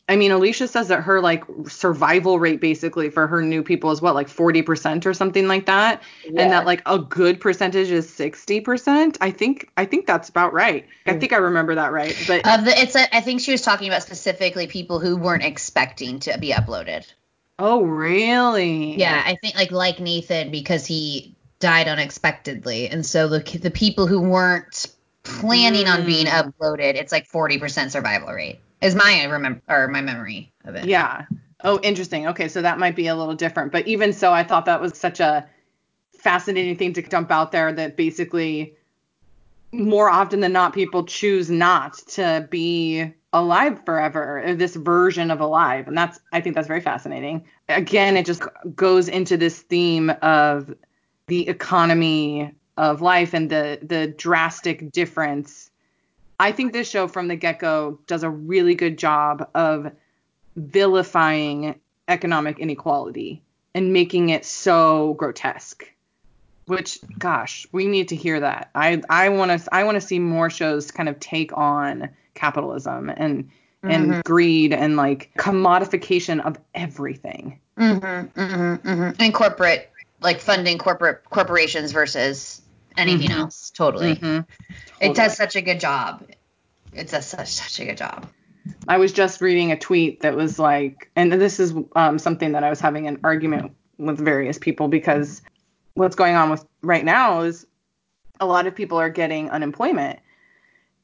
I 0.08 0.16
mean, 0.16 0.30
Aleesha 0.30 0.68
says 0.68 0.88
that 0.88 1.02
her 1.02 1.20
like 1.20 1.44
survival 1.68 2.38
rate 2.38 2.60
basically 2.60 3.10
for 3.10 3.26
her 3.26 3.42
new 3.42 3.62
people 3.62 3.90
is 3.90 4.00
what, 4.00 4.14
like 4.14 4.28
40% 4.28 5.04
or 5.04 5.12
something 5.12 5.46
like 5.46 5.66
that. 5.66 6.02
And 6.24 6.50
that 6.50 6.64
like 6.64 6.82
a 6.86 6.98
good 6.98 7.40
percentage 7.40 7.90
is 7.90 8.06
60%. 8.10 9.18
I 9.20 9.30
think 9.30 9.70
I 9.76 9.84
think 9.84 10.06
that's 10.06 10.28
about 10.28 10.52
right. 10.54 10.86
I 11.06 11.14
think 11.14 11.32
I 11.32 11.36
remember 11.36 11.74
that 11.74 11.92
right. 11.92 12.16
But 12.26 12.46
Of 12.48 12.64
the, 12.64 12.80
it's 12.80 12.94
a, 12.96 13.14
I 13.14 13.20
think 13.20 13.40
she 13.40 13.52
was 13.52 13.62
talking 13.62 13.88
about 13.88 14.02
specifically 14.02 14.66
people 14.66 14.98
who 14.98 15.16
weren't 15.16 15.44
expecting 15.44 16.20
to 16.20 16.38
be 16.38 16.52
uploaded. 16.52 17.06
oh, 17.58 17.82
really? 17.82 18.96
Yeah, 18.98 19.22
I 19.24 19.36
think 19.36 19.56
like 19.56 19.72
like 19.72 20.00
Nathan 20.00 20.50
because 20.50 20.86
he 20.86 21.34
died 21.60 21.88
unexpectedly, 21.88 22.88
and 22.88 23.04
so 23.04 23.28
the 23.28 23.40
the 23.58 23.70
people 23.70 24.06
who 24.06 24.20
weren't 24.20 24.86
planning 25.24 25.88
on 25.88 26.06
being 26.06 26.26
Mm. 26.26 26.52
uploaded, 26.54 26.94
it's 26.94 27.12
like 27.12 27.28
40% 27.28 27.90
survival 27.90 28.32
rate. 28.32 28.60
Is 28.80 28.94
my 28.94 29.24
remember 29.24 29.60
or 29.68 29.88
my 29.88 30.00
memory 30.00 30.52
of 30.64 30.74
it. 30.74 30.84
Yeah. 30.84 31.24
Oh, 31.64 31.80
interesting. 31.82 32.28
Okay, 32.28 32.48
so 32.48 32.62
that 32.62 32.78
might 32.78 32.94
be 32.94 33.08
a 33.08 33.16
little 33.16 33.34
different. 33.34 33.72
But 33.72 33.86
even 33.88 34.12
so, 34.12 34.32
I 34.32 34.44
thought 34.44 34.66
that 34.66 34.80
was 34.80 34.96
such 34.96 35.18
a 35.18 35.48
fascinating 36.18 36.76
thing 36.76 36.92
to 36.92 37.02
dump 37.02 37.30
out 37.30 37.52
there 37.52 37.72
that 37.72 37.96
basically 37.96 38.74
more 39.72 40.08
often 40.08 40.40
than 40.40 40.52
not 40.52 40.72
people 40.72 41.04
choose 41.04 41.50
not 41.50 41.98
to 42.08 42.46
be 42.50 43.12
alive 43.32 43.80
forever 43.84 44.42
or 44.44 44.54
this 44.54 44.74
version 44.74 45.30
of 45.30 45.40
alive 45.40 45.86
and 45.86 45.96
that's 45.96 46.18
i 46.32 46.40
think 46.40 46.54
that's 46.54 46.66
very 46.66 46.80
fascinating 46.80 47.44
again 47.68 48.16
it 48.16 48.24
just 48.24 48.42
goes 48.74 49.06
into 49.06 49.36
this 49.36 49.60
theme 49.60 50.10
of 50.22 50.74
the 51.26 51.46
economy 51.46 52.50
of 52.78 53.02
life 53.02 53.34
and 53.34 53.50
the 53.50 53.78
the 53.82 54.06
drastic 54.16 54.90
difference 54.92 55.67
i 56.38 56.52
think 56.52 56.72
this 56.72 56.88
show 56.88 57.08
from 57.08 57.28
the 57.28 57.36
get-go 57.36 57.98
does 58.06 58.22
a 58.22 58.30
really 58.30 58.74
good 58.74 58.98
job 58.98 59.48
of 59.54 59.90
vilifying 60.56 61.78
economic 62.08 62.58
inequality 62.58 63.42
and 63.74 63.92
making 63.92 64.28
it 64.30 64.44
so 64.44 65.14
grotesque 65.14 65.90
which 66.66 66.98
gosh 67.18 67.66
we 67.72 67.86
need 67.86 68.08
to 68.08 68.16
hear 68.16 68.40
that 68.40 68.70
i 68.74 69.00
i 69.08 69.28
want 69.28 69.50
to 69.60 69.74
i 69.74 69.84
want 69.84 69.94
to 69.94 70.00
see 70.00 70.18
more 70.18 70.50
shows 70.50 70.90
kind 70.90 71.08
of 71.08 71.18
take 71.20 71.56
on 71.56 72.08
capitalism 72.34 73.10
and 73.10 73.50
and 73.84 74.10
Mhm. 74.10 74.24
greed 74.24 74.72
and 74.72 74.96
like 74.96 75.30
commodification 75.38 76.44
of 76.44 76.58
everything 76.74 77.60
Mm-hmm, 77.78 78.40
mm-hmm, 78.40 78.88
mm-hmm. 78.88 79.22
And 79.22 79.32
corporate, 79.32 79.90
like 80.20 80.40
funding 80.40 80.78
corporate 80.78 81.22
corporations 81.30 81.92
versus 81.92 82.60
anything 82.98 83.30
Mhm. 83.30 83.38
else. 83.38 83.70
Totally. 83.70 84.16
Mhm. 84.16 84.46
It 85.00 85.14
does 85.14 85.36
such 85.36 85.56
a 85.56 85.62
good 85.62 85.80
job. 85.80 86.24
It 86.92 87.08
does 87.08 87.26
such 87.26 87.48
such 87.48 87.80
a 87.80 87.86
good 87.86 87.96
job. 87.96 88.26
I 88.86 88.98
was 88.98 89.12
just 89.12 89.40
reading 89.40 89.72
a 89.72 89.78
tweet 89.78 90.20
that 90.20 90.34
was 90.36 90.58
like, 90.58 91.10
and 91.16 91.32
this 91.32 91.60
is 91.60 91.74
um, 91.94 92.18
something 92.18 92.52
that 92.52 92.64
I 92.64 92.70
was 92.70 92.80
having 92.80 93.06
an 93.06 93.20
argument 93.22 93.72
with 93.98 94.18
various 94.18 94.58
people 94.58 94.88
because 94.88 95.42
what's 95.94 96.16
going 96.16 96.36
on 96.36 96.50
with 96.50 96.64
right 96.82 97.04
now 97.04 97.40
is 97.42 97.66
a 98.40 98.46
lot 98.46 98.66
of 98.66 98.74
people 98.74 98.98
are 98.98 99.10
getting 99.10 99.50
unemployment, 99.50 100.20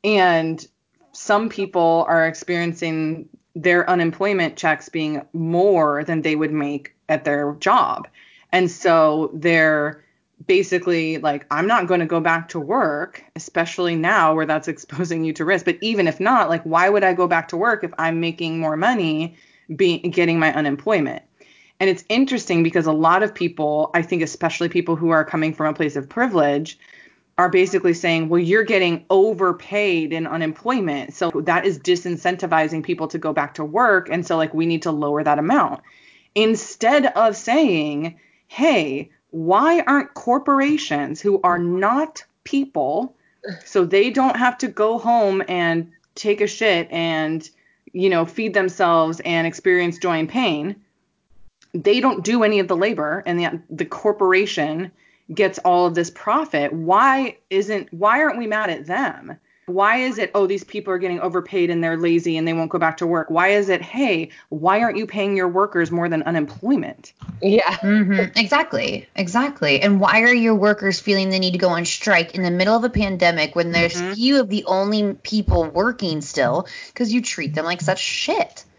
and 0.03 0.67
some 1.13 1.49
people 1.49 2.05
are 2.09 2.27
experiencing 2.27 3.29
their 3.55 3.89
unemployment 3.89 4.57
checks 4.57 4.89
being 4.89 5.23
more 5.33 6.05
than 6.05 6.23
they 6.23 6.37
would 6.37 6.53
make 6.53 6.95
at 7.09 7.25
their 7.25 7.55
job, 7.61 8.09
and 8.53 8.71
so 8.71 9.31
they're 9.35 10.04
basically 10.47 11.19
like 11.19 11.47
i'm 11.51 11.67
not 11.67 11.87
going 11.87 12.01
to 12.01 12.07
go 12.07 12.21
back 12.21 12.49
to 12.49 12.61
work 12.61 13.25
especially 13.37 13.97
now 13.97 14.35
where 14.35 14.47
that's 14.47 14.69
exposing 14.75 15.25
you 15.25 15.33
to 15.33 15.45
risk. 15.45 15.65
But 15.65 15.79
even 15.81 16.09
if 16.09 16.21
not 16.21 16.49
like 16.49 16.63
why 16.65 16.89
would 16.89 17.05
i 17.05 17.13
go 17.13 17.27
back 17.27 17.49
to 17.49 17.57
work 17.57 17.85
if 17.85 17.93
i'm 17.99 18.21
making 18.21 18.59
more 18.59 18.77
money 18.77 19.37
be 19.75 19.99
getting 19.99 20.39
my 20.39 20.53
unemployment? 20.53 21.23
And 21.81 21.91
it's 21.91 22.05
interesting 22.09 22.63
because 22.63 22.87
a 22.87 22.93
lot 22.93 23.23
of 23.23 23.35
people 23.35 23.91
i 23.95 24.03
think 24.03 24.23
especially 24.23 24.69
people 24.69 24.97
who 24.97 25.11
are 25.11 25.25
coming 25.25 25.55
from 25.55 25.67
a 25.67 25.75
place 25.75 25.97
of 25.97 26.09
privilege 26.09 26.79
are 27.39 27.49
basically 27.49 27.95
saying 27.95 28.29
well 28.29 28.41
you're 28.41 28.65
getting 28.65 29.05
overpaid 29.11 30.13
in 30.13 30.27
unemployment. 30.27 31.15
So 31.15 31.31
that 31.31 31.65
is 31.65 31.79
disincentivizing 31.79 32.85
people 32.85 33.09
to 33.09 33.19
go 33.19 33.33
back 33.33 33.55
to 33.55 33.65
work. 33.65 34.09
And 34.11 34.27
so 34.27 34.37
like 34.37 34.55
we 34.55 34.67
need 34.67 34.83
to 34.83 34.93
lower 34.93 35.25
that 35.25 35.39
amount. 35.39 35.83
Instead 36.35 37.07
of 37.07 37.37
saying 37.37 38.19
hey 38.47 39.11
why 39.35 39.81
aren't 39.81 40.15
corporations 40.15 41.21
who 41.21 41.41
are 41.43 41.59
not 41.59 42.23
people 42.45 43.17
so 43.65 43.85
they 43.85 44.09
don't 44.09 44.37
have 44.37 44.57
to 44.57 44.69
go 44.69 44.97
home 44.97 45.43
and 45.49 45.91
take 46.15 46.41
a 46.41 46.47
shit 46.47 46.89
and 46.93 47.51
you 47.93 48.09
know 48.09 48.25
feed 48.25 48.55
themselves 48.55 49.21
and 49.25 49.45
experience 49.45 49.99
joy 49.99 50.19
and 50.19 50.29
pain 50.29 50.77
they 51.75 51.99
don't 51.99 52.25
do 52.25 52.45
any 52.45 52.61
of 52.61 52.69
the 52.69 52.77
labor 52.77 53.25
and 53.27 53.41
the, 53.41 53.61
the 53.71 53.85
corporation 53.85 54.93
gets 55.33 55.59
all 55.59 55.87
of 55.87 55.95
this 55.95 56.11
profit. 56.11 56.73
Why 56.73 57.39
isn't 57.51 57.93
why 57.93 58.21
aren't 58.21 58.39
we 58.39 58.47
mad 58.47 58.71
at 58.71 58.87
them 58.87 59.39
why 59.67 59.97
is 59.97 60.19
it 60.19 60.31
oh 60.35 60.47
these 60.47 60.65
people 60.65 60.93
are 60.93 60.99
getting 60.99 61.21
overpaid 61.21 61.71
and 61.71 61.83
they're 61.83 61.97
lazy 61.97 62.37
and 62.37 62.47
they 62.47 62.53
won't 62.53 62.71
go 62.71 62.79
back 62.79 62.99
to 62.99 63.07
work 63.07 63.31
why 63.31 63.49
is 63.49 63.69
it 63.69 63.81
hey 63.81 64.31
why 64.51 64.81
aren't 64.81 64.97
you 64.97 65.07
paying 65.07 65.37
your 65.37 65.49
workers 65.49 65.91
more 65.91 66.09
than 66.09 66.23
unemployment 66.23 67.13
Yeah. 67.43 67.77
Mm-hmm. 67.83 68.39
Exactly. 68.39 69.07
Exactly. 69.15 69.81
And 69.81 70.01
why 70.01 70.23
are 70.23 70.33
your 70.35 70.55
workers 70.55 71.01
feeling 71.01 71.31
the 71.31 71.39
need 71.39 71.53
to 71.53 71.59
go 71.59 71.69
on 71.69 71.85
strike 71.85 72.35
in 72.35 72.43
the 72.43 72.51
middle 72.51 72.77
of 72.77 72.85
a 72.85 72.91
pandemic 72.91 73.55
when 73.55 73.73
there's 73.73 73.95
Mhm. 73.95 74.15
few 74.15 74.41
of 74.41 74.49
the 74.49 74.65
only 74.65 75.15
people 75.23 75.65
working 75.65 76.21
still 76.21 76.67
because 76.89 77.13
you 77.13 77.21
treat 77.23 77.55
them 77.55 77.65
like 77.65 77.81
such 77.81 78.01
shit? 78.01 78.65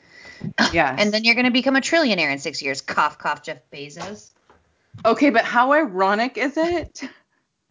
Yeah. 0.74 0.96
And 0.98 1.14
then 1.14 1.24
you're 1.24 1.36
going 1.36 1.46
to 1.46 1.52
become 1.52 1.76
a 1.76 1.82
trillionaire 1.82 2.32
in 2.32 2.40
six 2.40 2.62
years. 2.62 2.82
Cough, 2.82 3.18
cough, 3.18 3.42
Jeff 3.44 3.60
Bezos. 3.72 4.32
Okay, 5.04 5.30
but 5.30 5.44
how 5.46 5.74
ironic 5.74 6.38
is 6.38 6.56
it 6.58 7.02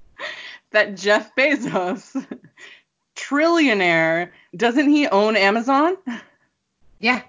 that 0.72 0.96
Jeff 0.96 1.34
Bezos, 1.36 2.26
trillionaire, 3.28 4.30
doesn't 4.56 4.88
he 4.88 5.06
own 5.08 5.36
Amazon? 5.36 5.96
Yeah. 6.98 7.22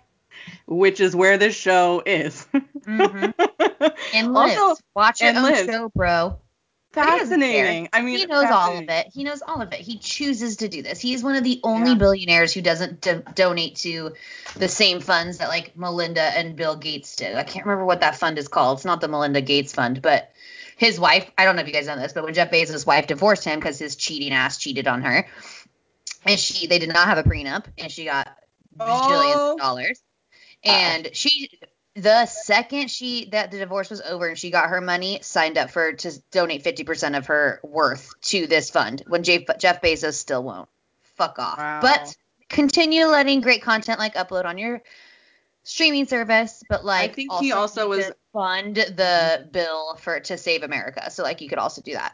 Which 0.68 1.00
is 1.00 1.16
where 1.16 1.38
this 1.38 1.56
show 1.56 2.02
is. 2.06 2.48
Mm-hmm. 2.54 3.32
And 4.14 4.34
lives. 4.34 4.58
Also, 4.60 4.82
Watch 4.96 5.22
your 5.22 5.30
and 5.30 5.38
own 5.38 5.44
lives. 5.44 5.66
show, 5.66 5.90
bro. 5.96 6.40
fascinating. 6.94 7.90
I 7.94 8.02
mean, 8.02 8.20
he 8.20 8.26
knows 8.26 8.50
all 8.50 8.78
of 8.78 8.86
it. 8.90 9.08
He 9.14 9.24
knows 9.24 9.42
all 9.46 9.62
of 9.62 9.74
it. 9.74 9.80
He 9.80 9.98
chooses 9.98 10.58
to 10.58 10.68
do 10.70 10.82
this. 10.82 11.00
He's 11.00 11.24
one 11.24 11.36
of 11.36 11.44
the 11.44 11.60
only 11.64 11.92
Yeah. 11.92 11.98
billionaires 11.98 12.54
who 12.54 12.62
doesn't 12.62 13.02
do- 13.02 13.24
donate 13.36 13.76
to 13.78 14.14
the 14.56 14.68
same 14.70 15.02
funds 15.02 15.40
that 15.40 15.50
like 15.50 15.76
Melinda 15.78 16.22
and 16.22 16.56
Bill 16.56 16.76
Gates 16.78 17.16
do. 17.18 17.26
I 17.36 17.44
can't 17.44 17.66
remember 17.66 17.86
what 17.86 18.02
that 18.02 18.16
fund 18.16 18.38
is 18.38 18.48
called. 18.48 18.78
It's 18.78 18.86
not 18.86 19.02
the 19.02 19.08
Melinda 19.10 19.42
Gates 19.42 19.74
Fund, 19.74 20.02
but 20.02 20.32
his 20.78 21.00
wife. 21.00 21.30
I 21.38 21.44
don't 21.46 21.56
know 21.58 21.62
if 21.64 21.68
you 21.68 21.74
guys 21.74 21.88
know 21.88 21.98
this, 22.00 22.14
but 22.14 22.24
when 22.24 22.34
Jeff 22.34 22.50
Bezos' 22.52 22.86
wife 22.88 23.08
divorced 23.08 23.44
him 23.44 23.60
because 23.60 23.78
his 23.78 23.96
cheating 23.98 24.32
ass 24.32 24.58
cheated 24.58 24.88
on 24.88 25.02
her, 25.02 25.28
and 26.26 26.40
she 26.40 26.68
they 26.68 26.80
did 26.80 26.90
not 26.90 27.08
have 27.08 27.18
a 27.18 27.24
prenup, 27.24 27.66
and 27.78 27.92
she 27.92 28.06
got 28.06 28.28
Oh. 28.80 29.54
of 29.54 29.58
dollars, 29.60 30.02
and 30.64 31.10
she 31.14 31.50
the 31.96 32.26
second 32.26 32.92
she 32.92 33.30
that 33.30 33.52
the 33.52 33.58
divorce 33.58 33.90
was 33.90 34.02
over 34.02 34.28
and 34.28 34.38
she 34.38 34.50
got 34.50 34.68
her 34.68 34.82
money 34.82 35.20
signed 35.22 35.58
up 35.58 35.70
for 35.72 35.94
to 35.94 36.12
donate 36.32 36.62
50% 36.62 37.16
of 37.18 37.28
her 37.28 37.62
worth 37.64 38.14
to 38.24 38.48
this 38.48 38.70
fund 38.70 39.02
when 39.08 39.24
Jeff, 39.24 39.44
Jeff 39.60 39.82
Bezos 39.82 40.16
still 40.16 40.44
won't 40.44 40.68
fuck 41.16 41.40
off 41.40 41.58
Wow. 41.58 41.80
but 41.82 42.14
continue 42.50 43.06
letting 43.06 43.40
great 43.40 43.62
content 43.62 43.98
like 43.98 44.16
upload 44.16 44.44
on 44.44 44.58
your 44.58 44.82
streaming 45.64 46.06
service 46.06 46.62
but 46.68 46.84
like 46.84 47.12
i 47.12 47.14
think 47.14 47.32
he 47.40 47.54
also 47.54 47.88
was- 47.88 48.12
fund 48.34 48.76
the 48.76 49.48
bill 49.54 49.96
for 49.96 50.20
to 50.20 50.38
save 50.38 50.64
America 50.64 51.10
so 51.10 51.24
like 51.24 51.40
you 51.40 51.48
could 51.48 51.60
also 51.60 51.82
do 51.82 51.94
that 51.94 52.14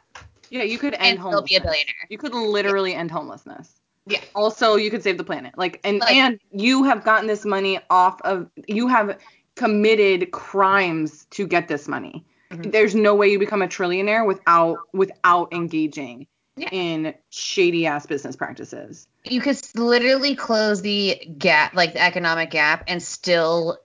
Yeah, 0.51 0.61
you 0.61 0.77
could 0.77 0.93
and 0.93 1.03
end 1.03 1.19
still 1.19 1.41
be 1.41 1.55
a 1.55 1.59
homelessness. 1.59 1.63
billionaire 1.63 2.07
You 2.09 2.17
could 2.19 2.35
literally 2.35 2.93
end 2.93 3.09
homelessness. 3.09 3.80
Yeah. 4.07 4.19
Also, 4.35 4.75
you 4.75 4.89
could 4.89 5.03
save 5.03 5.17
the 5.17 5.23
planet. 5.23 5.57
Like, 5.57 5.79
and 5.83 5.99
Like- 5.99 6.15
and 6.15 6.39
you 6.51 6.83
have 6.83 7.03
gotten 7.03 7.27
this 7.27 7.45
money 7.45 7.79
off 7.89 8.19
of. 8.21 8.47
You 8.67 8.87
have 8.87 9.17
committed 9.55 10.31
crimes 10.31 11.25
to 11.31 11.45
get 11.45 11.67
this 11.67 11.87
money. 11.87 12.25
Mhm. 12.51 12.71
There's 12.71 12.95
no 12.95 13.15
way 13.15 13.29
you 13.29 13.37
become 13.39 13.61
a 13.61 13.67
trillionaire 13.67 14.25
without 14.25 14.77
without 14.93 15.53
engaging 15.53 16.27
Yeah. 16.57 16.69
in 16.71 17.13
shady 17.29 17.85
ass 17.85 18.05
business 18.05 18.35
practices. 18.35 19.07
you 19.23 19.39
could 19.39 19.55
literally 19.75 20.33
close 20.35 20.81
the 20.81 21.15
gap, 21.37 21.75
like 21.75 21.93
the 21.93 22.01
economic 22.01 22.49
gap, 22.49 22.83
and 22.87 23.03
still 23.03 23.77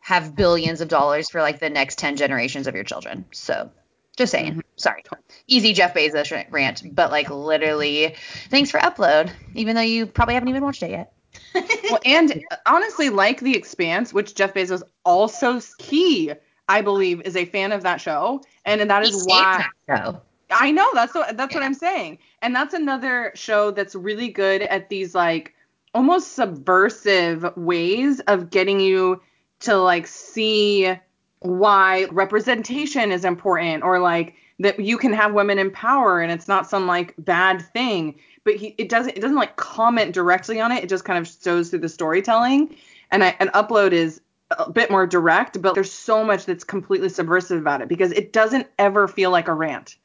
have 0.00 0.34
billions 0.34 0.80
of 0.80 0.88
dollars 0.88 1.28
for 1.28 1.42
like 1.42 1.60
the 1.60 1.68
next 1.68 1.98
10 1.98 2.16
generations 2.16 2.66
of 2.66 2.74
your 2.74 2.82
children. 2.84 3.26
So, 3.32 3.70
just 4.16 4.32
saying. 4.32 4.52
Mm-hmm. 4.52 4.60
Sorry. 4.76 5.02
Easy 5.46 5.72
Jeff 5.72 5.94
Bezos 5.94 6.46
rant, 6.50 6.94
but 6.94 7.10
like 7.10 7.30
literally, 7.30 8.14
thanks 8.50 8.70
for 8.70 8.80
upload, 8.80 9.30
even 9.54 9.74
though 9.74 9.82
you 9.82 10.06
probably 10.06 10.34
haven't 10.34 10.48
even 10.48 10.62
watched 10.62 10.82
it 10.82 10.90
yet. 10.90 11.12
well, 11.90 12.00
and 12.04 12.44
honestly, 12.66 13.08
like 13.08 13.40
The 13.40 13.56
Expanse, 13.56 14.12
which 14.12 14.34
Jeff 14.34 14.54
Bezos 14.54 14.82
also 15.04 15.60
he, 15.78 16.32
I 16.68 16.82
believe, 16.82 17.22
is 17.22 17.36
a 17.36 17.46
fan 17.46 17.72
of 17.72 17.82
that 17.82 18.00
show, 18.00 18.42
and 18.64 18.88
that 18.90 19.02
is 19.02 19.24
why. 19.26 19.64
that. 19.88 20.22
I 20.50 20.70
know 20.70 20.88
that's 20.92 21.14
what 21.14 21.36
that's 21.36 21.54
what 21.54 21.64
I'm 21.64 21.74
saying, 21.74 22.18
and 22.42 22.54
that's 22.54 22.74
another 22.74 23.32
show 23.34 23.70
that's 23.70 23.94
really 23.94 24.28
good 24.28 24.62
at 24.62 24.90
these 24.90 25.14
like 25.14 25.54
almost 25.94 26.32
subversive 26.32 27.56
ways 27.56 28.20
of 28.20 28.50
getting 28.50 28.80
you 28.80 29.22
to 29.60 29.76
like 29.76 30.06
see 30.06 30.94
why 31.42 32.06
representation 32.10 33.12
is 33.12 33.24
important 33.24 33.82
or 33.82 33.98
like 33.98 34.34
that 34.58 34.78
you 34.80 34.98
can 34.98 35.12
have 35.12 35.34
women 35.34 35.58
in 35.58 35.70
power 35.70 36.20
and 36.20 36.30
it's 36.30 36.48
not 36.48 36.68
some 36.68 36.86
like 36.86 37.14
bad 37.18 37.62
thing. 37.72 38.16
But 38.44 38.56
he 38.56 38.74
it 38.78 38.88
doesn't 38.88 39.16
it 39.16 39.20
doesn't 39.20 39.36
like 39.36 39.56
comment 39.56 40.12
directly 40.12 40.60
on 40.60 40.72
it. 40.72 40.84
It 40.84 40.88
just 40.88 41.04
kind 41.04 41.18
of 41.18 41.32
shows 41.42 41.70
through 41.70 41.80
the 41.80 41.88
storytelling. 41.88 42.76
And 43.10 43.22
I, 43.24 43.36
an 43.40 43.48
upload 43.48 43.92
is 43.92 44.20
a 44.50 44.70
bit 44.70 44.90
more 44.90 45.06
direct 45.06 45.60
but 45.62 45.74
there's 45.74 45.92
so 45.92 46.24
much 46.24 46.44
that's 46.44 46.64
completely 46.64 47.08
subversive 47.08 47.58
about 47.58 47.80
it 47.80 47.88
because 47.88 48.12
it 48.12 48.32
doesn't 48.32 48.66
ever 48.78 49.08
feel 49.08 49.30
like 49.30 49.48
a 49.48 49.54
rant. 49.54 49.96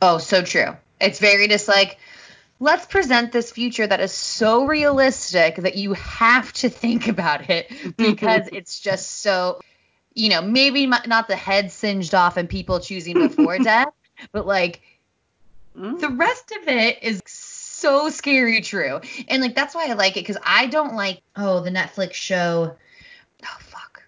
Oh, 0.00 0.18
so 0.18 0.42
true. 0.42 0.76
It's 1.00 1.20
very 1.20 1.48
just 1.48 1.68
like, 1.68 1.98
let's 2.58 2.86
present 2.86 3.32
this 3.32 3.50
future 3.50 3.86
that 3.86 4.00
is 4.00 4.12
so 4.12 4.66
realistic 4.66 5.56
that 5.56 5.76
you 5.76 5.92
have 5.94 6.52
to 6.54 6.68
think 6.68 7.08
about 7.08 7.48
it 7.48 7.70
because 7.96 8.48
it's 8.52 8.80
just 8.80 9.20
so, 9.22 9.60
you 10.14 10.28
know, 10.28 10.42
maybe 10.42 10.86
not 10.86 11.28
the 11.28 11.36
head 11.36 11.70
singed 11.72 12.14
off 12.14 12.36
and 12.36 12.48
people 12.48 12.80
choosing 12.80 13.14
before 13.14 13.58
death, 13.62 13.88
but 14.32 14.46
like 14.46 14.80
Mm. 15.74 15.98
the 16.00 16.10
rest 16.10 16.52
of 16.52 16.68
it 16.68 17.02
is 17.02 17.22
so 17.26 18.10
scary 18.10 18.60
true. 18.60 19.00
And 19.28 19.40
like 19.40 19.54
that's 19.54 19.74
why 19.74 19.88
I 19.88 19.94
like 19.94 20.18
it 20.18 20.20
because 20.20 20.36
I 20.44 20.66
don't 20.66 20.94
like, 20.94 21.22
oh, 21.34 21.60
the 21.60 21.70
Netflix 21.70 22.12
show. 22.12 22.76
Oh, 23.42 23.56
fuck. 23.60 24.02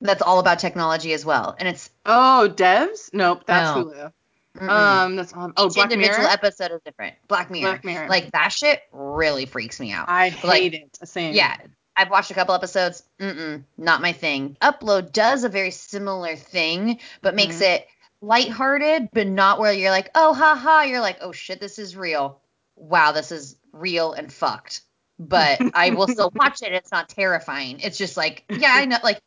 That's 0.00 0.22
all 0.22 0.38
about 0.38 0.60
technology 0.60 1.12
as 1.14 1.24
well. 1.24 1.56
And 1.58 1.68
it's 1.68 1.90
Oh, 2.06 2.48
Devs? 2.54 3.10
Nope, 3.12 3.42
that's 3.44 3.76
No. 3.76 3.84
Hulu. 3.86 4.12
mm-mm. 4.56 4.68
Um, 4.70 5.16
that's 5.16 5.32
on. 5.32 5.52
Oh, 5.56 5.66
each 5.66 5.74
Black 5.74 5.90
individual 5.90 6.18
Mirror. 6.20 6.30
episode 6.32 6.70
is 6.70 6.80
different. 6.84 7.16
Black 7.26 7.50
Mirror. 7.50 7.70
Black 7.72 7.84
Mirror. 7.84 8.08
Like 8.08 8.30
that 8.30 8.52
shit 8.52 8.80
really 8.92 9.46
freaks 9.46 9.80
me 9.80 9.90
out. 9.90 10.08
I 10.08 10.28
hate 10.28 10.46
like- 10.48 10.72
it. 10.74 10.98
Same. 11.08 11.34
yeah, 11.34 11.56
I've 11.98 12.10
watched 12.10 12.30
a 12.30 12.34
couple 12.34 12.54
episodes. 12.54 13.02
Mm-mm, 13.18 13.64
not 13.76 14.00
my 14.00 14.12
thing. 14.12 14.56
Upload 14.62 15.12
does 15.12 15.42
a 15.42 15.48
very 15.48 15.72
similar 15.72 16.36
thing, 16.36 17.00
but 17.22 17.34
makes 17.34 17.56
Mhm. 17.56 17.74
it 17.74 17.88
lighthearted, 18.20 19.08
but 19.12 19.26
not 19.26 19.58
where 19.58 19.72
you're 19.72 19.90
like, 19.90 20.10
oh, 20.14 20.32
ha 20.32 20.54
ha. 20.54 20.82
You're 20.82 21.00
like, 21.00 21.18
oh 21.20 21.32
shit, 21.32 21.58
this 21.60 21.78
is 21.80 21.96
real. 21.96 22.40
Wow, 22.76 23.10
this 23.10 23.32
is 23.32 23.56
real 23.72 24.12
and 24.12 24.32
fucked. 24.32 24.82
But 25.18 25.60
I 25.74 25.90
will 25.90 26.06
still 26.08 26.30
watch 26.36 26.62
it. 26.62 26.72
It's 26.72 26.92
not 26.92 27.08
terrifying. 27.08 27.80
It's 27.80 27.98
just 27.98 28.16
like, 28.16 28.44
yeah, 28.48 28.70
I 28.72 28.84
know. 28.84 28.98
Like, 29.02 29.20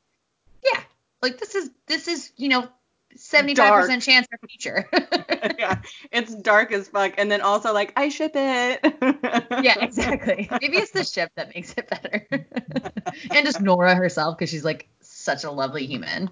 yeah, 0.64 0.80
like 1.22 1.40
this 1.40 1.56
is 1.56 1.70
this 1.88 2.08
is 2.08 2.32
you 2.38 2.48
know. 2.50 2.70
75% 3.18 4.02
chance 4.02 4.28
for 4.28 4.48
future. 4.48 4.88
yeah, 5.60 5.82
it's 6.12 6.36
dark 6.36 6.72
as 6.72 6.88
fuck, 6.88 7.14
and 7.18 7.32
then 7.32 7.42
also 7.42 7.74
like 7.74 7.94
I 7.96 8.10
ship 8.10 8.32
it. 8.36 8.80
yeah, 9.64 9.80
exactly. 9.80 10.48
Maybe 10.62 10.78
it's 10.78 10.92
the 10.92 11.04
ship 11.04 11.32
that 11.36 11.54
makes 11.56 11.74
it 11.78 11.90
better. 11.90 12.28
and 12.32 13.46
just 13.46 13.62
Nora 13.62 13.96
herself 13.96 14.38
because 14.38 14.50
she's 14.50 14.66
like 14.66 14.88
such 15.02 15.44
a 15.44 15.52
lovely 15.52 15.86
human. 15.86 16.30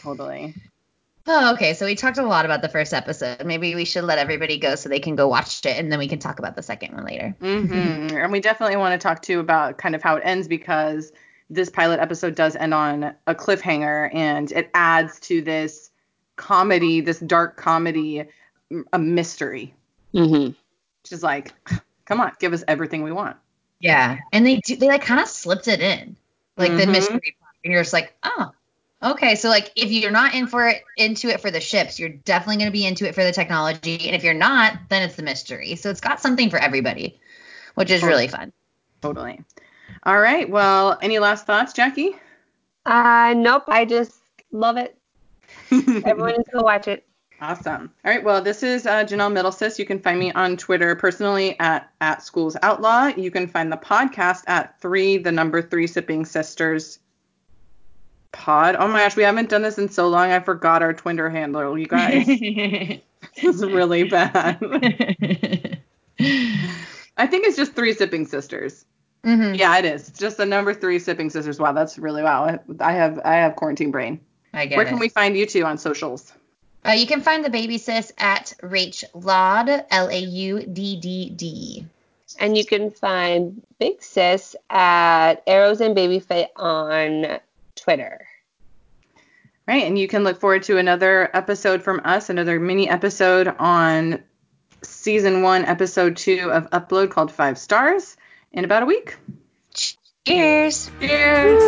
Totally. 0.00 0.54
Oh, 1.28 1.54
okay. 1.54 1.74
So 1.74 1.86
we 1.86 1.96
talked 1.96 2.18
a 2.18 2.22
lot 2.22 2.44
about 2.44 2.62
the 2.62 2.68
first 2.68 2.94
episode. 2.94 3.44
Maybe 3.44 3.74
we 3.74 3.84
should 3.84 4.04
let 4.04 4.18
everybody 4.18 4.58
go 4.58 4.76
so 4.76 4.88
they 4.88 5.00
can 5.00 5.16
go 5.16 5.26
watch 5.26 5.66
it 5.66 5.76
and 5.76 5.90
then 5.90 5.98
we 5.98 6.06
can 6.06 6.20
talk 6.20 6.38
about 6.38 6.54
the 6.54 6.62
second 6.62 6.94
one 6.94 7.04
later. 7.04 7.34
hmm 7.40 8.16
and 8.16 8.30
we 8.30 8.40
definitely 8.40 8.76
want 8.76 9.00
to 9.00 9.04
talk 9.04 9.22
too 9.22 9.40
about 9.40 9.78
kind 9.78 9.96
of 9.96 10.02
how 10.02 10.16
it 10.16 10.22
ends 10.24 10.46
because 10.46 11.12
this 11.50 11.70
pilot 11.70 12.00
episode 12.00 12.34
does 12.34 12.56
end 12.56 12.74
on 12.74 13.14
a 13.26 13.34
cliffhanger, 13.34 14.12
and 14.14 14.50
it 14.52 14.70
adds 14.74 15.20
to 15.20 15.40
this 15.42 15.90
comedy, 16.36 17.00
this 17.00 17.18
dark 17.18 17.56
comedy, 17.56 18.24
a 18.92 18.98
mystery, 18.98 19.74
Mm-hmm. 20.14 20.46
which 20.46 21.12
is 21.12 21.22
like, 21.22 21.52
come 22.04 22.20
on, 22.20 22.32
give 22.38 22.52
us 22.52 22.64
everything 22.68 23.02
we 23.02 23.12
want. 23.12 23.36
Yeah. 23.80 24.18
And 24.32 24.46
they 24.46 24.56
do, 24.56 24.76
they 24.76 24.88
like 24.88 25.02
kind 25.02 25.20
of 25.20 25.28
slipped 25.28 25.68
it 25.68 25.80
in. 25.80 26.16
Like 26.56 26.76
the 26.76 26.84
Mhm. 26.84 26.92
mystery 26.92 27.36
part. 27.40 27.54
And 27.64 27.72
you're 27.72 27.82
just 27.82 27.92
like, 27.92 28.14
oh. 28.22 28.52
Okay, 29.02 29.34
so 29.34 29.50
like 29.50 29.70
if 29.76 29.90
you're 29.90 30.10
not 30.10 30.34
in 30.34 30.46
for 30.46 30.66
it 30.66 30.82
into 30.96 31.28
it 31.28 31.42
for 31.42 31.50
the 31.50 31.60
ships, 31.60 31.98
you're 31.98 32.08
definitely 32.08 32.56
going 32.56 32.68
to 32.68 32.72
be 32.72 32.86
into 32.86 33.06
it 33.06 33.14
for 33.14 33.22
the 33.22 33.30
technology, 33.32 34.06
and 34.06 34.16
if 34.16 34.24
you're 34.24 34.32
not, 34.32 34.72
then 34.88 35.02
it's 35.02 35.16
the 35.16 35.22
mystery. 35.22 35.76
So 35.76 35.90
it's 35.90 36.00
got 36.00 36.18
something 36.20 36.48
for 36.48 36.56
everybody, 36.58 37.20
which 37.74 37.90
is 37.90 38.02
really 38.02 38.26
fun. 38.26 38.54
Totally. 39.02 39.42
All 40.04 40.18
right. 40.18 40.48
Well, 40.48 40.98
any 41.02 41.18
last 41.18 41.44
thoughts, 41.44 41.74
Jackie? 41.74 42.16
Uh, 42.86 43.34
nope. 43.36 43.64
I 43.68 43.84
just 43.84 44.14
love 44.50 44.78
it. 44.78 44.95
Everyone 46.04 46.32
needs 46.32 46.44
to 46.44 46.58
go 46.58 46.62
watch 46.62 46.88
it. 46.88 47.06
Awesome. 47.40 47.92
All 48.04 48.10
right. 48.10 48.24
Well, 48.24 48.40
this 48.40 48.62
is 48.62 48.86
uh, 48.86 49.04
Janelle 49.04 49.32
Middlesis. 49.32 49.78
You 49.78 49.84
can 49.84 49.98
find 49.98 50.18
me 50.18 50.32
on 50.32 50.56
Twitter 50.56 50.94
personally 50.94 51.58
at 51.60 51.90
at 52.00 52.22
Schools 52.22 52.56
Outlaw. 52.62 53.08
You 53.08 53.30
can 53.30 53.46
find 53.46 53.70
the 53.70 53.76
podcast 53.76 54.42
at 54.46 54.80
three, 54.80 55.18
the 55.18 55.32
number 55.32 55.60
three 55.60 55.86
sipping 55.86 56.24
sisters 56.24 56.98
pod. 58.32 58.76
Oh 58.78 58.88
my 58.88 59.00
gosh, 59.00 59.16
we 59.16 59.22
haven't 59.22 59.48
done 59.48 59.62
this 59.62 59.78
in 59.78 59.88
so 59.88 60.08
long. 60.08 60.30
I 60.30 60.40
forgot 60.40 60.82
our 60.82 60.94
Twitter 60.94 61.28
handle. 61.28 61.78
You 61.78 61.86
guys, 61.86 62.26
this 62.26 63.00
is 63.42 63.62
really 63.62 64.04
bad. 64.04 64.58
I 67.18 67.26
think 67.26 67.46
it's 67.46 67.56
just 67.56 67.74
three 67.74 67.92
sipping 67.92 68.26
sisters. 68.26 68.84
hmm 69.24 69.54
Yeah, 69.54 69.76
it 69.78 69.84
is. 69.84 70.08
It's 70.08 70.18
just 70.18 70.36
the 70.36 70.46
number 70.46 70.72
three 70.74 70.98
sipping 70.98 71.30
sisters. 71.30 71.58
Wow, 71.58 71.72
that's 71.72 71.98
really 71.98 72.22
wow. 72.22 72.58
I 72.80 72.92
have 72.92 73.20
I 73.24 73.34
have 73.34 73.56
quarantine 73.56 73.90
brain. 73.90 74.20
I 74.56 74.66
get 74.66 74.76
Where 74.76 74.86
it. 74.86 74.88
can 74.88 74.98
we 74.98 75.08
find 75.08 75.36
you 75.36 75.46
two 75.46 75.64
on 75.64 75.78
socials? 75.78 76.32
Uh, 76.84 76.92
you 76.92 77.06
can 77.06 77.20
find 77.20 77.44
the 77.44 77.50
baby 77.50 77.78
sis 77.78 78.12
at 78.18 78.54
Rach 78.62 79.04
Laud, 79.12 79.68
L 79.90 80.08
A 80.08 80.18
U 80.18 80.62
D 80.62 80.96
D 80.96 81.30
D. 81.30 81.86
And 82.38 82.56
you 82.56 82.64
can 82.64 82.90
find 82.90 83.62
Big 83.78 84.02
Sis 84.02 84.56
at 84.68 85.42
Arrows 85.46 85.80
and 85.80 85.94
Baby 85.94 86.18
Fit 86.18 86.50
on 86.56 87.38
Twitter. 87.76 88.26
Right, 89.66 89.84
and 89.84 89.98
you 89.98 90.06
can 90.06 90.22
look 90.22 90.40
forward 90.40 90.62
to 90.64 90.78
another 90.78 91.30
episode 91.34 91.82
from 91.82 92.00
us, 92.04 92.28
another 92.28 92.60
mini 92.60 92.88
episode 92.88 93.48
on 93.58 94.22
season 94.82 95.42
one, 95.42 95.64
episode 95.64 96.16
two 96.16 96.50
of 96.52 96.70
Upload 96.70 97.10
called 97.10 97.32
Five 97.32 97.58
Stars 97.58 98.16
in 98.52 98.64
about 98.64 98.82
a 98.82 98.86
week. 98.86 99.16
Cheers. 100.24 100.90
Cheers. 101.00 101.62